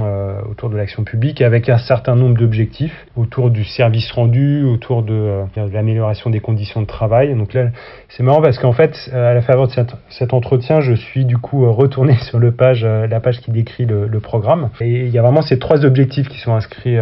autour 0.49 0.69
de 0.69 0.77
l'action 0.77 1.03
publique 1.03 1.41
avec 1.41 1.69
un 1.69 1.77
certain 1.77 2.15
nombre 2.15 2.37
d'objectifs 2.37 3.05
autour 3.15 3.49
du 3.49 3.63
service 3.63 4.11
rendu, 4.11 4.63
autour 4.63 5.05
euh, 5.09 5.45
de, 5.55 5.73
l'amélioration 5.73 6.29
des 6.29 6.39
conditions 6.39 6.81
de 6.81 6.87
travail. 6.87 7.33
Donc 7.35 7.53
là, 7.53 7.69
c'est 8.15 8.23
marrant 8.23 8.41
parce 8.41 8.57
qu'en 8.59 8.71
fait, 8.71 9.09
euh, 9.13 9.31
à 9.31 9.33
la 9.33 9.41
faveur 9.41 9.67
de 9.67 9.73
cet, 10.09 10.33
entretien, 10.33 10.79
je 10.79 10.93
suis 10.93 11.25
du 11.25 11.37
coup 11.37 11.65
euh, 11.65 11.69
retourné 11.69 12.15
sur 12.29 12.39
le 12.39 12.53
page, 12.53 12.85
la 12.85 13.19
page 13.19 13.41
qui 13.41 13.51
décrit 13.51 13.85
le, 13.85 14.19
programme. 14.21 14.69
Et 14.79 15.01
il 15.01 15.09
y 15.09 15.19
a 15.19 15.21
vraiment 15.21 15.41
ces 15.41 15.59
trois 15.59 15.85
objectifs 15.85 16.29
qui 16.29 16.39
sont 16.39 16.53
inscrits. 16.53 16.97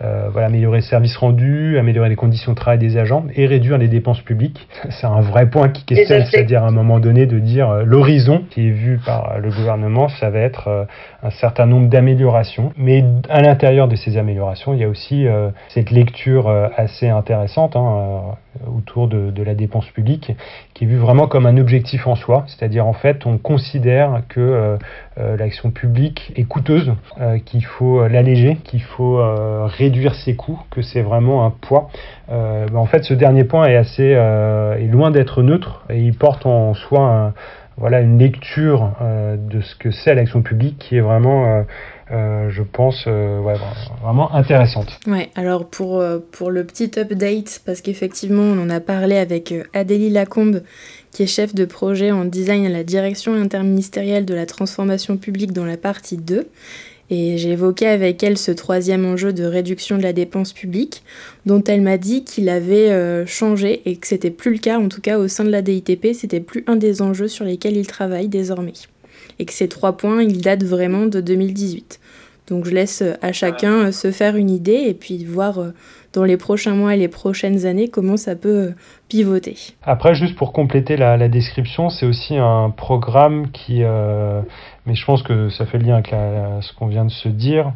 voilà, 0.00 0.46
améliorer 0.46 0.78
le 0.78 0.82
service 0.82 1.16
rendu, 1.16 1.78
améliorer 1.78 2.10
les 2.10 2.16
conditions 2.16 2.52
de 2.52 2.56
travail 2.56 2.78
des 2.78 2.98
agents 2.98 3.24
et 3.34 3.46
réduire 3.46 3.78
les 3.78 3.88
dépenses 3.88 4.20
publiques. 4.20 4.68
C'est 4.90 5.06
un 5.06 5.20
vrai 5.20 5.48
point 5.48 5.70
qui 5.70 5.84
questionne, 5.84 6.24
c'est-à-dire 6.26 6.62
à 6.62 6.68
un 6.68 6.72
moment 6.72 7.00
donné 7.00 7.24
de 7.26 7.38
dire 7.38 7.82
l'horizon 7.84 8.44
qui 8.50 8.68
est 8.68 8.70
vu 8.70 9.00
par 9.04 9.40
le 9.40 9.50
gouvernement, 9.50 10.08
ça 10.08 10.28
va 10.30 10.40
être 10.40 10.86
un 11.22 11.30
certain 11.30 11.66
nombre 11.66 11.88
d'améliorations. 11.88 12.72
Mais 12.76 13.02
à 13.30 13.40
l'intérieur 13.40 13.88
de 13.88 13.96
ces 13.96 14.18
améliorations, 14.18 14.74
il 14.74 14.80
y 14.80 14.84
a 14.84 14.88
aussi 14.88 15.26
cette 15.70 15.90
lecture 15.90 16.48
assez 16.76 17.08
intéressante 17.08 17.74
hein, 17.74 18.36
euh, 18.62 18.70
autour 18.70 19.08
de, 19.08 19.42
la 19.42 19.54
dépense 19.54 19.86
publique, 19.86 20.32
qui 20.74 20.84
est 20.84 20.86
vue 20.86 20.96
vraiment 20.96 21.26
comme 21.26 21.46
un 21.46 21.56
objectif 21.56 22.06
en 22.06 22.16
soi, 22.16 22.44
c'est-à-dire 22.46 22.86
en 22.86 22.92
fait 22.92 23.26
on 23.26 23.38
considère 23.38 24.22
que 24.28 24.40
euh, 24.40 24.76
euh, 25.18 25.36
l'action 25.36 25.70
publique 25.70 26.32
est 26.36 26.44
coûteuse, 26.44 26.92
qu'il 27.44 27.64
faut 27.64 28.06
l'alléger, 28.08 28.56
qu'il 28.64 28.82
faut 28.82 29.20
réduire 29.66 30.14
ses 30.14 30.34
coûts, 30.34 30.60
que 30.70 30.82
c'est 30.82 31.02
vraiment 31.02 31.46
un 31.46 31.50
poids. 31.50 31.88
Ben, 32.28 32.74
en 32.74 32.86
fait 32.86 33.04
ce 33.04 33.14
dernier 33.14 33.44
point 33.44 33.66
est 33.66 33.76
assez 33.76 34.02
est 34.04 34.88
loin 34.90 35.10
d'être 35.10 35.42
neutre 35.42 35.84
et 35.90 36.00
il 36.00 36.16
porte 36.16 36.46
en 36.46 36.74
soi 36.74 37.32
voilà 37.76 38.00
une 38.00 38.18
lecture 38.18 38.92
de 39.00 39.60
ce 39.60 39.74
que 39.74 39.90
c'est 39.90 40.14
l'action 40.14 40.42
publique 40.42 40.78
qui 40.78 40.96
est 40.96 41.00
vraiment 41.00 41.64
euh, 42.10 42.50
je 42.50 42.62
pense, 42.62 43.04
euh, 43.06 43.40
vraiment 44.02 44.32
intéressante. 44.34 45.00
Ouais, 45.06 45.30
alors 45.36 45.66
pour, 45.66 46.00
euh, 46.00 46.18
pour 46.32 46.50
le 46.50 46.64
petit 46.64 46.90
update, 46.98 47.62
parce 47.64 47.80
qu'effectivement, 47.80 48.42
on 48.42 48.62
en 48.62 48.68
a 48.68 48.80
parlé 48.80 49.16
avec 49.16 49.54
Adélie 49.72 50.10
Lacombe, 50.10 50.62
qui 51.12 51.22
est 51.22 51.26
chef 51.26 51.54
de 51.54 51.64
projet 51.64 52.12
en 52.12 52.26
design 52.26 52.66
à 52.66 52.68
la 52.68 52.84
direction 52.84 53.32
interministérielle 53.32 54.26
de 54.26 54.34
la 54.34 54.44
transformation 54.44 55.16
publique 55.16 55.52
dans 55.52 55.64
la 55.64 55.78
partie 55.78 56.18
2. 56.18 56.46
Et 57.10 57.36
j'ai 57.38 57.50
évoqué 57.50 57.86
avec 57.86 58.22
elle 58.22 58.38
ce 58.38 58.50
troisième 58.50 59.04
enjeu 59.04 59.32
de 59.32 59.44
réduction 59.44 59.98
de 59.98 60.02
la 60.02 60.12
dépense 60.12 60.52
publique, 60.52 61.02
dont 61.44 61.62
elle 61.64 61.82
m'a 61.82 61.98
dit 61.98 62.24
qu'il 62.24 62.48
avait 62.48 63.26
changé 63.26 63.82
et 63.84 63.96
que 63.96 64.06
c'était 64.06 64.30
plus 64.30 64.52
le 64.52 64.58
cas, 64.58 64.78
en 64.78 64.88
tout 64.88 65.02
cas 65.02 65.18
au 65.18 65.28
sein 65.28 65.44
de 65.44 65.50
la 65.50 65.60
DITP, 65.60 66.14
c'était 66.14 66.40
plus 66.40 66.64
un 66.66 66.76
des 66.76 67.02
enjeux 67.02 67.28
sur 67.28 67.44
lesquels 67.44 67.76
il 67.76 67.86
travaille 67.86 68.28
désormais 68.28 68.72
et 69.38 69.44
que 69.44 69.52
ces 69.52 69.68
trois 69.68 69.96
points, 69.96 70.22
ils 70.22 70.40
datent 70.40 70.64
vraiment 70.64 71.06
de 71.06 71.20
2018. 71.20 72.00
Donc 72.48 72.66
je 72.66 72.72
laisse 72.72 73.02
à 73.22 73.32
chacun 73.32 73.86
euh, 73.86 73.92
se 73.92 74.10
faire 74.10 74.36
une 74.36 74.50
idée 74.50 74.84
et 74.86 74.92
puis 74.92 75.24
voir 75.24 75.58
euh, 75.58 75.70
dans 76.12 76.24
les 76.24 76.36
prochains 76.36 76.74
mois 76.74 76.94
et 76.94 76.98
les 76.98 77.08
prochaines 77.08 77.64
années 77.64 77.88
comment 77.88 78.18
ça 78.18 78.36
peut 78.36 78.48
euh, 78.48 78.70
pivoter. 79.08 79.56
Après, 79.82 80.14
juste 80.14 80.36
pour 80.36 80.52
compléter 80.52 80.98
la, 80.98 81.28
description, 81.28 81.88
c'est 81.88 82.04
aussi 82.04 82.36
un 82.36 82.68
programme 82.68 83.50
qui, 83.50 83.82
mais 84.86 84.94
je 84.94 85.04
pense 85.04 85.22
que 85.22 85.48
ça 85.48 85.66
fait 85.66 85.78
lien 85.78 85.94
avec 85.94 86.08
ce 86.08 86.72
qu'on 86.74 86.86
vient 86.86 87.04
de 87.04 87.10
se 87.10 87.28
dire, 87.28 87.72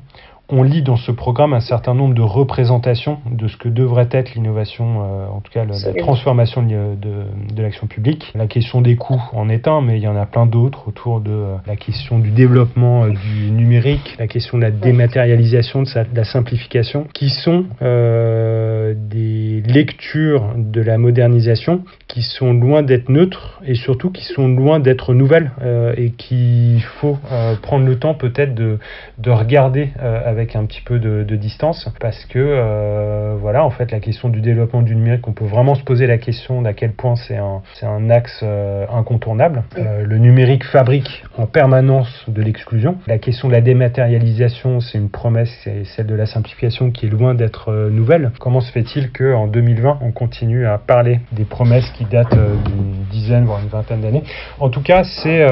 on 0.51 0.63
lit 0.63 0.83
dans 0.83 0.97
ce 0.97 1.13
programme 1.13 1.53
un 1.53 1.61
certain 1.61 1.95
nombre 1.95 2.15
de 2.15 2.23
représentations 2.23 3.19
de 3.31 3.49
ce 3.49 3.57
que 3.59 3.69
devrait 3.69 4.09
être 4.11 4.35
l'innovation, 4.35 5.03
euh, 5.03 5.27
en 5.29 5.41
tout 5.41 5.53
cas 5.53 5.65
la, 5.67 5.93
transformation 5.95 6.63
de, 6.63 6.95
de, 6.97 7.63
l'action 7.63 7.87
publique. 7.87 8.33
La 8.35 8.47
question 8.47 8.81
des 8.81 8.97
coûts 8.97 9.23
en 9.33 9.51
est 9.51 9.69
un, 9.69 9.83
mais 9.83 9.99
il 9.99 10.03
y 10.03 10.09
en 10.09 10.17
a 10.17 10.25
plein 10.25 10.47
d'autres 10.47 10.89
autour 10.89 11.21
de 11.21 11.31
euh, 11.31 11.57
la 11.67 11.77
question 11.77 12.19
du 12.19 12.31
développement 12.31 13.05
euh, 13.05 13.11
du 13.11 13.51
numérique, 13.51 14.17
la 14.19 14.27
question 14.27 14.57
de 14.57 14.63
la 14.63 14.71
dématérialisation, 14.71 15.83
de, 15.83 15.89
la 16.15 16.25
simplification, 16.25 17.07
qui 17.13 17.29
sont 17.29 17.67
des 17.81 19.63
lectures 19.67 20.53
de 20.57 20.81
la 20.81 20.97
modernisation 20.99 21.83
qui 22.07 22.23
sont 22.23 22.53
loin 22.55 22.83
d'être 22.83 23.11
neutres 23.11 23.61
et 23.67 23.75
surtout 23.75 24.11
qui 24.11 24.25
sont 24.25 24.49
loin 24.49 24.81
d'être 24.81 25.15
nouvelles 25.15 25.51
et 25.97 26.11
qu'il 26.11 26.83
faut 27.01 27.19
prendre 27.63 27.85
le 27.85 27.99
temps 27.99 28.15
peut-être 28.15 28.55
de, 28.55 28.79
de 29.19 29.31
regarder 29.31 29.91
avec 29.99 30.38
avec 30.39 30.55
un 30.55 30.65
petit 30.67 30.81
peu 30.81 30.99
de, 30.99 31.25
distance 31.37 31.89
parce 32.01 32.25
que 32.25 32.39
euh, 32.39 33.37
voilà 33.39 33.65
en 33.65 33.71
fait 33.71 33.93
la 33.93 34.01
question 34.01 34.29
du 34.29 34.41
développement 34.41 34.83
du 34.83 34.95
numérique 34.95 35.27
on 35.29 35.33
peut 35.33 35.45
vraiment 35.45 35.75
se 35.75 35.83
poser 35.83 36.07
la 36.07 36.19
question 36.19 36.63
d'à 36.63 36.73
quel 36.73 36.93
point 36.93 37.15
c'est 37.17 37.37
un, 37.37 37.63
c'est 37.75 37.87
un 37.87 38.11
axe 38.11 38.41
euh, 38.43 38.87
incontournable. 38.93 39.63
Euh, 39.79 40.05
le 40.05 40.19
numérique 40.19 40.65
fabrique 40.65 41.25
en 41.37 41.47
permanence 41.47 42.25
de 42.29 42.43
l'exclusion. 42.43 42.97
La 43.07 43.19
question 43.19 43.49
de 43.49 43.53
la 43.53 43.61
dématérialisation 43.61 44.81
c'est 44.81 44.99
une 44.99 45.11
promesse 45.11 45.51
c'est 45.65 45.85
celle 45.85 46.07
de 46.07 46.15
la 46.15 46.27
simplification 46.27 46.91
qui 46.91 47.07
est 47.07 47.11
loin 47.11 47.35
d'être 47.35 47.89
nouvelle. 47.91 48.31
Comment 48.39 48.61
se 48.61 48.73
fait-il 48.73 49.11
que 49.11 49.35
en 49.35 49.47
2020 49.47 49.99
on 50.03 50.13
continue 50.13 50.67
à 50.67 50.79
parler 50.79 51.21
des 51.33 51.45
promesses 51.45 51.89
qui 51.91 52.05
datent 52.05 52.39
d'une 52.65 53.05
dizaine 53.11 53.45
voire 53.45 53.61
une 53.61 53.69
vingtaine 53.69 54.01
d'années? 54.01 54.23
En 54.61 54.71
tout 54.71 54.83
cas 54.83 55.05
c'est 55.05 55.47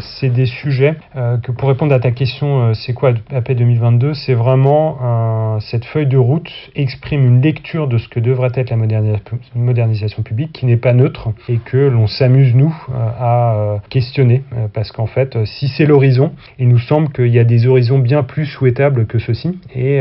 c'est 0.00 0.30
des 0.30 0.46
sujets 0.46 0.94
que 1.14 1.52
pour 1.52 1.68
répondre 1.68 1.94
à 1.94 2.00
ta 2.00 2.10
question 2.10 2.74
c'est 2.74 2.92
quoi 2.92 3.12
AP 3.32 3.52
2022 3.52 4.14
c'est 4.14 4.29
vraiment 4.34 5.58
cette 5.60 5.84
feuille 5.84 6.06
de 6.06 6.16
route 6.16 6.50
exprime 6.74 7.24
une 7.24 7.42
lecture 7.42 7.88
de 7.88 7.98
ce 7.98 8.08
que 8.08 8.20
devrait 8.20 8.52
être 8.54 8.70
la 8.70 8.76
modernisation 9.54 10.22
publique 10.22 10.52
qui 10.52 10.66
n'est 10.66 10.76
pas 10.76 10.92
neutre 10.92 11.28
et 11.48 11.58
que 11.58 11.76
l'on 11.76 12.06
s'amuse 12.06 12.54
nous 12.54 12.74
euh, 12.88 12.92
à 13.18 13.54
euh, 13.54 13.78
questionner 13.88 14.42
euh, 14.52 14.66
parce 14.72 14.92
qu'en 14.92 15.06
fait 15.06 15.44
si 15.44 15.68
c'est 15.68 15.86
l'horizon 15.86 16.32
il 16.58 16.68
nous 16.68 16.78
semble 16.78 17.10
qu'il 17.12 17.28
y 17.28 17.38
a 17.38 17.44
des 17.44 17.66
horizons 17.66 17.98
bien 17.98 18.22
plus 18.22 18.46
souhaitables 18.46 19.06
que 19.06 19.18
ceux-ci 19.18 19.58
et 19.74 20.00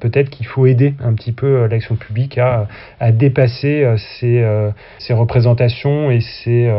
peut-être 0.00 0.30
qu'il 0.30 0.46
faut 0.46 0.66
aider 0.66 0.94
un 1.02 1.14
petit 1.14 1.32
peu 1.32 1.66
l'action 1.66 1.96
publique 1.96 2.38
à, 2.38 2.66
dépasser 3.12 3.86
ces, 4.20 5.12
représentations 5.12 6.10
et 6.10 6.20
ces 6.20 6.70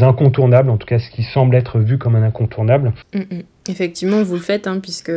incontournables 0.00 0.70
en 0.70 0.76
tout 0.76 0.86
cas 0.86 0.98
ce 0.98 1.10
qui 1.10 1.22
semble 1.22 1.54
être 1.54 1.78
vu 1.78 1.98
comme 1.98 2.16
un 2.16 2.22
incontournable 2.22 2.92
mm, 3.14 3.18
mm. 3.18 3.42
Effectivement, 3.68 4.22
vous 4.22 4.34
le 4.34 4.40
faites, 4.40 4.66
hein, 4.66 4.80
puisque 4.80 5.12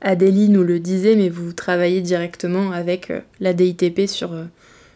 Adélie 0.00 0.48
nous 0.48 0.64
le 0.64 0.80
disait, 0.80 1.14
mais 1.14 1.28
vous 1.28 1.52
travaillez 1.52 2.00
directement 2.00 2.72
avec 2.72 3.10
euh, 3.10 3.20
la 3.40 3.52
DITP 3.52 4.08
sur, 4.08 4.32
euh, 4.32 4.44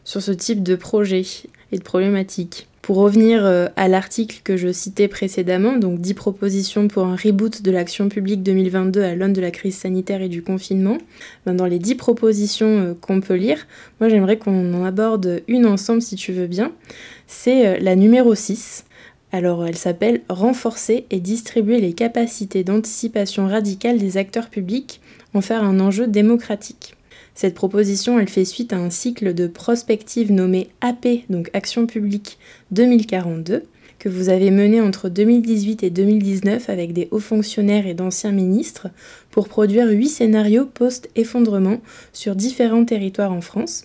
sur 0.05 0.21
ce 0.21 0.33
type 0.33 0.63
de 0.63 0.75
projet 0.75 1.23
et 1.71 1.79
de 1.79 1.83
problématiques. 1.83 2.67
Pour 2.83 2.97
revenir 2.97 3.45
euh, 3.45 3.67
à 3.77 3.89
l'article 3.89 4.41
que 4.43 4.57
je 4.57 4.73
citais 4.73 5.07
précédemment, 5.07 5.77
donc 5.77 6.01
10 6.01 6.15
propositions 6.15 6.89
pour 6.89 7.05
un 7.05 7.17
reboot 7.17 7.63
de 7.63 7.71
l'action 7.71 8.09
publique 8.09 8.43
2022 8.43 9.03
à 9.03 9.15
l'aune 9.15 9.33
de 9.33 9.41
la 9.41 9.51
crise 9.53 9.77
sanitaire 9.77 10.23
et 10.23 10.29
du 10.29 10.43
confinement, 10.43 10.99
ben, 11.45 11.55
dans 11.55 11.67
les 11.67 11.79
10 11.79 11.95
propositions 11.97 12.97
qu'on 13.01 13.21
peut 13.21 13.35
lire, 13.35 13.67
moi 14.01 14.09
j'aimerais 14.09 14.37
qu'on 14.37 14.75
en 14.75 14.85
aborde 14.85 15.43
une 15.49 15.67
ensemble 15.67 16.03
si 16.03 16.15
tu 16.15 16.33
veux 16.33 16.47
bien. 16.47 16.73
C'est 17.27 17.81
la 17.81 17.97
numéro 17.97 18.37
6, 18.37 18.85
alors 19.33 19.67
elle 19.67 19.77
s'appelle 19.77 20.23
Renforcer 20.29 21.07
et 21.11 21.21
distribuer 21.21 21.81
les 21.81 21.93
capacités 21.93 22.65
d'anticipation 22.65 23.47
radicale 23.47 23.99
des 23.99 24.17
acteurs 24.17 24.49
publics, 24.49 25.01
en 25.35 25.41
faire 25.41 25.65
un 25.65 25.81
enjeu 25.81 26.07
démocratique. 26.07 26.95
Cette 27.35 27.55
proposition, 27.55 28.19
elle 28.19 28.31
fait 28.31 28.47
suite 28.47 28.73
à 28.73 28.79
un 28.79 28.89
cycle 28.89 29.35
de 29.35 29.47
prospective 29.47 30.33
nommé 30.33 30.71
AP, 30.81 31.07
donc 31.29 31.51
Action 31.53 31.87
publique 31.87 32.39
2042, 32.71 33.65
que 33.99 34.09
vous 34.09 34.29
avez 34.29 34.51
mené 34.51 34.81
entre 34.81 35.09
2018 35.09 35.83
et 35.83 35.91
2019 35.91 36.71
avec 36.71 36.93
des 36.93 37.09
hauts 37.11 37.19
fonctionnaires 37.19 37.87
et 37.87 37.95
d'anciens 37.95 38.33
ministres 38.33 38.89
pour 39.31 39.49
produire 39.49 39.89
huit 39.89 40.09
scénarios 40.09 40.67
post-effondrement 40.67 41.81
sur 42.13 42.37
différents 42.37 42.85
territoires 42.85 43.33
en 43.33 43.41
France 43.41 43.85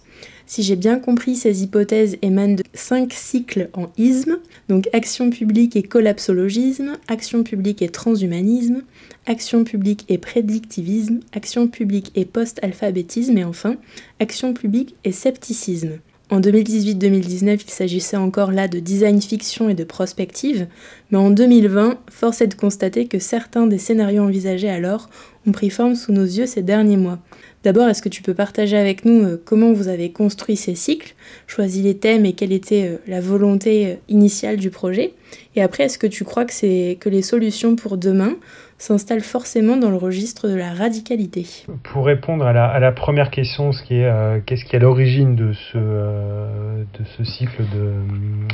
si 0.52 0.64
j'ai 0.64 0.76
bien 0.76 1.00
compris, 1.00 1.38
ces 1.38 1.64
hypothèses 1.64 2.18
émanent 2.22 2.56
de 2.56 2.64
cinq 2.74 3.14
cycles 3.14 3.70
en 3.72 3.88
isme, 3.98 4.38
donc 4.68 4.90
action 4.92 5.30
publique 5.30 5.78
et 5.78 5.82
collapsologisme, 5.82 6.98
action 7.08 7.44
publique 7.44 7.82
et 7.82 7.88
transhumanisme, 7.88 8.82
action 9.28 9.64
publique 9.64 10.04
et 10.10 10.18
prédictivisme, 10.18 11.22
action 11.32 11.70
publique 11.70 12.12
et 12.16 12.26
post-alphabétisme, 12.26 13.38
et 13.38 13.46
enfin, 13.46 13.78
action 14.20 14.54
publique 14.54 14.96
et 15.06 15.14
scepticisme. 15.14 16.00
En 16.32 16.42
2018-2019, 16.42 17.62
il 17.66 17.72
s'agissait 17.72 18.18
encore 18.18 18.52
là 18.52 18.68
de 18.68 18.80
design 18.80 19.22
fiction 19.22 19.70
et 19.70 19.74
de 19.74 19.86
prospective, 19.86 20.68
mais 21.12 21.18
en 21.18 21.30
2020, 21.30 21.98
force 22.10 22.42
est 22.42 22.48
de 22.48 22.56
constater 22.56 23.08
que 23.08 23.20
certains 23.20 23.68
des 23.68 23.78
scénarios 23.78 24.24
envisagés 24.24 24.70
alors 24.70 25.10
ont 25.48 25.54
pris 25.54 25.70
forme 25.70 25.96
sous 25.96 26.12
nos 26.12 26.26
yeux 26.26 26.46
ces 26.46 26.62
derniers 26.62 26.98
mois. 26.98 27.20
D'abord, 27.64 27.88
est-ce 27.88 28.02
que 28.02 28.10
tu 28.10 28.24
peux 28.24 28.34
partager 28.34 28.76
avec 28.76 29.06
nous 29.06 29.24
euh, 29.24 29.42
comment 29.44 29.72
vous 29.72 29.88
avez 29.88 30.12
construit 30.12 30.56
ces 30.56 30.74
cycles, 30.74 31.14
choisi 31.46 31.84
les 31.84 31.96
thèmes 31.96 32.26
et 32.26 32.34
quelle 32.34 32.54
était 32.54 32.88
euh, 32.88 32.98
la 33.08 33.22
volonté 33.22 33.86
euh, 33.86 33.96
initiale 34.10 34.58
du 34.58 34.72
projet? 34.72 35.14
Et 35.56 35.62
après, 35.62 35.84
est-ce 35.84 36.00
que 36.00 36.08
tu 36.08 36.24
crois 36.24 36.46
que, 36.46 37.10
les 37.10 37.22
solutions 37.22 37.76
pour 37.76 37.98
demain 37.98 38.34
s'installent 38.80 39.22
forcément 39.22 39.78
dans 39.78 39.92
le 39.92 39.96
registre 39.96 40.48
de 40.48 40.56
la 40.56 40.74
radicalité? 40.74 41.46
Pour 41.84 42.06
répondre 42.06 42.46
à 42.46 42.80
la, 42.80 42.92
première 42.92 43.30
question, 43.30 43.72
ce 43.72 43.84
qui 43.84 43.96
est 43.96 44.12
qu'est-ce 44.46 44.66
qui 44.66 44.76
est 44.76 44.80
à 44.80 44.82
l'origine 44.82 45.36
de 45.36 45.54
ce, 45.54 47.24
cycle 47.24 47.64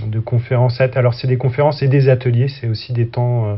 de 0.05 0.20
conférences 0.20 0.82
Alors, 0.82 1.14
c'est 1.14 1.28
des 1.28 1.38
conférences 1.38 1.82
et 1.82 1.88
des 1.88 2.10
ateliers, 2.10 2.47
c'est 2.49 2.68
aussi 2.68 2.93
des 2.93 3.08
temps 3.08 3.58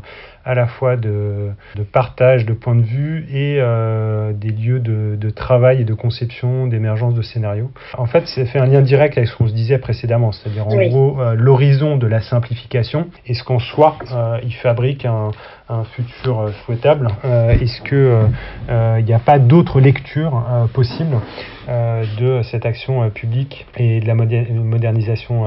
à 0.49 0.55
la 0.55 0.65
fois 0.65 0.97
de, 0.97 1.51
partage 1.91 2.43
de 2.43 2.53
points 2.53 2.75
de 2.75 2.81
vue 2.81 3.27
et 3.31 3.57
euh, 3.59 4.33
des 4.33 4.49
lieux 4.49 4.79
de, 4.79 5.29
travail 5.29 5.81
et 5.81 5.83
de 5.83 5.93
conception, 5.93 6.65
d'émergence 6.65 7.13
de 7.13 7.21
scénarios. 7.21 7.69
En 7.95 8.07
fait, 8.07 8.25
ça 8.25 8.43
fait 8.45 8.57
un 8.57 8.65
lien 8.65 8.81
direct 8.81 9.15
avec 9.15 9.29
ce 9.29 9.37
qu'on 9.37 9.47
se 9.47 9.53
disait 9.53 9.77
précédemment, 9.77 10.31
c'est-à-dire 10.31 10.67
en 10.67 10.75
gros 10.87 11.21
euh, 11.21 11.35
l'horizon 11.35 11.97
de 11.97 12.07
la 12.07 12.21
simplification. 12.21 13.09
Est-ce 13.27 13.43
qu'en 13.43 13.59
soi, 13.59 13.97
euh, 14.11 14.39
il 14.43 14.55
fabrique 14.55 15.05
un, 15.05 15.29
futur 15.95 16.49
souhaitable 16.65 17.09
Est-ce 17.23 17.79
qu'il 17.83 19.05
n'y 19.05 19.13
a 19.13 19.19
pas 19.19 19.37
d'autres 19.37 19.79
lectures 19.79 20.43
possibles 20.73 21.17
de 21.67 22.41
cette 22.41 22.65
action 22.65 23.07
publique 23.11 23.67
et 23.77 23.99
de 23.99 24.07
la 24.07 24.15
modernisation 24.15 25.45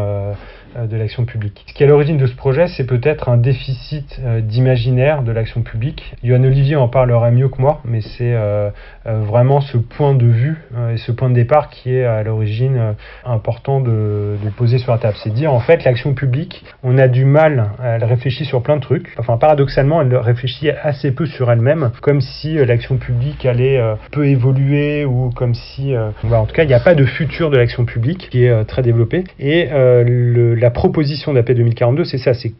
de 0.77 0.97
l'action 0.97 1.25
publique. 1.25 1.65
Ce 1.67 1.75
qui 1.75 1.83
est 1.83 1.87
à 1.87 1.89
l'origine 1.89 2.17
de 2.17 2.27
ce 2.27 2.35
projet, 2.35 2.67
c'est 2.69 2.87
peut-être 2.87 3.29
un 3.29 3.37
déficit 3.37 4.21
euh, 4.25 4.41
d'imaginaire 4.41 5.23
de 5.23 5.33
l'action 5.33 5.63
publique. 5.63 6.15
Yohann 6.23 6.47
Olivier 6.47 6.77
en 6.77 6.89
parlera 6.89 7.31
mieux 7.31 7.49
que 7.49 7.61
moi, 7.61 7.81
mais 7.85 8.01
c'est 8.01 8.35
euh, 8.35 8.71
vraiment 9.05 9.61
ce 9.61 9.77
point 9.77 10.15
de 10.15 10.27
vue 10.27 10.57
et 10.93 10.97
ce 10.97 11.13
point 11.13 11.29
de 11.29 11.35
départ 11.35 11.71
qui 11.71 11.95
est 11.95 12.05
à 12.05 12.23
l'origine 12.23 12.95
important 13.25 13.81
de, 13.81 14.37
de, 14.43 14.51
poser 14.51 14.79
sur 14.79 14.93
la 14.93 14.99
table. 14.99 15.17
C'est 15.23 15.33
dire 15.33 15.53
en 15.53 15.61
fait 15.61 15.85
l'action 15.85 16.15
publique, 16.15 16.65
on 16.83 16.99
a 16.99 17.09
du 17.09 17.25
mal, 17.25 17.71
elle 17.83 18.05
réfléchit 18.05 18.45
sur 18.45 18.63
plein 18.63 18.77
de 18.77 18.81
trucs. 18.81 19.15
Enfin 19.19 19.37
paradoxalement, 19.37 20.03
elle 20.03 20.15
réfléchit 20.17 20.71
assez 20.71 21.13
peu 21.13 21.27
sur 21.27 21.51
elle-même, 21.51 21.91
comme 22.01 22.21
si 22.21 22.55
l'action 22.55 22.97
publique 22.97 23.45
allait 23.45 23.81
peu 24.11 24.27
évoluer 24.27 25.05
ou 25.05 25.31
comme 25.31 25.55
si, 25.55 25.95
en 25.97 26.47
tout 26.47 26.55
cas, 26.55 26.63
il 26.63 26.69
n'y 26.69 26.75
a 26.75 26.81
pas 26.81 26.95
de 26.95 27.05
futur 27.05 27.51
de 27.51 27.57
l'action 27.57 27.85
publique 27.85 28.29
qui 28.31 28.45
est 28.45 28.65
très 28.65 28.83
développé. 28.83 29.25
Et 29.39 29.69
le, 29.73 30.55
la 30.63 30.71
proposition 30.71 31.33
d'AP 31.33 31.51
2042, 31.51 32.05
c'est 32.05 32.19
ça, 32.19 32.35
c'est 32.35 32.53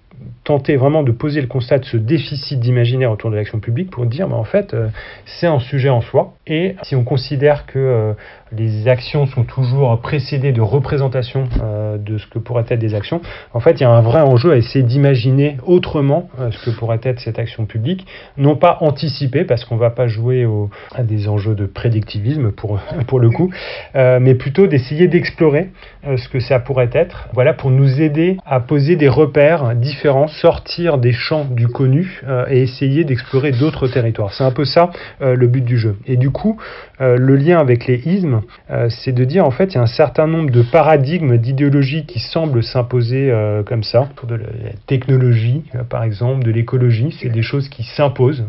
tenter 0.45 0.77
vraiment 0.77 1.05
de 1.05 1.13
poser 1.13 1.41
le 1.41 1.47
constat 1.47 1.79
de 1.79 1.85
ce 1.85 1.97
déficit 1.97 2.59
d'imaginaire 2.59 3.13
autour 3.13 3.31
de 3.31 3.37
l'action 3.37 3.61
publique 3.61 3.91
pour 3.91 4.07
dire, 4.07 4.29
bah, 4.29 4.37
en 4.37 4.45
fait, 4.45 4.75
euh, 4.75 4.89
c'est 5.25 5.47
un 5.47 5.61
sujet 5.61 5.89
en 5.89 6.01
soi. 6.01 6.35
Et 6.47 6.75
si 6.83 6.97
on 6.97 7.05
considère 7.05 7.65
que 7.65 7.79
euh, 7.79 8.13
les 8.57 8.89
actions 8.89 9.27
sont 9.27 9.45
toujours 9.45 10.01
précédées 10.01 10.53
de 10.53 10.61
représentations 10.61 11.45
euh, 11.63 11.99
de 11.99 12.19
ce 12.19 12.27
que 12.27 12.39
pourraient 12.39 12.65
être 12.69 12.79
des 12.79 12.95
actions, 12.95 13.21
en 13.55 13.61
fait, 13.61 13.73
il 13.73 13.83
y 13.83 13.85
a 13.85 13.91
un 13.91 14.01
vrai 14.01 14.21
enjeu 14.21 14.53
à 14.53 14.57
essayer 14.57 14.85
d'imaginer 14.85 15.57
autrement 15.65 16.29
ce 16.51 16.65
que 16.65 16.77
pourrait 16.77 17.01
être 17.03 17.21
cette 17.21 17.39
action 17.39 17.67
publique, 17.67 18.07
non 18.37 18.57
pas 18.57 18.79
anticiper, 18.81 19.45
parce 19.45 19.65
qu'on 19.65 19.77
ne 19.77 19.81
va 19.81 19.91
pas 19.91 20.07
jouer 20.07 20.47
à 20.95 21.03
des 21.03 21.29
enjeux 21.29 21.55
de 21.55 21.67
prédictivisme 21.67 22.53
pour, 22.53 22.81
pour 23.07 23.21
le 23.21 23.31
coup, 23.31 23.51
mais 23.95 24.35
plutôt 24.35 24.67
d'essayer 24.67 25.09
d'explorer 25.09 25.71
ce 26.05 26.29
que 26.29 26.41
ça 26.41 26.59
pourrait 26.59 26.91
être, 26.93 27.29
voilà, 27.33 27.53
pour 27.53 27.71
nous 27.71 28.01
aider 28.01 28.37
à 28.47 28.61
poser 28.61 28.97
des 28.97 29.09
repères 29.09 29.75
différents 29.75 30.29
sortir 30.29 30.99
des 30.99 31.13
champs 31.13 31.45
du 31.45 31.69
connu 31.69 32.21
euh, 32.27 32.45
et 32.49 32.63
essayer 32.63 33.05
d'explorer 33.05 33.53
d'autres 33.53 33.89
territoires. 33.89 34.33
C'est 34.33 34.45
un 34.45 34.51
peu 34.51 34.65
ça 34.65 34.91
euh, 35.21 35.35
le 35.35 35.47
but 35.47 35.65
du 35.65 35.79
jeu. 35.79 35.97
Et 36.07 36.17
du 36.17 36.31
coup, 36.31 36.59
euh, 37.01 37.17
le 37.17 37.37
lien 37.37 37.59
avec 37.59 37.87
les 37.87 37.97
ismes, 38.07 38.42
c'est 38.89 39.13
de 39.13 39.25
dire 39.25 39.45
en 39.45 39.51
fait 39.51 39.73
il 39.73 39.75
y 39.77 39.79
a 39.79 39.83
un 39.83 39.87
certain 39.87 40.27
nombre 40.27 40.51
de 40.51 40.63
paradigmes, 40.63 41.37
d'idéologies 41.37 42.07
qui 42.07 42.19
semblent 42.19 42.63
s'imposer 42.63 43.33
comme 43.67 43.83
ça, 43.83 44.09
de 44.27 44.35
la 44.35 44.45
technologie 44.87 45.63
par 45.89 46.05
exemple, 46.05 46.45
de 46.45 46.51
l'écologie, 46.51 47.17
c'est 47.21 47.29
des 47.29 47.43
choses 47.43 47.69
qui 47.69 47.83
s'imposent. 47.83 48.45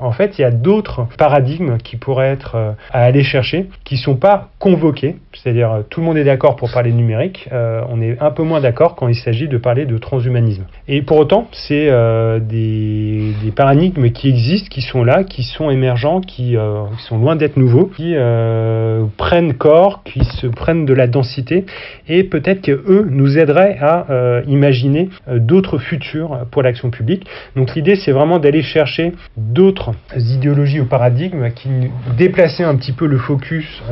en 0.00 0.12
fait, 0.12 0.38
il 0.38 0.42
y 0.42 0.44
a 0.44 0.50
d'autres 0.50 1.06
paradigmes 1.18 1.78
qui 1.78 1.96
pourraient 1.96 2.30
être 2.30 2.74
à 2.92 3.02
aller 3.02 3.22
chercher, 3.22 3.66
qui 3.84 3.96
sont 3.96 4.16
pas 4.16 4.50
convoqués, 4.58 5.16
c'est-à-dire 5.32 5.84
tout 5.90 6.00
le 6.00 6.06
monde 6.06 6.16
est 6.16 6.24
d'accord 6.24 6.56
pour 6.56 6.70
parler 6.70 6.92
numérique, 6.92 7.48
on 7.52 8.00
est 8.00 8.20
un 8.20 8.30
peu 8.30 8.42
moins 8.42 8.60
d'accord 8.60 8.94
quand 8.94 9.08
il 9.08 9.16
s'agit 9.16 9.48
de 9.48 9.58
parler 9.58 9.86
de 9.86 9.98
transhumanisme. 9.98 10.64
Et 10.88 11.02
pour 11.02 11.18
autant, 11.18 11.48
c'est 11.52 11.88
euh, 11.88 12.38
des, 12.38 13.34
paradigmes 13.54 14.10
qui 14.10 14.28
existent, 14.28 14.68
qui 14.70 14.82
sont 14.82 15.02
là, 15.02 15.24
qui 15.24 15.42
sont 15.42 15.70
émergents, 15.70 16.20
qui, 16.20 16.56
euh, 16.56 16.84
sont 17.08 17.18
loin 17.18 17.36
d'être 17.36 17.56
nouveaux, 17.56 17.86
qui 17.86 18.12
euh, 18.14 19.04
prennent 19.26 19.54
corps, 19.54 20.04
qui 20.04 20.24
se 20.24 20.46
prennent 20.46 20.86
de 20.86 20.94
la 20.94 21.08
densité, 21.08 21.66
et 22.06 22.22
peut-être 22.22 22.60
qu'eux 22.60 23.08
nous 23.10 23.38
aideraient 23.38 23.76
à 23.80 24.06
imaginer 24.46 25.08
d'autres 25.28 25.78
futurs 25.78 26.46
pour 26.52 26.62
l'action 26.62 26.90
publique. 26.90 27.26
Donc 27.56 27.74
l'idée, 27.74 27.96
c'est 27.96 28.12
vraiment 28.12 28.38
d'aller 28.38 28.62
chercher 28.62 29.14
d'autres 29.36 29.90
idéologies 30.16 30.78
ou 30.78 30.84
paradigmes 30.84 31.50
qui 31.50 31.68
déplacer 32.16 32.62
un 32.62 32.76
petit 32.76 32.92
peu 32.92 33.06
le 33.06 33.18
focus 33.18 33.82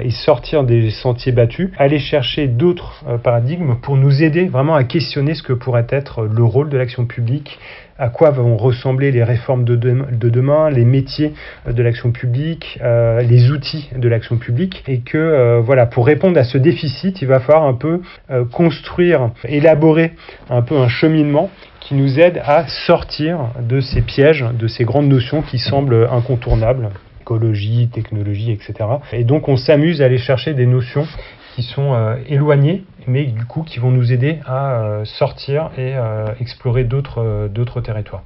et 0.00 0.10
sortir 0.10 0.64
des 0.64 0.88
sentiers 0.90 1.32
battus, 1.32 1.68
aller 1.76 1.98
chercher 1.98 2.46
d'autres 2.46 3.04
paradigmes 3.22 3.74
pour 3.82 3.98
nous 3.98 4.22
aider 4.22 4.46
vraiment 4.46 4.74
à 4.74 4.84
questionner 4.84 5.34
ce 5.34 5.42
que 5.42 5.52
pourrait 5.52 5.86
être 5.90 6.22
le 6.24 6.44
rôle 6.44 6.70
de 6.70 6.78
l'action 6.78 7.04
publique, 7.04 7.58
à 7.98 8.08
quoi 8.08 8.30
vont 8.30 8.56
ressembler 8.56 9.10
les 9.10 9.24
réformes 9.24 9.64
de, 9.64 9.74
demain, 9.76 10.70
les 10.70 10.84
métiers 10.84 11.34
de 11.68 11.82
l'action 11.82 12.12
publique, 12.12 12.78
euh, 12.82 13.22
les 13.22 13.50
outils 13.50 13.90
de 13.94 14.08
l'action 14.08 14.38
publique, 14.38 14.84
et 14.86 15.00
que 15.00 15.18
euh, 15.18 15.60
voilà, 15.60 15.86
pour 15.86 16.06
répondre 16.06 16.38
à 16.38 16.44
ce 16.44 16.58
déficit, 16.58 17.20
il 17.20 17.28
va 17.28 17.40
falloir 17.40 17.64
un 17.64 17.74
peu 17.74 18.00
euh, 18.30 18.44
construire, 18.44 19.30
élaborer 19.44 20.12
un 20.48 20.62
peu 20.62 20.76
un 20.76 20.88
cheminement 20.88 21.50
qui 21.80 21.94
nous 21.94 22.20
aide 22.20 22.40
à 22.44 22.66
sortir 22.86 23.50
de 23.60 23.80
ces 23.80 24.02
pièges, 24.02 24.44
de 24.58 24.68
ces 24.68 24.84
grandes 24.84 25.08
notions 25.08 25.42
qui 25.42 25.58
semblent 25.58 26.08
incontournables 26.10 26.90
écologie, 27.20 27.90
technologie, 27.92 28.52
etc. 28.52 28.88
Et 29.12 29.22
donc 29.22 29.48
on 29.48 29.58
s'amuse 29.58 30.00
à 30.00 30.06
aller 30.06 30.16
chercher 30.16 30.54
des 30.54 30.64
notions 30.64 31.06
qui 31.54 31.62
sont 31.62 31.94
éloignées 32.26 32.84
mais 33.06 33.24
du 33.24 33.44
coup 33.44 33.62
qui 33.62 33.78
vont 33.78 33.90
nous 33.90 34.12
aider 34.12 34.38
à 34.46 34.82
euh, 34.82 35.04
sortir 35.04 35.70
et 35.76 35.94
euh, 35.94 36.26
explorer 36.40 36.84
d'autres 36.84 37.22
euh, 37.22 37.48
d'autres 37.48 37.80
territoires. 37.80 38.22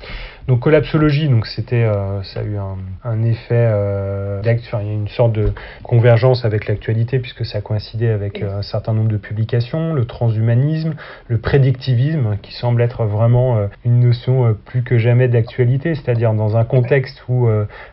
Donc 0.48 0.60
collapsologie, 0.60 1.28
donc 1.28 1.46
c'était 1.46 1.88
ça 2.24 2.40
a 2.40 2.42
eu 2.42 2.56
un, 2.56 3.22
effet 3.22 3.64
enfin, 4.44 4.80
il 4.82 4.86
y 4.88 4.90
a 4.90 4.92
une 4.92 5.06
sorte 5.06 5.32
de 5.32 5.52
convergence 5.84 6.44
avec 6.44 6.66
l'actualité 6.66 7.20
puisque 7.20 7.46
ça 7.46 7.58
a 7.58 7.60
coïncidé 7.60 8.08
avec 8.08 8.42
un 8.42 8.62
certain 8.62 8.92
nombre 8.92 9.08
de 9.08 9.18
publications, 9.18 9.94
le 9.94 10.04
transhumanisme, 10.04 10.94
le 11.28 11.38
prédictivisme 11.38 12.38
qui 12.42 12.52
semble 12.54 12.82
être 12.82 13.04
vraiment 13.04 13.68
une 13.84 14.00
notion 14.00 14.56
plus 14.64 14.82
que 14.82 14.98
jamais 14.98 15.28
d'actualité, 15.28 15.94
c'est-à-dire 15.94 16.34
dans 16.34 16.56
un 16.56 16.64
contexte 16.64 17.22
où 17.28 17.48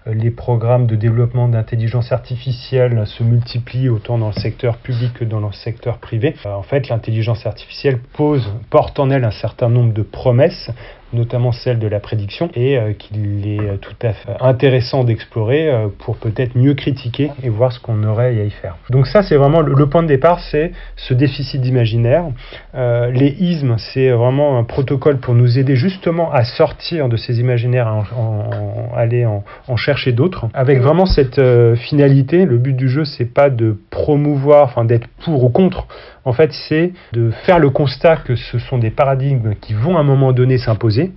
les 0.07 0.31
programmes 0.31 0.87
de 0.87 0.95
développement 0.95 1.49
d'intelligence 1.49 2.11
artificielle 2.11 3.05
se 3.05 3.21
multiplient 3.21 3.89
autant 3.89 4.17
dans 4.17 4.29
le 4.29 4.41
secteur 4.41 4.77
public 4.77 5.13
que 5.13 5.23
dans 5.23 5.39
le 5.39 5.51
secteur 5.51 5.99
privé. 5.99 6.33
en 6.45 6.63
fait 6.69 6.89
l'intelligence 6.89 7.45
artificielle 7.45 7.99
pose, 8.13 8.47
porte 8.69 8.99
en 8.99 9.09
elle 9.09 9.23
un 9.23 9.31
certain 9.31 9.69
nombre 9.69 9.93
de 9.93 10.03
promesses 10.03 10.71
notamment 11.13 11.51
celle 11.51 11.79
de 11.79 11.87
la 11.87 11.99
prédiction, 11.99 12.49
et 12.53 12.77
euh, 12.77 12.93
qu'il 12.93 13.47
est 13.47 13.77
tout 13.79 13.95
à 14.01 14.13
fait 14.13 14.31
intéressant 14.39 15.03
d'explorer 15.03 15.69
euh, 15.69 15.87
pour 15.99 16.17
peut-être 16.17 16.55
mieux 16.55 16.73
critiquer 16.73 17.31
et 17.43 17.49
voir 17.49 17.71
ce 17.71 17.79
qu'on 17.79 18.03
aurait 18.03 18.39
à 18.39 18.43
y 18.43 18.49
faire. 18.49 18.77
Donc 18.89 19.07
ça, 19.07 19.23
c'est 19.23 19.35
vraiment 19.35 19.61
le, 19.61 19.89
point 19.89 20.03
de 20.03 20.07
départ, 20.07 20.39
c'est 20.51 20.71
ce 20.95 21.13
déficit 21.13 21.61
d'imaginaire. 21.61 22.25
Euh, 22.75 23.09
les 23.11 23.29
ismes, 23.39 23.75
c'est 23.77 24.09
vraiment 24.11 24.57
un 24.59 24.63
protocole 24.63 25.19
pour 25.19 25.33
nous 25.33 25.57
aider 25.57 25.75
justement 25.75 26.31
à 26.31 26.43
sortir 26.43 27.09
de 27.09 27.17
ces 27.17 27.39
imaginaires, 27.39 27.87
à 27.87 28.99
aller 28.99 29.25
en 29.25 29.77
chercher 29.77 30.11
d'autres, 30.11 30.47
avec 30.53 30.79
vraiment 30.79 31.05
cette 31.05 31.41
finalité. 31.75 32.45
Le 32.45 32.57
but 32.57 32.75
du 32.75 32.89
jeu, 32.89 33.05
c'est 33.05 33.25
pas 33.25 33.49
de 33.49 33.77
promouvoir, 33.89 34.65
enfin 34.65 34.85
d'être 34.85 35.07
pour 35.23 35.43
ou 35.43 35.49
contre. 35.49 35.87
En 36.25 36.33
fait, 36.33 36.51
c'est 36.67 36.93
de 37.13 37.31
faire 37.45 37.59
le 37.59 37.69
constat 37.69 38.17
que 38.17 38.35
ce 38.35 38.59
sont 38.59 38.77
des 38.77 38.91
paradigmes 38.91 39.55
qui 39.61 39.73
vont 39.73 39.97
à 39.97 40.01
un 40.01 40.03
moment 40.03 40.31
donné 40.31 40.57
s'imposer 40.57 41.11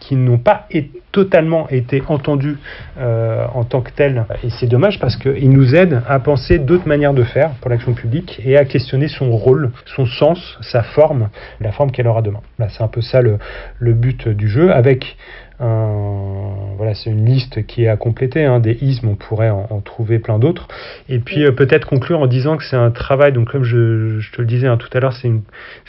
qui 0.00 0.16
n'ont 0.16 0.38
pas 0.38 0.66
totalement 1.12 1.68
été 1.68 2.02
entendus 2.08 2.56
euh, 2.98 3.44
en 3.54 3.64
tant 3.64 3.82
que 3.82 3.90
tels. 3.90 4.24
Et 4.42 4.50
c'est 4.50 4.66
dommage 4.66 4.98
parce 4.98 5.16
qu'ils 5.16 5.50
nous 5.50 5.74
aident 5.74 6.02
à 6.08 6.18
penser 6.18 6.58
d'autres 6.58 6.88
manières 6.88 7.14
de 7.14 7.22
faire 7.22 7.50
pour 7.60 7.70
l'action 7.70 7.92
publique 7.92 8.40
et 8.44 8.56
à 8.56 8.64
questionner 8.64 9.08
son 9.08 9.30
rôle, 9.30 9.70
son 9.94 10.06
sens, 10.06 10.58
sa 10.62 10.82
forme, 10.82 11.28
la 11.60 11.70
forme 11.70 11.92
qu'elle 11.92 12.08
aura 12.08 12.22
demain. 12.22 12.40
c'est 12.70 12.82
un 12.82 12.88
peu 12.88 13.02
ça 13.02 13.20
le, 13.20 13.38
le, 13.78 13.92
but 13.92 14.28
du 14.28 14.48
jeu, 14.48 14.72
avec 14.72 15.16
voilà, 15.60 16.94
c'est 16.94 17.10
une 17.10 17.26
liste 17.26 17.66
qui 17.66 17.84
est 17.84 17.88
à 17.88 17.98
compléter. 17.98 18.42
Hein. 18.46 18.58
Des 18.58 18.78
ismes, 18.80 19.08
on 19.08 19.14
pourrait 19.14 19.50
en, 19.50 19.82
trouver 19.84 20.18
plein 20.18 20.38
d'autres. 20.38 20.66
Et 21.10 21.18
puis 21.18 21.44
euh, 21.44 21.52
peut-être 21.52 21.86
conclure 21.86 22.20
en 22.20 22.26
disant 22.26 22.56
que 22.56 22.64
c'est 22.64 22.76
un 22.76 22.90
travail, 22.90 23.32
donc 23.32 23.50
comme 23.50 23.64
je, 23.64 24.18
te 24.32 24.40
le 24.40 24.46
disais 24.46 24.66
hein, 24.66 24.78
tout 24.78 24.88
à 24.94 25.00
l'heure, 25.00 25.12
c'est 25.12 25.30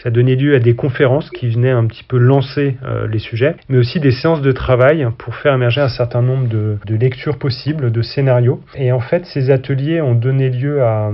ça 0.04 0.10
a 0.10 0.12
donné 0.12 0.36
lieu 0.36 0.54
à 0.54 0.60
des 0.60 0.76
conférences 0.76 1.30
qui 1.30 1.48
venaient 1.48 1.72
un 1.72 1.86
petit 1.86 2.04
peu 2.04 2.18
lancer 2.18 2.76
euh, 2.84 3.08
les 3.08 3.20
sujets, 3.20 3.56
mais 3.70 3.78
aussi 3.78 4.02
des 4.02 4.12
séances 4.12 4.42
de 4.42 4.52
travail 4.52 5.08
pour 5.18 5.34
faire 5.36 5.54
émerger 5.54 5.80
un 5.80 5.88
certain 5.88 6.22
nombre 6.22 6.50
de, 6.50 6.78
lectures 6.90 7.38
possibles, 7.38 7.90
de 7.90 8.02
scénarios. 8.02 8.62
Et 8.76 8.92
en 8.92 9.00
fait, 9.00 9.26
ces 9.26 9.50
ateliers 9.50 10.02
ont 10.02 10.14
donné 10.14 10.50
lieu 10.50 10.84
à, 10.84 11.10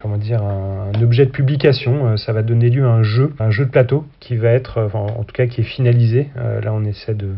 comment 0.00 0.18
dire, 0.18 0.40
un, 0.44 0.92
objet 1.02 1.26
de 1.26 1.32
publication. 1.32 2.10
Euh, 2.10 2.16
ça 2.16 2.32
va 2.32 2.42
donner 2.42 2.70
lieu 2.70 2.84
à 2.84 2.90
un 2.90 3.02
jeu, 3.02 3.32
un 3.40 3.50
jeu 3.50 3.64
de 3.64 3.70
plateau 3.70 4.06
qui 4.20 4.36
va 4.36 4.50
être, 4.50 4.88
en 4.94 5.24
tout 5.24 5.32
cas 5.34 5.46
qui 5.46 5.62
est 5.62 5.64
finalisé. 5.64 6.28
là, 6.36 6.72
on 6.72 6.84
essaie 6.84 7.14
de, 7.14 7.30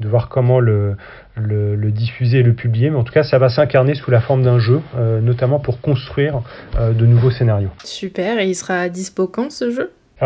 de 0.00 0.08
voir 0.14 0.28
comment 0.28 0.60
le, 0.60 0.94
le, 1.34 1.90
diffuser 1.90 2.38
et 2.38 2.42
le 2.44 2.52
publier, 2.52 2.88
mais 2.88 2.96
en 2.96 3.02
tout 3.02 3.12
cas, 3.12 3.24
ça 3.24 3.38
va 3.38 3.48
s'incarner 3.48 3.96
sous 3.96 4.12
la 4.12 4.20
forme 4.20 4.42
d'un 4.44 4.60
jeu, 4.60 4.80
euh, 4.96 5.20
notamment 5.20 5.58
pour 5.58 5.80
construire 5.80 6.40
euh, 6.78 6.92
de 6.92 7.04
nouveaux 7.04 7.32
scénarios. 7.32 7.70
Super, 7.82 8.38
et 8.38 8.46
il 8.46 8.54
sera 8.54 8.78
à 8.78 8.88
dispo 8.88 9.26
quand 9.26 9.50
ce 9.50 9.72
jeu? 9.72 9.90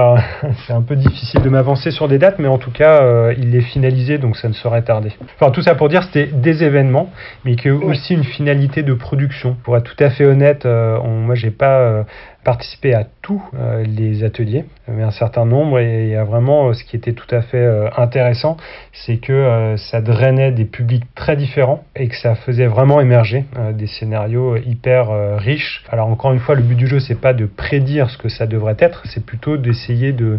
C'est 0.67 0.75
un 0.75 0.83
peu 0.83 0.95
difficile 0.95 1.41
de 1.41 1.49
m'avancer 1.49 1.91
sur 1.91 2.07
des 2.07 2.19
dates, 2.19 2.39
mais 2.39 2.47
en 2.47 2.59
tout 2.59 2.71
cas, 2.71 3.03
euh, 3.03 3.35
il 3.37 3.57
est 3.57 3.63
finalisé, 3.63 4.19
donc 4.19 4.37
ça 4.37 4.49
ne 4.49 4.53
saurait 4.53 4.83
tarder. 4.83 5.11
Enfin, 5.41 5.51
tout 5.51 5.63
ça 5.63 5.75
pour 5.75 5.89
dire, 5.89 6.05
c'était 6.05 6.27
des 6.27 6.63
événements, 6.63 7.11
mais 7.45 7.57
que 7.57 7.71
aussi 7.71 8.15
une 8.15 8.23
finalité 8.23 8.85
de 8.85 8.93
production. 8.93 9.57
Pour 9.65 9.77
être 9.77 9.83
tout 9.83 10.05
à 10.05 10.11
fait 10.11 10.25
honnête, 10.25 10.67
on, 10.67 11.09
moi, 11.09 11.35
j'ai 11.35 11.51
pas 11.51 12.05
participer 12.45 12.95
à 12.95 13.05
tous 13.21 13.43
euh, 13.55 13.85
les 13.85 14.25
ateliers, 14.25 14.65
mais 14.87 15.03
un 15.03 15.11
certain 15.11 15.45
nombre. 15.45 15.81
Et 15.81 16.05
il 16.05 16.11
y 16.11 16.17
a 16.17 16.25
vraiment 16.25 16.69
euh, 16.69 16.73
ce 16.73 16.85
qui 16.85 16.97
était 16.97 17.13
tout 17.13 17.33
à 17.35 17.43
fait 17.43 17.59
euh, 17.59 17.91
intéressant, 17.97 18.57
c'est 18.93 19.19
que 19.19 19.75
ça 19.77 20.01
drainait 20.01 20.53
des 20.53 20.65
publics 20.65 21.05
très 21.15 21.37
différents 21.37 21.85
et 21.95 22.09
que 22.09 22.17
ça 22.17 22.35
faisait 22.35 22.67
vraiment 22.67 23.01
émerger 23.01 23.45
des 23.75 23.87
scénarios 23.87 24.57
hyper 24.57 25.37
riches. 25.39 25.85
Alors 25.91 26.09
encore 26.09 26.33
une 26.33 26.39
fois, 26.41 26.55
le 26.55 26.63
but 26.63 26.75
du 26.75 26.87
jeu, 26.87 27.01
c'est 27.01 27.21
pas 27.21 27.33
de 27.33 27.47
prédire 27.47 28.11
ce 28.11 28.19
que 28.19 28.29
ça 28.29 28.47
devrait 28.47 28.77
être, 28.79 29.03
c'est 29.07 29.25
plutôt 29.25 29.57
d'essayer 29.57 30.13
de 30.13 30.39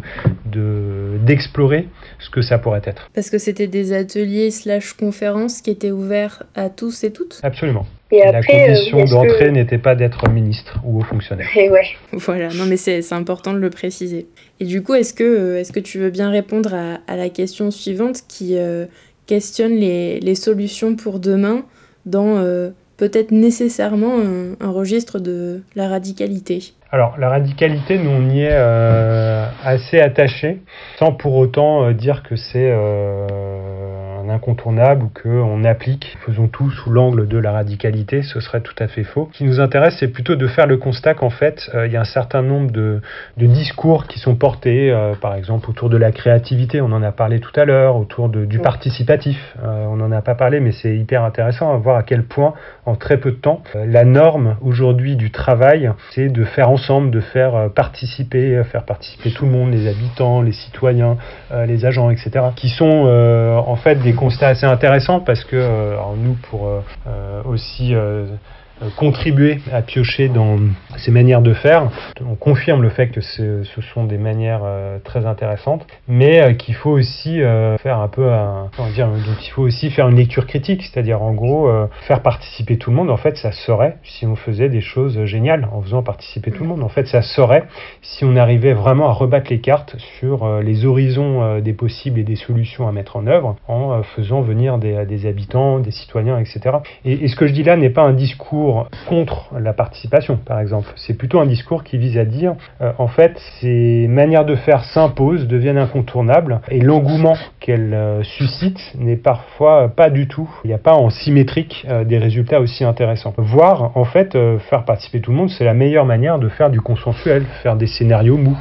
d'explorer 1.26 1.88
ce 2.20 2.30
que 2.30 2.42
ça 2.42 2.58
pourrait 2.58 2.82
être. 2.86 3.10
Parce 3.14 3.30
que 3.30 3.38
c'était 3.38 3.68
des 3.68 3.94
ateliers 3.94 4.52
slash 4.52 4.94
conférences 4.94 5.62
qui 5.62 5.72
étaient 5.72 5.92
ouverts 5.92 6.44
à 6.56 6.70
tous 6.70 7.04
et 7.04 7.12
toutes? 7.12 7.40
Absolument. 7.44 7.86
Et 8.12 8.24
la 8.24 8.42
condition 8.42 9.06
d'entrée 9.06 9.52
n'était 9.52 9.78
pas 9.78 9.96
d'être 9.96 10.28
ministre 10.30 10.80
ou 10.84 11.00
haut 11.00 11.04
fonctionnaire. 11.04 11.48
Et 11.56 11.70
ouais. 11.70 11.86
Voilà, 12.14 12.50
non 12.50 12.66
mais 12.66 12.78
c'est 12.78 13.14
important 13.14 13.54
de 13.54 13.60
le 13.60 13.70
préciser. 13.70 14.28
Et 14.60 14.66
du 14.66 14.82
coup, 14.82 14.96
est-ce 14.96 15.14
que, 15.14 15.24
euh, 15.24 15.60
est 15.60 15.72
que 15.72 15.80
tu 15.80 16.00
veux 16.00 16.10
bien 16.10 16.32
répondre 16.32 16.74
à, 16.74 17.00
à 17.08 17.16
la 17.16 17.30
question 17.30 17.70
suivante 17.70 18.22
qui 18.28 18.58
euh, 18.58 18.86
questionne 19.28 19.76
les, 19.76 20.20
les, 20.20 20.36
solutions 20.36 20.96
pour 20.96 21.20
demain 21.20 21.64
dans 22.08 22.38
euh, 22.38 22.72
peut-être 22.98 23.32
nécessairement 23.32 24.16
un, 24.60 24.72
registre 24.72 25.20
de 25.20 25.62
la 25.76 25.88
radicalité? 25.88 26.74
Alors 26.92 27.16
la 27.20 27.30
radicalité, 27.30 28.00
nous 28.00 28.10
on 28.10 28.28
y 28.32 28.42
est 28.42 28.56
assez 29.64 30.00
attaché, 30.00 30.58
sans 30.98 31.12
pour 31.12 31.36
autant 31.36 31.92
dire 31.92 32.24
que 32.28 32.36
c'est 32.36 32.72
incontournable 34.30 35.04
ou 35.04 35.12
qu'on 35.22 35.64
applique, 35.64 36.18
faisons 36.26 36.48
tout 36.48 36.70
sous 36.72 36.90
l'angle 36.90 37.28
de 37.28 37.38
la 37.38 37.52
radicalité, 37.52 38.22
ce 38.22 38.40
serait 38.40 38.62
tout 38.62 38.76
à 38.80 38.88
fait 38.88 39.04
faux. 39.04 39.30
Ce 39.34 39.38
qui 39.38 39.44
nous 39.44 39.60
intéresse, 39.60 39.98
c'est 40.00 40.08
plutôt 40.08 40.36
de 40.36 40.48
faire 40.48 40.68
le 40.68 40.78
constat 40.78 41.14
qu'en 41.14 41.30
fait, 41.30 41.70
euh, 41.74 41.88
il 41.88 41.94
y 41.94 41.98
a 41.98 42.02
un 42.02 42.06
certain 42.06 42.42
nombre 42.42 42.72
de, 42.72 43.02
discours 43.38 44.06
qui 44.08 44.20
sont 44.20 44.36
portés, 44.36 44.92
euh, 44.92 45.16
par 45.16 45.36
exemple 45.36 45.70
autour 45.70 45.90
de 45.90 45.98
la 45.98 46.12
créativité, 46.12 46.82
on 46.82 46.92
en 46.92 47.02
a 47.02 47.12
parlé 47.12 47.40
tout 47.40 47.58
à 47.60 47.66
l'heure, 47.66 47.96
autour 47.96 48.30
de, 48.30 48.46
du 48.46 48.60
participatif, 48.60 49.56
euh, 49.64 49.86
on 49.88 49.96
n'en 49.96 50.12
a 50.12 50.22
pas 50.22 50.36
parlé, 50.36 50.60
mais 50.60 50.72
c'est 50.72 50.96
hyper 50.96 51.24
intéressant 51.24 51.74
à 51.74 51.78
voir 51.78 51.98
à 51.98 52.04
quel 52.04 52.24
point, 52.24 52.54
en 52.86 52.96
très 52.96 53.18
peu 53.18 53.32
de 53.32 53.38
temps, 53.38 53.64
la 53.74 54.06
norme 54.06 54.56
aujourd'hui 54.62 55.16
du 55.16 55.32
travail, 55.32 55.92
c'est 56.12 56.30
de 56.30 56.44
faire 56.44 56.70
ensemble, 56.70 57.12
de 57.12 57.20
faire 57.20 57.70
participer, 57.74 58.64
faire 58.64 58.84
participer 58.84 59.32
tout 59.32 59.46
le 59.46 59.52
monde, 59.52 59.72
les 59.72 59.88
habitants, 59.88 60.42
les 60.42 60.52
citoyens, 60.52 61.18
les 61.68 61.86
agents, 61.86 62.10
etc., 62.10 62.32
qui 62.56 62.70
sont 62.70 62.86
en 62.86 63.76
fait 63.76 63.96
des 63.96 64.14
constat 64.20 64.50
assez 64.50 64.66
intéressant 64.66 65.22
parce 65.22 65.46
que 65.46 65.56
euh, 65.56 65.96
nous, 66.18 66.34
pour 66.50 66.68
euh, 66.68 66.82
euh, 67.08 67.42
aussi 67.46 67.96
euh, 68.82 68.88
contribuer 68.96 69.60
à 69.74 69.82
piocher 69.82 70.30
dans 70.30 70.58
ces 70.98 71.12
manières 71.12 71.42
de 71.42 71.54
faire. 71.54 71.90
On 72.26 72.36
confirme 72.36 72.82
le 72.82 72.90
fait 72.90 73.08
que 73.08 73.20
ce, 73.22 73.64
sont 73.94 74.06
des 74.06 74.18
manières 74.18 74.62
euh, 74.64 75.00
très 75.04 75.26
intéressantes, 75.26 75.86
mais 76.08 76.42
euh, 76.42 76.54
qu'il 76.54 76.76
faut 76.76 76.92
aussi 76.92 77.40
faire 77.82 78.00
un 78.00 78.08
peu 78.08 78.32
un, 78.32 78.70
dire, 78.94 79.08
donc 79.08 79.46
il 79.46 79.50
faut 79.50 79.64
aussi 79.64 79.90
faire 79.90 80.08
une 80.08 80.16
lecture 80.16 80.46
critique, 80.48 80.84
c'est-à-dire 80.84 81.22
en 81.22 81.34
gros 81.34 81.70
faire 82.02 82.22
participer 82.22 82.78
tout 82.78 82.90
le 82.90 82.96
monde. 82.96 83.10
En 83.10 83.18
fait, 83.18 83.38
ça 83.38 83.52
serait 83.52 83.98
si 84.04 84.26
on 84.26 84.36
faisait 84.36 84.70
des 84.70 84.82
choses 84.82 85.24
géniales 85.26 85.68
en 85.72 85.82
faisant 85.82 86.04
participer 86.04 86.52
tout 86.52 86.64
le 86.64 86.70
monde. 86.70 86.84
En 86.84 86.90
fait, 86.90 87.08
ça 87.08 87.22
serait 87.22 87.64
si 88.02 88.26
on 88.26 88.36
arrivait 88.36 88.74
vraiment 88.74 89.10
à 89.10 89.14
rebattre 89.14 89.50
les 89.50 89.60
cartes 89.60 89.96
sur 90.20 90.62
les 90.62 90.86
horizons 90.86 91.60
des 91.60 91.74
possibles 91.74 92.20
et 92.20 92.24
des 92.24 92.36
solutions 92.36 92.88
à 92.88 92.92
mettre 92.92 93.16
en 93.16 93.28
œuvre 93.28 93.56
en 93.68 94.02
faisant 94.04 94.42
venir 94.42 94.78
des, 94.78 95.26
habitants, 95.26 95.80
des 95.80 95.92
citoyens, 95.92 96.38
etc. 96.40 96.78
Et, 97.06 97.14
et 97.26 97.28
ce 97.28 97.36
que 97.36 97.48
je 97.48 97.54
dis 97.54 97.64
là 97.64 97.76
n'est 97.76 97.90
pas 97.90 98.04
un 98.04 98.14
discours 98.14 98.69
contre 99.08 99.50
la 99.60 99.74
participation, 99.74 100.38
par 100.46 100.60
exemple. 100.60 100.90
C'est 100.96 101.18
plutôt 101.18 101.40
un 101.40 101.46
discours 101.46 101.84
qui 101.84 101.98
vise 101.98 102.18
à 102.18 102.26
dire, 102.26 102.56
euh, 102.82 102.92
en 102.98 103.08
fait, 103.08 103.40
ces 103.60 104.08
manières 104.08 104.46
de 104.46 104.56
faire 104.56 104.84
s'imposent, 104.86 105.48
deviennent 105.48 105.78
incontournables, 105.78 106.62
et 106.70 106.80
l'engouement 106.80 107.36
qu'elles 107.60 107.94
euh, 107.94 108.24
suscitent 108.24 108.94
n'est 108.98 109.16
parfois 109.16 109.90
pas 109.90 110.10
du 110.10 110.28
tout, 110.28 110.50
il 110.64 110.68
n'y 110.68 110.74
a 110.74 110.80
pas 110.80 110.94
en 110.94 111.10
symétrique 111.10 111.86
euh, 111.90 112.04
des 112.04 112.18
résultats 112.18 112.60
aussi 112.60 112.84
intéressants. 112.84 113.34
Voire, 113.38 113.92
en 113.96 114.06
fait, 114.06 114.38
faire 114.70 114.86
participer 114.86 115.22
tout 115.22 115.32
le 115.32 115.38
monde, 115.38 115.50
c'est 115.50 115.66
la 115.66 115.74
meilleure 115.74 116.06
manière 116.06 116.40
de 116.40 116.50
faire 116.50 116.70
du 116.70 116.82
consensuel, 116.82 117.46
faire 117.64 117.76
des 117.76 117.88
scénarios 117.88 118.38
mous. 118.38 118.58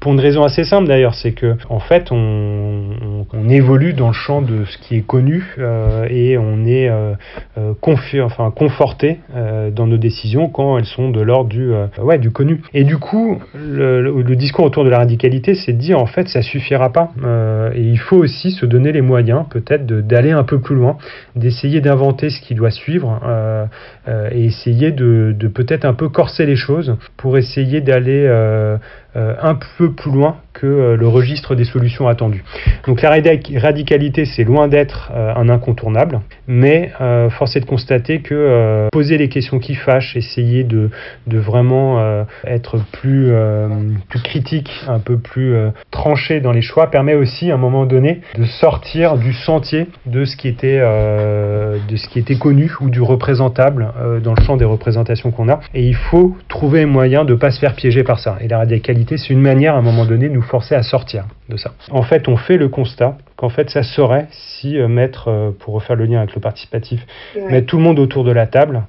pour 0.00 0.12
une 0.12 0.20
raison 0.20 0.44
assez 0.44 0.64
simple 0.64 0.88
d'ailleurs, 0.88 1.14
c'est 1.14 1.32
que, 1.32 1.56
en 1.68 1.80
fait, 1.80 2.10
on, 2.10 3.26
on, 3.32 3.48
évolue 3.48 3.92
dans 3.92 4.08
le 4.08 4.12
champ 4.12 4.42
de 4.42 4.64
ce 4.64 4.78
qui 4.78 4.96
est 4.96 5.06
connu 5.06 5.56
et 6.08 6.38
on 6.38 6.64
est 6.64 6.90
confié, 7.80 8.20
enfin, 8.20 8.50
conforté 8.50 9.18
euh, 9.34 9.70
dans 9.70 9.86
nos 9.86 9.96
décisions 9.96 10.48
quand 10.48 10.78
elles 10.78 10.84
sont 10.84 11.10
de 11.10 11.20
l'ordre 11.20 11.48
du, 11.48 11.72
euh, 11.72 11.86
ouais, 12.02 12.18
du 12.18 12.30
connu. 12.30 12.60
Et 12.74 12.84
du 12.84 12.98
coup, 12.98 13.40
le, 13.54 14.22
discours 14.36 14.64
autour 14.64 14.84
de 14.84 14.90
la 14.90 14.98
radicalité, 14.98 15.54
c'est 15.54 15.72
de 15.72 15.78
dire 15.78 15.98
en 15.98 16.06
fait 16.06 16.28
ça 16.28 16.42
suffira 16.42 16.92
pas. 16.92 17.12
Euh, 17.24 17.70
et 17.74 17.82
il 17.82 17.98
faut 17.98 18.16
aussi 18.16 18.50
se 18.50 18.66
donner 18.66 18.92
les 18.92 19.00
moyens 19.00 19.44
peut-être 19.48 19.86
d'aller 19.86 20.32
un 20.32 20.44
peu 20.44 20.58
plus 20.58 20.74
loin, 20.74 20.98
d'essayer 21.34 21.80
d'inventer 21.80 22.28
ce 22.28 22.40
qui 22.40 22.54
doit 22.54 22.70
suivre 22.70 23.20
et 24.32 24.44
essayer 24.44 24.90
de, 24.90 25.34
de 25.38 25.48
peut-être 25.48 25.84
un 25.84 25.94
peu 25.94 26.08
corser 26.08 26.44
les 26.44 26.56
choses 26.56 26.96
pour 27.16 27.38
essayer 27.38 27.80
d'aller 27.80 28.26
un 29.14 29.58
peu 29.78 29.92
plus 29.92 30.10
loin 30.10 30.36
que 30.52 30.96
le 30.98 31.08
registre 31.08 31.54
des 31.54 31.64
solutions 31.64 32.08
attendues. 32.08 32.44
Donc 32.86 33.02
la 33.02 33.10
radicalité, 33.10 34.24
c'est 34.24 34.44
loin 34.44 34.68
d'être 34.68 35.12
un 35.12 35.48
incontournable, 35.48 36.20
mais 36.46 36.90
force 37.30 37.56
est 37.56 37.60
de 37.60 37.66
constater 37.66 38.20
que 38.20 38.88
poser 38.92 39.11
les 39.18 39.28
questions 39.28 39.58
qui 39.58 39.74
fâchent, 39.74 40.16
essayer 40.16 40.64
de, 40.64 40.90
de 41.26 41.38
vraiment 41.38 42.24
être 42.44 42.78
plus, 42.92 43.32
plus 44.08 44.20
critique, 44.22 44.70
un 44.88 44.98
peu 44.98 45.18
plus 45.18 45.54
tranché 45.90 46.40
dans 46.40 46.52
les 46.52 46.62
choix, 46.62 46.90
permet 46.90 47.14
aussi 47.14 47.50
à 47.50 47.54
un 47.54 47.58
moment 47.58 47.86
donné 47.86 48.20
de 48.36 48.44
sortir 48.44 49.16
du 49.16 49.32
sentier 49.32 49.86
de 50.06 50.24
ce 50.24 50.36
qui 50.36 50.48
était, 50.48 50.78
de 50.78 51.96
ce 51.96 52.08
qui 52.08 52.18
était 52.18 52.36
connu 52.36 52.70
ou 52.80 52.90
du 52.90 53.00
représentable 53.00 53.92
dans 54.22 54.34
le 54.34 54.42
champ 54.42 54.56
des 54.56 54.64
représentations 54.64 55.30
qu'on 55.30 55.48
a. 55.48 55.60
Et 55.74 55.86
il 55.86 55.96
faut 55.96 56.36
trouver 56.48 56.82
un 56.82 56.86
moyen 56.86 57.24
de 57.24 57.32
ne 57.32 57.38
pas 57.38 57.50
se 57.50 57.58
faire 57.58 57.74
piéger 57.74 58.04
par 58.04 58.18
ça. 58.18 58.36
Et 58.40 58.48
la 58.48 58.58
radicalité, 58.58 59.16
c'est 59.16 59.30
une 59.30 59.40
manière 59.40 59.74
à 59.74 59.78
un 59.78 59.82
moment 59.82 60.04
donné 60.04 60.28
de 60.28 60.34
nous 60.34 60.42
forcer 60.42 60.74
à 60.74 60.82
sortir 60.82 61.24
de 61.48 61.56
ça. 61.56 61.72
En 61.90 62.02
fait, 62.02 62.28
on 62.28 62.36
fait 62.36 62.56
le 62.56 62.68
constat 62.68 63.16
qu'en 63.36 63.48
fait, 63.48 63.70
ça 63.70 63.82
serait 63.82 64.28
si 64.30 64.78
euh, 64.78 64.88
mettre, 64.88 65.28
euh, 65.28 65.50
pour 65.58 65.74
refaire 65.74 65.96
le 65.96 66.04
lien 66.04 66.18
avec 66.18 66.34
le 66.34 66.40
participatif, 66.40 67.04
mettre 67.50 67.66
tout 67.66 67.76
le 67.76 67.82
monde 67.82 67.98
autour 67.98 68.24
de 68.24 68.32
la 68.32 68.46
table, 68.46 68.82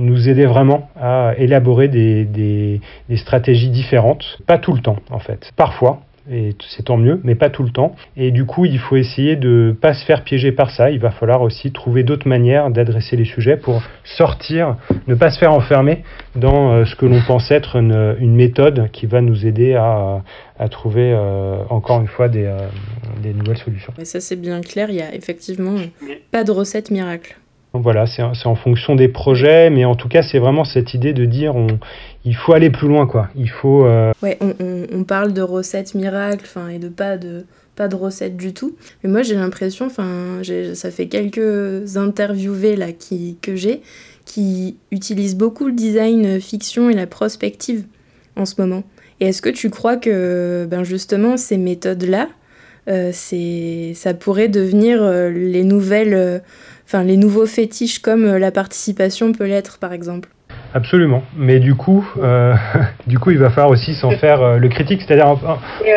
nous 0.00 0.28
aider 0.28 0.46
vraiment 0.46 0.88
à 1.00 1.34
élaborer 1.38 1.88
des, 1.88 2.24
des, 2.24 3.16
stratégies 3.16 3.70
différentes. 3.70 4.38
Pas 4.46 4.58
tout 4.58 4.72
le 4.72 4.80
temps, 4.80 4.96
en 5.10 5.18
fait. 5.18 5.52
Parfois, 5.56 6.00
et 6.30 6.54
c'est 6.68 6.84
tant 6.84 6.96
mieux, 6.96 7.20
mais 7.24 7.34
pas 7.34 7.50
tout 7.50 7.62
le 7.62 7.70
temps. 7.70 7.96
Et 8.16 8.30
du 8.30 8.44
coup, 8.44 8.64
il 8.64 8.78
faut 8.78 8.96
essayer 8.96 9.36
de 9.36 9.74
pas 9.78 9.94
se 9.94 10.04
faire 10.04 10.22
piéger 10.22 10.52
par 10.52 10.70
ça. 10.70 10.90
Il 10.90 11.00
va 11.00 11.10
falloir 11.10 11.42
aussi 11.42 11.72
trouver 11.72 12.02
d'autres 12.02 12.28
manières 12.28 12.70
d'adresser 12.70 13.16
les 13.16 13.24
sujets 13.24 13.56
pour 13.56 13.82
sortir, 14.04 14.76
ne 15.06 15.14
pas 15.14 15.30
se 15.30 15.38
faire 15.38 15.52
enfermer 15.52 16.04
dans 16.36 16.72
euh, 16.72 16.84
ce 16.84 16.94
que 16.94 17.06
l'on 17.06 17.20
pense 17.26 17.50
être 17.50 17.76
une, 17.76 18.34
méthode 18.34 18.90
qui 18.92 19.06
va 19.06 19.20
nous 19.20 19.46
aider 19.46 19.74
à, 19.74 20.22
à 20.58 20.68
trouver 20.68 21.12
euh, 21.12 21.62
encore 21.68 22.00
une 22.00 22.06
fois 22.06 22.28
des, 22.28 22.44
euh, 22.44 22.58
des 23.22 23.32
nouvelles 23.32 23.58
solutions. 23.58 23.92
Et 23.98 24.04
ça, 24.04 24.20
c'est 24.20 24.40
bien 24.40 24.60
clair. 24.60 24.88
Il 24.90 24.96
y 24.96 25.02
a 25.02 25.14
effectivement 25.14 25.76
pas 26.30 26.44
de 26.44 26.52
recette 26.52 26.90
miracle. 26.90 27.36
Voilà, 27.72 28.06
c'est 28.06 28.46
en 28.46 28.56
fonction 28.56 28.96
des 28.96 29.06
projets, 29.06 29.70
mais 29.70 29.84
en 29.84 29.94
tout 29.94 30.08
cas, 30.08 30.22
c'est 30.22 30.40
vraiment 30.40 30.64
cette 30.64 30.92
idée 30.92 31.12
de 31.12 31.24
dire 31.24 31.54
on, 31.54 31.68
il 32.24 32.34
faut 32.34 32.52
aller 32.52 32.70
plus 32.70 32.88
loin, 32.88 33.06
quoi. 33.06 33.28
Il 33.36 33.48
faut. 33.48 33.84
Euh, 33.84 34.12
ouais, 34.22 34.38
on, 34.40 34.54
on, 34.92 35.04
parle 35.04 35.32
de 35.32 35.42
recettes 35.42 35.94
miracles, 35.94 36.44
enfin, 36.44 36.68
et 36.68 36.78
de 36.78 36.88
pas 36.88 37.16
de 37.16 37.44
pas 37.76 37.86
de 37.86 37.94
recettes 37.94 38.36
du 38.36 38.52
tout. 38.52 38.76
Mais 39.02 39.10
moi, 39.10 39.22
j'ai 39.22 39.36
l'impression, 39.36 39.86
enfin, 39.86 40.42
ça 40.74 40.90
fait 40.90 41.06
quelques 41.06 41.96
interviewés 41.96 42.74
là 42.74 42.92
qui 42.92 43.38
que 43.40 43.54
j'ai 43.54 43.82
qui 44.24 44.76
utilisent 44.92 45.36
beaucoup 45.36 45.66
le 45.66 45.72
design 45.72 46.40
fiction 46.40 46.88
et 46.88 46.94
la 46.94 47.06
prospective 47.06 47.84
en 48.36 48.46
ce 48.46 48.60
moment. 48.60 48.84
Et 49.18 49.26
est-ce 49.26 49.42
que 49.42 49.48
tu 49.48 49.70
crois 49.70 49.96
que, 49.96 50.66
ben 50.70 50.84
justement, 50.84 51.36
ces 51.36 51.58
méthodes-là, 51.58 52.28
euh, 52.88 53.10
c'est, 53.12 53.92
ça 53.94 54.14
pourrait 54.14 54.48
devenir 54.48 55.02
euh, 55.02 55.30
les 55.30 55.64
nouvelles, 55.64 56.42
enfin 56.90 57.04
les 57.04 57.16
nouveaux 57.16 57.46
fétiches 57.46 58.00
comme 58.00 58.36
la 58.36 58.50
participation 58.50 59.32
peut 59.32 59.46
l'être, 59.46 59.78
par 59.78 59.92
exemple 59.92 60.28
Absolument, 60.74 61.22
mais 61.36 61.58
du 61.58 61.74
coup, 61.74 62.08
du 63.06 63.18
coup, 63.18 63.30
il 63.30 63.38
va 63.38 63.50
falloir 63.50 63.70
aussi 63.70 63.94
s'en 63.94 64.10
faire 64.10 64.56
le 64.58 64.68
critique, 64.68 65.02
c'est-à-dire 65.02 65.26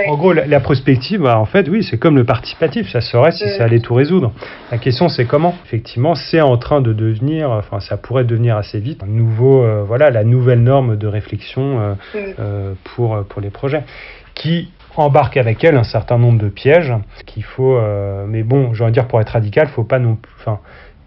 en, 0.07 0.15
gros 0.15 0.33
la, 0.33 0.59
prospective, 0.59 1.21
bah, 1.21 1.39
en 1.39 1.45
fait, 1.45 1.67
oui, 1.69 1.83
c'est 1.83 1.97
comme 1.97 2.15
le 2.15 2.23
participatif, 2.23 2.91
ça 2.91 3.01
serait 3.01 3.31
si 3.31 3.47
ça 3.57 3.65
allait 3.65 3.79
tout 3.79 3.93
résoudre. 3.93 4.31
La 4.71 4.79
question, 4.79 5.09
c'est 5.09 5.25
comment? 5.25 5.55
Effectivement, 5.65 6.15
c'est 6.15 6.41
en 6.41 6.57
train 6.57 6.81
de 6.81 6.91
devenir, 6.91 7.51
enfin, 7.51 7.79
ça 7.79 7.97
pourrait 7.97 8.23
devenir 8.23 8.57
assez 8.57 8.79
vite, 8.79 9.03
un 9.03 9.07
nouveau, 9.07 9.63
voilà, 9.85 10.09
la 10.09 10.23
nouvelle 10.23 10.63
norme 10.63 10.95
de 10.97 11.07
réflexion 11.07 11.95
pour 12.83 13.23
pour 13.25 13.41
les 13.41 13.51
projets, 13.51 13.83
qui 14.33 14.69
embarque 14.95 15.37
avec 15.37 15.63
elle 15.63 15.75
un 15.75 15.83
certain 15.83 16.17
nombre 16.17 16.39
de 16.39 16.49
pièges 16.49 16.93
qu'il 17.25 17.43
faut. 17.43 17.75
Euh, 17.75 18.25
mais 18.27 18.43
bon, 18.43 18.73
j'ai 18.73 18.83
envie 18.83 18.91
de 18.91 18.95
dire 18.95 19.07
pour 19.07 19.19
être 19.21 19.29
radical, 19.29 19.67
faut 19.67 19.83
pas 19.83 19.99
non. 19.99 20.17
Enfin, 20.39 20.59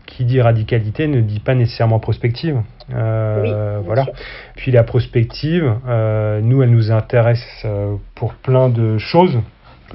qui 0.06 0.24
dit 0.24 0.40
radicalité 0.40 1.06
ne 1.06 1.20
dit 1.20 1.40
pas 1.40 1.54
nécessairement 1.54 1.98
prospective. 1.98 2.60
Euh, 2.94 3.80
voilà. 3.84 4.06
Puis 4.56 4.70
la 4.70 4.84
prospective, 4.84 5.74
euh, 5.88 6.40
nous, 6.40 6.62
elle 6.62 6.70
nous 6.70 6.90
intéresse 6.90 7.66
pour 8.14 8.34
plein 8.34 8.68
de 8.68 8.98
choses 8.98 9.38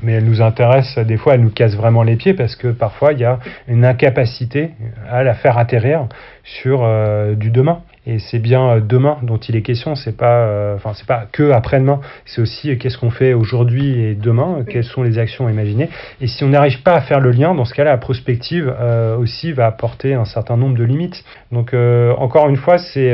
mais 0.02 0.14
elle 0.14 0.24
nous 0.24 0.42
intéresse, 0.42 0.98
des 1.00 1.18
fois 1.18 1.34
elle 1.34 1.42
nous 1.42 1.50
casse 1.50 1.76
vraiment 1.76 2.02
les 2.02 2.16
pieds 2.16 2.34
parce 2.34 2.56
que 2.56 2.70
parfois 2.70 3.12
il 3.12 3.20
y 3.20 3.26
a 3.26 3.40
une 3.68 3.84
incapacité 3.84 4.72
à 5.10 5.22
la 5.22 5.34
faire 5.34 5.58
atterrir 5.58 6.08
sur 6.46 6.88
du 7.36 7.52
demain. 7.52 7.82
Et 8.08 8.18
c'est 8.18 8.40
bien 8.40 8.68
euh, 8.68 8.80
demain 8.80 9.18
dont 9.22 9.38
il 9.38 9.56
est 9.56 9.62
question. 9.62 9.96
C'est 9.96 10.18
pas, 10.18 10.46
euh, 10.46 10.76
enfin, 10.76 10.92
c'est 10.96 11.06
pas 11.06 11.26
que 11.32 11.52
après-demain. 11.52 12.00
C'est 12.26 12.42
aussi 12.42 12.72
euh, 12.72 12.76
qu'est-ce 12.76 12.98
qu'on 12.98 13.12
fait 13.12 13.34
aujourd'hui 13.34 14.00
et 14.00 14.16
demain. 14.16 14.64
Quelles 14.68 14.84
sont 14.84 15.04
les 15.04 15.20
actions 15.20 15.48
imaginées. 15.50 15.90
Et 16.20 16.28
si 16.28 16.44
on 16.44 16.50
n'arrive 16.50 16.82
pas 16.82 16.96
à 16.96 17.02
faire 17.02 17.20
le 17.20 17.32
lien, 17.32 17.54
dans 17.54 17.66
ce 17.66 17.74
cas-là, 17.74 17.92
la 17.92 17.98
prospective 17.98 18.74
aussi 19.20 19.52
va 19.52 19.66
apporter 19.66 20.14
un 20.14 20.26
certain 20.26 20.58
nombre 20.58 20.78
de 20.78 20.84
limites. 20.84 21.24
Donc 21.52 21.74
encore 22.18 22.50
une 22.50 22.56
fois, 22.56 22.78
c'est 22.78 23.12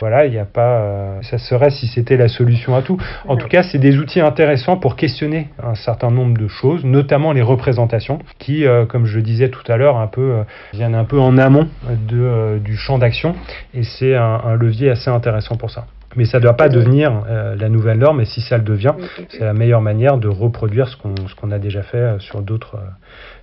voilà, 0.00 0.26
il 0.26 0.32
n'y 0.32 0.38
a 0.38 0.44
pas. 0.44 1.18
ça 1.22 1.38
serait 1.38 1.70
si 1.70 1.86
c'était 1.86 2.16
la 2.16 2.28
solution 2.28 2.76
à 2.76 2.82
tout. 2.82 2.98
En 3.26 3.36
tout 3.36 3.48
cas, 3.48 3.62
c'est 3.62 3.78
des 3.78 3.98
outils 3.98 4.20
intéressants 4.20 4.76
pour 4.76 4.96
questionner 4.96 5.48
un 5.62 5.74
certain 5.74 6.10
nombre 6.10 6.36
de 6.36 6.48
choses, 6.48 6.84
notamment 6.84 7.32
les 7.32 7.42
représentations, 7.42 8.18
qui, 8.38 8.64
comme 8.88 9.06
je 9.06 9.16
le 9.16 9.22
disais 9.22 9.48
tout 9.48 9.64
à 9.70 9.76
l'heure, 9.76 10.10
viennent 10.72 10.94
un 10.94 11.04
peu 11.04 11.18
en 11.18 11.38
amont 11.38 11.68
de, 12.08 12.58
du 12.58 12.76
champ 12.76 12.98
d'action. 12.98 13.34
Et 13.74 13.82
c'est 13.82 14.11
un, 14.16 14.56
levier 14.56 14.90
assez 14.90 15.10
intéressant 15.10 15.56
pour 15.56 15.70
ça. 15.70 15.86
Mais 16.14 16.26
ça 16.26 16.38
ne 16.38 16.42
doit 16.42 16.56
pas 16.56 16.68
devenir 16.68 17.24
euh, 17.28 17.56
la 17.56 17.68
nouvelle 17.68 17.98
norme, 17.98 18.20
et 18.20 18.26
si 18.26 18.42
ça 18.42 18.58
le 18.58 18.64
devient, 18.64 18.92
c'est 19.30 19.40
la 19.40 19.54
meilleure 19.54 19.80
manière 19.80 20.18
de 20.18 20.28
reproduire 20.28 20.88
ce 20.88 20.96
qu'on 20.96 21.50
a 21.50 21.58
déjà 21.58 21.82
fait 21.82 21.96
euh, 21.96 22.18
sur 22.18 22.42
d'autres 22.42 22.76
euh, 22.76 22.88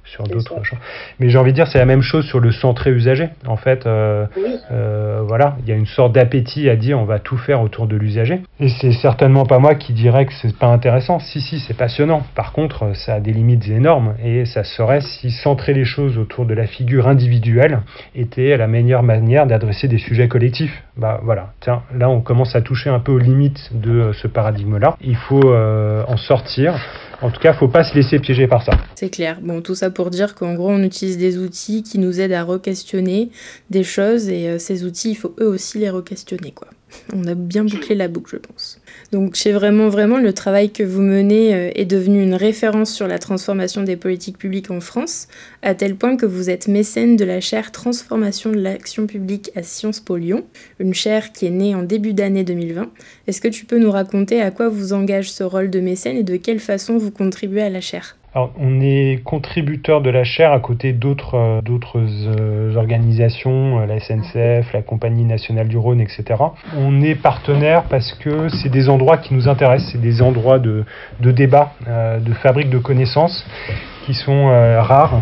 sur 0.10 0.24
d'autres 0.24 0.64
champs. 0.64 0.78
Mais 1.20 1.30
j'ai 1.30 1.38
envie 1.38 1.52
de 1.52 1.56
dire, 1.56 1.68
c'est 1.68 1.80
la 1.80 1.86
même 1.86 2.02
chose 2.02 2.26
sur 2.26 2.40
le 2.40 2.52
centré 2.52 2.92
usager. 2.92 3.30
En 3.48 3.58
fait, 3.58 3.86
euh, 3.86 4.26
euh, 4.72 5.22
voilà, 5.26 5.56
il 5.62 5.70
y 5.70 5.72
a 5.72 5.76
une 5.76 5.86
sorte 5.86 6.14
d'appétit 6.14 6.70
à 6.70 6.76
dire 6.76 7.00
on 7.00 7.06
va 7.06 7.20
tout 7.20 7.38
faire 7.38 7.62
autour 7.62 7.88
de 7.88 7.96
l'usager. 7.96 8.42
Et 8.60 8.70
c'est 8.70 8.92
certainement 8.92 9.46
pas 9.46 9.60
moi 9.60 9.76
qui 9.76 9.94
dirais 9.94 10.26
que 10.26 10.34
c'est 10.34 10.56
pas 10.58 10.68
intéressant. 10.68 11.20
Si, 11.20 11.42
si, 11.42 11.60
c'est 11.60 11.76
passionnant. 11.76 12.24
Par 12.36 12.52
contre, 12.52 12.96
ça 12.96 13.16
a 13.16 13.20
des 13.20 13.32
limites 13.32 13.68
énormes 13.68 14.16
et 14.24 14.46
ça 14.46 14.64
serait 14.64 15.02
si 15.02 15.32
centrer 15.32 15.74
les 15.74 15.86
choses 15.86 16.18
autour 16.18 16.46
de 16.46 16.54
la 16.54 16.66
figure 16.66 17.08
individuelle 17.08 17.80
était 18.16 18.58
la 18.58 18.68
meilleure 18.68 19.04
manière 19.04 19.46
d'adresser 19.46 19.88
des 19.88 19.98
sujets 19.98 20.28
collectifs. 20.28 20.84
Bah 20.98 21.20
voilà, 21.24 21.54
tiens, 21.62 21.84
là 21.96 22.10
on 22.10 22.22
commence 22.22 22.56
à 22.56 22.62
toucher 22.62 22.90
un 22.90 23.00
peu 23.00 23.12
aux 23.12 23.20
limites 23.20 23.70
de 23.74 24.12
ce 24.14 24.28
paradigme-là. 24.28 24.98
Il 25.02 25.16
faut 25.16 25.54
euh, 25.54 26.04
en 26.08 26.18
sortir. 26.18 26.76
En 27.22 27.32
tout 27.32 27.40
cas, 27.42 27.54
faut 27.54 27.68
pas 27.68 27.84
se 27.84 27.94
laisser 27.96 28.20
piéger 28.20 28.48
par 28.48 28.64
ça. 28.64 28.72
C'est 28.96 29.10
clair. 29.10 29.40
Bon, 29.42 29.62
tout 29.62 29.76
ça 29.76 29.90
pour 29.90 30.10
dire 30.10 30.36
qu'en 30.36 30.54
gros, 30.54 30.70
on 30.70 30.82
utilise 30.84 31.18
des 31.18 31.38
outils 31.38 31.84
qui 31.84 32.00
nous 32.00 32.22
aident 32.22 32.34
à 32.34 32.44
re-questionner 32.44 33.30
des 33.70 33.84
choses 33.84 34.30
et 34.30 34.48
euh, 34.48 34.58
ces 34.58 34.86
outils, 34.86 35.12
il 35.12 35.16
faut 35.16 35.36
eux 35.40 35.48
aussi 35.48 35.80
les 35.80 35.90
re-questionner, 35.90 36.52
quoi. 36.52 36.70
On 37.14 37.26
a 37.26 37.36
bien 37.36 37.64
bouclé 37.64 37.96
la 37.96 38.08
boucle, 38.08 38.32
je 38.32 38.38
pense. 38.38 38.80
Donc, 39.12 39.36
c'est 39.36 39.52
vraiment, 39.52 39.90
vraiment 39.90 40.18
le 40.18 40.34
travail 40.34 40.72
que 40.72 40.84
vous 40.84 41.02
menez 41.02 41.54
euh, 41.54 41.72
est 41.76 41.86
devenu 41.86 42.22
une 42.22 42.36
référence 42.36 42.94
sur 42.94 43.08
la 43.08 43.20
transformation 43.20 43.84
des 43.84 43.96
politiques 43.96 44.38
publiques 44.38 44.72
en 44.72 44.80
France, 44.80 45.28
à 45.62 45.76
tel 45.76 45.96
point 45.96 46.18
que 46.18 46.26
vous 46.26 46.50
êtes 46.50 46.68
mécène 46.68 47.16
de 47.16 47.26
la 47.26 47.42
chaire 47.42 47.72
Transformation 47.72 48.52
de 48.52 48.60
l'action 48.60 49.08
publique 49.08 49.52
à 49.56 49.64
Sciences 49.64 50.00
Po 50.00 50.18
Lyon, 50.18 50.46
une 50.80 50.94
chaire 50.94 51.32
qui 51.32 51.46
est 51.46 51.52
née 51.52 51.76
en 51.76 51.84
début 51.84 52.14
d'année 52.14 52.44
2020. 52.44 52.92
Est-ce 53.28 53.42
que 53.42 53.48
tu 53.48 53.66
peux 53.66 53.80
nous 53.80 53.92
raconter 53.92 54.42
à 54.42 54.52
quoi 54.52 54.70
vous 54.70 54.94
engage 54.94 55.32
ce 55.32 55.44
rôle 55.44 55.70
de 55.70 55.80
mécène 55.80 56.18
et 56.18 56.24
de 56.24 56.38
quelle 56.38 56.60
façon 56.60 56.98
vous 56.98 57.12
contribuez 57.12 57.62
à 57.62 57.70
la 57.70 57.82
chaire? 57.82 58.19
Alors, 58.36 58.52
on 58.60 58.80
est 58.80 59.24
contributeur 59.24 60.02
de 60.02 60.12
la 60.12 60.24
chaire 60.24 60.52
à 60.52 60.60
côté 60.60 60.94
d'autres 60.94 61.36
euh, 61.36 61.62
euh, 61.96 62.76
organisations, 62.76 63.80
euh, 63.80 63.86
la 63.88 64.00
SNCF, 64.00 64.72
la 64.72 64.84
Compagnie 64.84 65.26
nationale 65.26 65.68
du 65.68 65.78
Rhône, 65.78 66.00
etc. 66.00 66.36
On 66.78 67.02
est 67.02 67.16
partenaire 67.16 67.86
parce 67.90 68.14
que 68.14 68.48
c'est 68.50 68.70
des 68.70 68.88
endroits 68.88 69.18
qui 69.18 69.34
nous 69.34 69.48
intéressent, 69.48 69.94
c'est 69.94 70.02
des 70.02 70.22
endroits 70.22 70.60
de, 70.60 70.86
de 71.20 71.32
débat, 71.32 71.74
de 71.88 72.34
fabrique 72.34 72.70
de 72.70 72.78
connaissances 72.78 73.46
qui 74.06 74.14
sont 74.14 74.48
rares 74.48 75.22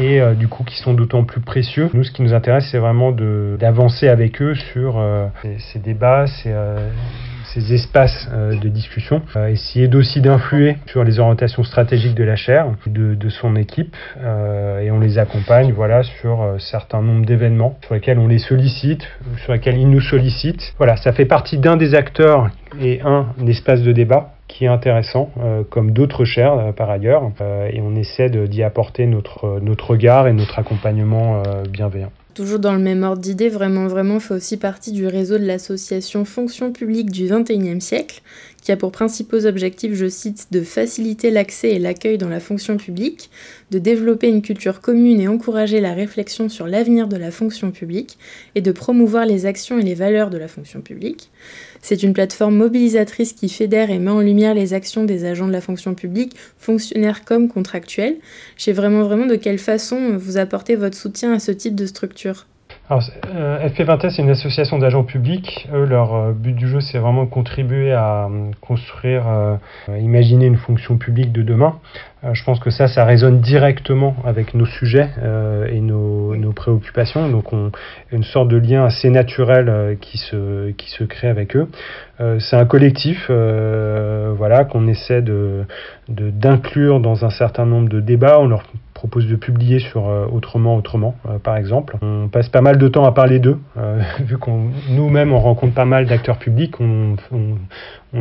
et 0.00 0.20
du 0.34 0.48
coup 0.48 0.64
qui 0.64 0.76
sont 0.78 0.94
d'autant 0.94 1.24
plus 1.24 1.40
précieux. 1.40 1.90
Nous, 1.92 2.04
ce 2.04 2.10
qui 2.10 2.22
nous 2.22 2.34
intéresse, 2.34 2.68
c'est 2.70 2.78
vraiment 2.78 3.12
d'avancer 3.12 4.08
avec 4.08 4.40
eux 4.40 4.54
sur 4.54 5.02
ces, 5.42 5.58
ces, 5.58 5.78
débats, 5.78 6.26
ces 6.26 6.52
ces 7.56 7.72
espaces 7.72 8.28
euh, 8.32 8.54
de 8.58 8.68
discussion, 8.68 9.22
euh, 9.34 9.48
essayer 9.48 9.88
d'influer 9.88 10.76
sur 10.86 11.04
les 11.04 11.18
orientations 11.18 11.64
stratégiques 11.64 12.14
de 12.14 12.24
la 12.24 12.36
chaire, 12.36 12.66
de, 12.86 13.28
son 13.28 13.56
équipe, 13.56 13.96
euh, 14.18 14.80
et 14.80 14.90
on 14.90 15.00
les 15.00 15.18
accompagne 15.18 15.72
voilà, 15.72 16.02
sur 16.02 16.42
un 16.42 16.58
certain 16.58 17.02
nombre 17.02 17.24
d'événements 17.24 17.78
sur 17.84 17.94
lesquels 17.94 18.18
on 18.18 18.28
les 18.28 18.38
sollicite, 18.38 19.08
sur 19.44 19.52
lesquels 19.52 19.78
ils 19.78 19.88
nous 19.88 20.00
sollicitent. 20.00 20.74
Voilà, 20.78 20.96
ça 20.96 21.12
fait 21.12 21.24
partie 21.24 21.58
d'un 21.58 21.76
des 21.76 21.94
acteurs 21.94 22.50
et 22.80 23.00
un, 23.02 23.26
espace 23.46 23.82
de 23.82 23.92
débat 23.92 24.32
qui 24.48 24.64
est 24.64 24.68
intéressant, 24.68 25.30
comme 25.70 25.90
d'autres 25.90 26.24
chaires 26.24 26.72
par 26.76 26.88
ailleurs, 26.88 27.30
et 27.70 27.80
on 27.80 27.96
essaie 27.96 28.30
d'y 28.30 28.62
apporter 28.62 29.06
notre 29.06 29.90
regard 29.90 30.28
et 30.28 30.32
notre 30.32 30.58
accompagnement 30.58 31.42
bienveillant 31.68 32.12
toujours 32.36 32.58
dans 32.58 32.74
le 32.74 32.78
même 32.78 33.02
ordre 33.02 33.22
d'idée, 33.22 33.48
vraiment, 33.48 33.88
vraiment 33.88 34.20
fait 34.20 34.34
aussi 34.34 34.58
partie 34.58 34.92
du 34.92 35.06
réseau 35.06 35.38
de 35.38 35.46
l'association 35.46 36.26
Fonction 36.26 36.70
publique 36.70 37.10
du 37.10 37.28
XXIe 37.28 37.80
siècle, 37.80 38.20
qui 38.66 38.72
a 38.72 38.76
pour 38.76 38.90
principaux 38.90 39.46
objectifs, 39.46 39.94
je 39.94 40.08
cite, 40.08 40.48
de 40.50 40.60
faciliter 40.60 41.30
l'accès 41.30 41.70
et 41.70 41.78
l'accueil 41.78 42.18
dans 42.18 42.28
la 42.28 42.40
fonction 42.40 42.76
publique, 42.76 43.30
de 43.70 43.78
développer 43.78 44.26
une 44.26 44.42
culture 44.42 44.80
commune 44.80 45.20
et 45.20 45.28
encourager 45.28 45.78
la 45.78 45.94
réflexion 45.94 46.48
sur 46.48 46.66
l'avenir 46.66 47.06
de 47.06 47.16
la 47.16 47.30
fonction 47.30 47.70
publique, 47.70 48.18
et 48.56 48.62
de 48.62 48.72
promouvoir 48.72 49.24
les 49.24 49.46
actions 49.46 49.78
et 49.78 49.84
les 49.84 49.94
valeurs 49.94 50.30
de 50.30 50.36
la 50.36 50.48
fonction 50.48 50.80
publique. 50.80 51.30
C'est 51.80 52.02
une 52.02 52.12
plateforme 52.12 52.56
mobilisatrice 52.56 53.34
qui 53.34 53.48
fédère 53.48 53.92
et 53.92 54.00
met 54.00 54.10
en 54.10 54.20
lumière 54.20 54.54
les 54.54 54.74
actions 54.74 55.04
des 55.04 55.26
agents 55.26 55.46
de 55.46 55.52
la 55.52 55.60
fonction 55.60 55.94
publique, 55.94 56.34
fonctionnaires 56.58 57.24
comme 57.24 57.46
contractuels. 57.46 58.16
Je 58.56 58.64
sais 58.64 58.72
vraiment 58.72 59.04
vraiment 59.04 59.26
de 59.26 59.36
quelle 59.36 59.60
façon 59.60 60.16
vous 60.16 60.38
apportez 60.38 60.74
votre 60.74 60.98
soutien 60.98 61.32
à 61.32 61.38
ce 61.38 61.52
type 61.52 61.76
de 61.76 61.86
structure? 61.86 62.46
Alors, 62.88 63.02
euh, 63.34 63.68
FP20S, 63.68 64.10
c'est 64.10 64.22
une 64.22 64.30
association 64.30 64.78
d'agents 64.78 65.02
publics. 65.02 65.68
Eux, 65.74 65.86
leur 65.86 66.14
euh, 66.14 66.32
but 66.32 66.52
du 66.52 66.68
jeu, 66.68 66.80
c'est 66.80 66.98
vraiment 66.98 67.24
de 67.24 67.30
contribuer 67.30 67.92
à 67.92 68.26
euh, 68.26 68.52
construire, 68.60 69.24
imaginer 69.88 70.46
une 70.46 70.56
fonction 70.56 70.96
publique 70.96 71.32
de 71.32 71.42
demain. 71.42 71.80
je 72.32 72.44
pense 72.44 72.60
que 72.60 72.70
ça, 72.70 72.86
ça 72.86 73.04
résonne 73.04 73.40
directement 73.40 74.14
avec 74.24 74.54
nos 74.54 74.66
sujets 74.66 75.08
et 75.70 75.80
nos, 75.80 76.36
nos, 76.36 76.52
préoccupations. 76.52 77.28
Donc, 77.28 77.52
on 77.52 77.72
une 78.12 78.24
sorte 78.24 78.48
de 78.48 78.56
lien 78.56 78.84
assez 78.84 79.10
naturel 79.10 79.96
qui, 80.00 80.18
se, 80.18 80.70
qui 80.72 80.90
se 80.90 81.04
crée 81.04 81.28
avec 81.28 81.56
eux. 81.56 81.68
c'est 82.38 82.56
un 82.56 82.66
collectif, 82.66 83.30
voilà, 83.30 84.64
qu'on 84.64 84.86
essaie 84.86 85.22
de 85.22 85.64
d'inclure 86.08 87.00
dans 87.00 87.24
un 87.24 87.30
certain 87.30 87.66
nombre 87.66 87.88
de 87.88 88.00
débats. 88.00 88.38
On 88.40 88.46
leur 88.46 88.62
propose 88.96 89.26
de 89.26 89.36
publier 89.36 89.78
sur 89.78 90.08
euh, 90.08 90.26
Autrement 90.26 90.74
Autrement, 90.74 91.14
euh, 91.28 91.38
par 91.38 91.58
exemple. 91.58 91.98
On 92.00 92.28
passe 92.28 92.48
pas 92.48 92.62
mal 92.62 92.78
de 92.78 92.88
temps 92.88 93.04
à 93.04 93.12
parler 93.12 93.38
d'eux, 93.38 93.58
euh, 93.76 94.00
vu 94.20 94.38
qu'on 94.38 94.70
nous-mêmes 94.88 95.32
on 95.32 95.38
rencontre 95.38 95.74
pas 95.74 95.84
mal 95.84 96.06
d'acteurs 96.06 96.38
publics, 96.38 96.80
on, 96.80 97.16
on 97.30 97.56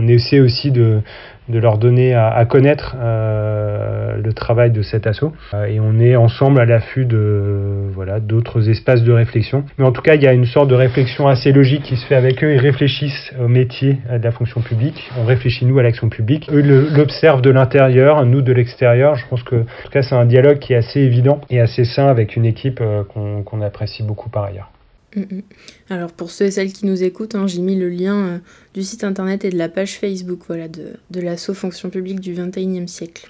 essaie 0.07 0.39
aussi 0.39 0.71
de, 0.71 1.01
de 1.49 1.59
leur 1.59 1.77
donner 1.77 2.13
à, 2.15 2.43
connaître 2.45 2.95
euh, 2.99 4.17
le 4.17 4.33
travail 4.33 4.71
de 4.71 4.81
cet 4.81 5.05
assaut. 5.05 5.33
Euh, 5.53 5.65
et 5.65 5.79
on 5.79 5.99
est 5.99 6.15
ensemble 6.15 6.59
à 6.59 6.65
l'affût 6.65 7.05
de 7.05 7.89
voilà 7.93 8.19
d'autres 8.19 8.69
espaces 8.69 9.03
de 9.03 9.11
réflexion. 9.11 9.63
Mais 9.77 9.85
en 9.85 9.91
tout 9.91 10.01
cas, 10.01 10.15
il 10.15 10.23
y 10.23 10.27
a 10.27 10.33
une 10.33 10.45
sorte 10.45 10.69
de 10.69 10.75
réflexion 10.75 11.27
assez 11.27 11.51
logique 11.51 11.83
qui 11.83 11.97
se 11.97 12.05
fait 12.05 12.15
avec 12.15 12.43
eux. 12.43 12.53
Ils 12.53 12.59
réfléchissent 12.59 13.33
au 13.39 13.47
métier 13.47 13.97
de 14.11 14.23
la 14.23 14.31
fonction 14.31 14.61
publique. 14.61 15.09
On 15.19 15.25
réfléchit 15.25 15.65
nous 15.65 15.77
à 15.77 15.83
l'action 15.83 16.09
publique. 16.09 16.49
Eux 16.51 16.61
l'observent 16.95 17.41
de 17.41 17.51
l'intérieur, 17.51 18.25
nous 18.25 18.41
de 18.41 18.53
l'extérieur. 18.53 19.15
Je 19.15 19.27
pense 19.27 19.43
que 19.43 19.55
en 19.55 19.83
tout 19.83 19.91
cas, 19.91 20.01
c'est 20.01 20.15
un 20.15 20.25
dialogue 20.25 20.59
qui 20.59 20.73
est 20.73 20.77
assez 20.77 20.99
évident 20.99 21.41
et 21.49 21.59
assez 21.59 21.85
sain 21.85 22.07
avec 22.07 22.35
une 22.35 22.45
équipe 22.45 22.79
euh, 22.81 23.03
qu'on 23.03 23.61
apprécie 23.61 24.03
beaucoup 24.03 24.29
par 24.29 24.45
ailleurs. 24.45 24.69
Mm, 25.15 25.21
mm. 25.21 25.41
Alors 25.89 26.11
pour 26.11 26.31
ceux 26.31 26.45
et 26.45 26.51
celles 26.51 26.73
qui 26.73 26.85
nous 26.85 27.03
écoutent, 27.03 27.35
hein, 27.35 27.47
j'ai 27.47 27.61
mis 27.61 27.75
le 27.75 27.89
lien 27.89 28.15
euh, 28.15 28.37
du 28.73 28.83
site 28.83 29.03
internet 29.03 29.45
et 29.45 29.49
de 29.49 29.57
la 29.57 29.69
page 29.69 29.97
Facebook 29.97 30.41
voilà, 30.47 30.67
de, 30.67 30.93
de 31.11 31.21
l'assaut 31.21 31.53
fonction 31.53 31.89
publique 31.89 32.19
du 32.19 32.33
21e 32.33 32.87
siècle. 32.87 33.27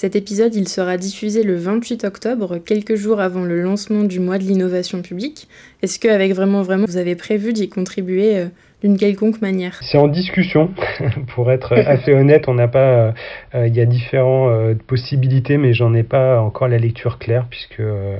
Cet 0.00 0.14
épisode, 0.14 0.54
il 0.54 0.68
sera 0.68 0.96
diffusé 0.96 1.42
le 1.42 1.56
28 1.56 2.04
octobre, 2.04 2.58
quelques 2.58 2.94
jours 2.94 3.20
avant 3.20 3.44
le 3.44 3.60
lancement 3.60 4.04
du 4.04 4.20
mois 4.20 4.38
de 4.38 4.44
l'innovation 4.44 5.02
publique. 5.02 5.48
Est-ce 5.82 5.98
qu'avec 5.98 6.34
vraiment 6.34 6.62
vraiment, 6.62 6.84
vous 6.86 6.98
avez 6.98 7.16
prévu 7.16 7.52
d'y 7.52 7.68
contribuer 7.68 8.36
euh, 8.36 8.46
d'une 8.82 8.96
quelconque 8.96 9.40
manière 9.42 9.80
C'est 9.82 9.98
en 9.98 10.06
discussion, 10.06 10.70
pour 11.34 11.50
être 11.50 11.74
assez 11.74 12.12
honnête, 12.12 12.44
on 12.48 12.54
n'a 12.54 12.68
pas, 12.68 13.12
euh, 13.54 13.66
il 13.66 13.74
y 13.74 13.80
a 13.80 13.86
différentes 13.86 14.50
euh, 14.50 14.74
possibilités, 14.86 15.56
mais 15.56 15.74
j'en 15.74 15.94
ai 15.94 16.04
pas 16.04 16.40
encore 16.40 16.68
la 16.68 16.78
lecture 16.78 17.18
claire 17.18 17.46
puisque 17.50 17.80
euh, 17.80 18.16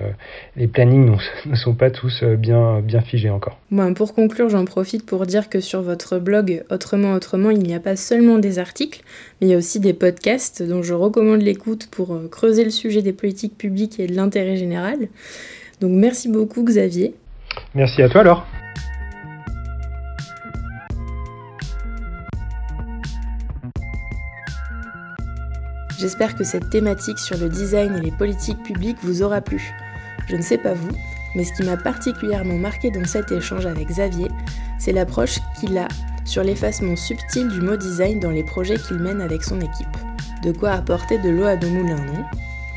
les 0.57 0.67
plannings 0.67 1.17
ne 1.47 1.55
sont 1.55 1.75
pas 1.75 1.91
tous 1.91 2.25
bien, 2.25 2.81
bien 2.81 3.01
figés 3.01 3.31
encore. 3.31 3.59
Bon, 3.71 3.95
pour 3.95 4.15
conclure, 4.15 4.49
j'en 4.49 4.65
profite 4.65 5.07
pour 5.07 5.27
dire 5.27 5.49
que 5.49 5.61
sur 5.61 5.83
votre 5.83 6.19
blog 6.19 6.65
Autrement 6.71 7.13
Autrement, 7.13 7.51
il 7.51 7.61
n'y 7.61 7.75
a 7.75 7.81
pas 7.81 7.97
seulement 7.97 8.39
des 8.39 8.59
articles, 8.59 9.03
mais 9.41 9.47
il 9.47 9.51
y 9.51 9.55
a 9.55 9.59
aussi 9.59 9.79
des 9.79 9.95
podcasts 9.95 10.63
dont 10.63 10.83
je 10.83 10.95
recommande 10.95 11.43
l'écoute 11.43 11.89
pour 11.91 12.19
creuser 12.31 12.65
le 12.65 12.71
sujet 12.71 13.03
des 13.03 13.13
politiques 13.13 13.57
publiques 13.57 14.01
et 14.01 14.07
de 14.07 14.15
l'intérêt 14.15 14.57
général. 14.57 15.09
Donc 15.81 15.93
merci 15.93 16.29
beaucoup 16.29 16.65
Xavier. 16.65 17.15
Merci 17.75 18.03
à 18.03 18.09
toi 18.09 18.23
alors. 18.23 18.47
J'espère 25.99 26.37
que 26.37 26.45
cette 26.45 26.71
thématique 26.71 27.19
sur 27.19 27.37
le 27.39 27.49
design 27.49 27.97
et 27.97 28.01
les 28.01 28.13
politiques 28.13 28.63
publiques 28.63 28.99
vous 29.03 29.23
aura 29.23 29.41
plu. 29.41 29.75
Je 30.29 30.37
ne 30.37 30.43
sais 30.43 30.59
pas 30.59 30.73
vous, 30.73 30.93
mais 31.35 31.43
ce 31.43 31.53
qui 31.53 31.65
m'a 31.65 31.77
particulièrement 31.77 32.57
marqué 32.57 32.93
dans 32.93 33.05
cet 33.05 33.33
échange 33.33 33.67
avec 33.67 33.89
Xavier, 33.89 34.29
c'est 34.79 34.93
l'approche 34.93 35.41
qu'il 35.59 35.77
a 35.77 35.89
sur 36.25 36.45
l'effacement 36.45 36.95
subtil 36.95 37.49
du 37.49 37.61
mot 37.61 37.77
design 37.77 38.21
dans 38.21 38.31
les 38.31 38.45
projets 38.45 38.77
qu'il 38.77 38.99
mène 38.99 39.21
avec 39.21 39.43
son 39.43 39.61
équipe. 39.61 39.89
De 40.45 40.53
quoi 40.53 40.71
apporter 40.71 41.19
de 41.19 41.31
l'eau 41.31 41.47
à 41.47 41.57
nos 41.57 41.71
moulins, 41.71 42.05
non? 42.05 42.25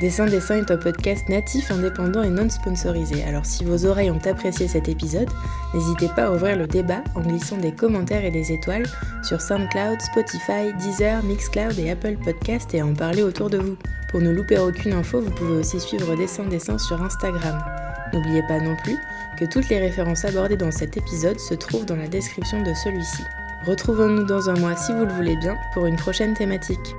Dessin 0.01 0.25
Dessin 0.25 0.55
est 0.55 0.71
un 0.71 0.77
podcast 0.77 1.29
natif, 1.29 1.69
indépendant 1.69 2.23
et 2.23 2.29
non 2.29 2.49
sponsorisé, 2.49 3.23
alors 3.23 3.45
si 3.45 3.63
vos 3.63 3.85
oreilles 3.85 4.09
ont 4.09 4.25
apprécié 4.25 4.67
cet 4.67 4.89
épisode, 4.89 5.29
n'hésitez 5.75 6.07
pas 6.15 6.25
à 6.25 6.31
ouvrir 6.31 6.57
le 6.57 6.65
débat 6.65 7.03
en 7.13 7.21
glissant 7.21 7.57
des 7.57 7.71
commentaires 7.71 8.25
et 8.25 8.31
des 8.31 8.51
étoiles 8.51 8.87
sur 9.21 9.39
SoundCloud, 9.39 10.01
Spotify, 10.01 10.73
Deezer, 10.79 11.21
Mixcloud 11.21 11.77
et 11.77 11.91
Apple 11.91 12.17
Podcast 12.17 12.73
et 12.73 12.79
à 12.79 12.85
en 12.87 12.95
parler 12.95 13.21
autour 13.21 13.51
de 13.51 13.59
vous. 13.59 13.77
Pour 14.09 14.21
ne 14.21 14.31
louper 14.31 14.57
aucune 14.57 14.93
info, 14.93 15.21
vous 15.21 15.29
pouvez 15.29 15.57
aussi 15.57 15.79
suivre 15.79 16.15
Dessin 16.15 16.45
Dessin 16.45 16.79
sur 16.79 16.99
Instagram. 17.03 17.63
N'oubliez 18.11 18.41
pas 18.47 18.59
non 18.59 18.75
plus 18.77 18.97
que 19.37 19.45
toutes 19.45 19.69
les 19.69 19.77
références 19.77 20.25
abordées 20.25 20.57
dans 20.57 20.71
cet 20.71 20.97
épisode 20.97 21.39
se 21.39 21.53
trouvent 21.53 21.85
dans 21.85 21.95
la 21.95 22.07
description 22.07 22.63
de 22.63 22.73
celui-ci. 22.73 23.21
Retrouvons-nous 23.67 24.23
dans 24.23 24.49
un 24.49 24.55
mois 24.55 24.75
si 24.75 24.93
vous 24.93 25.05
le 25.05 25.13
voulez 25.13 25.35
bien 25.35 25.57
pour 25.75 25.85
une 25.85 25.95
prochaine 25.95 26.33
thématique. 26.33 26.95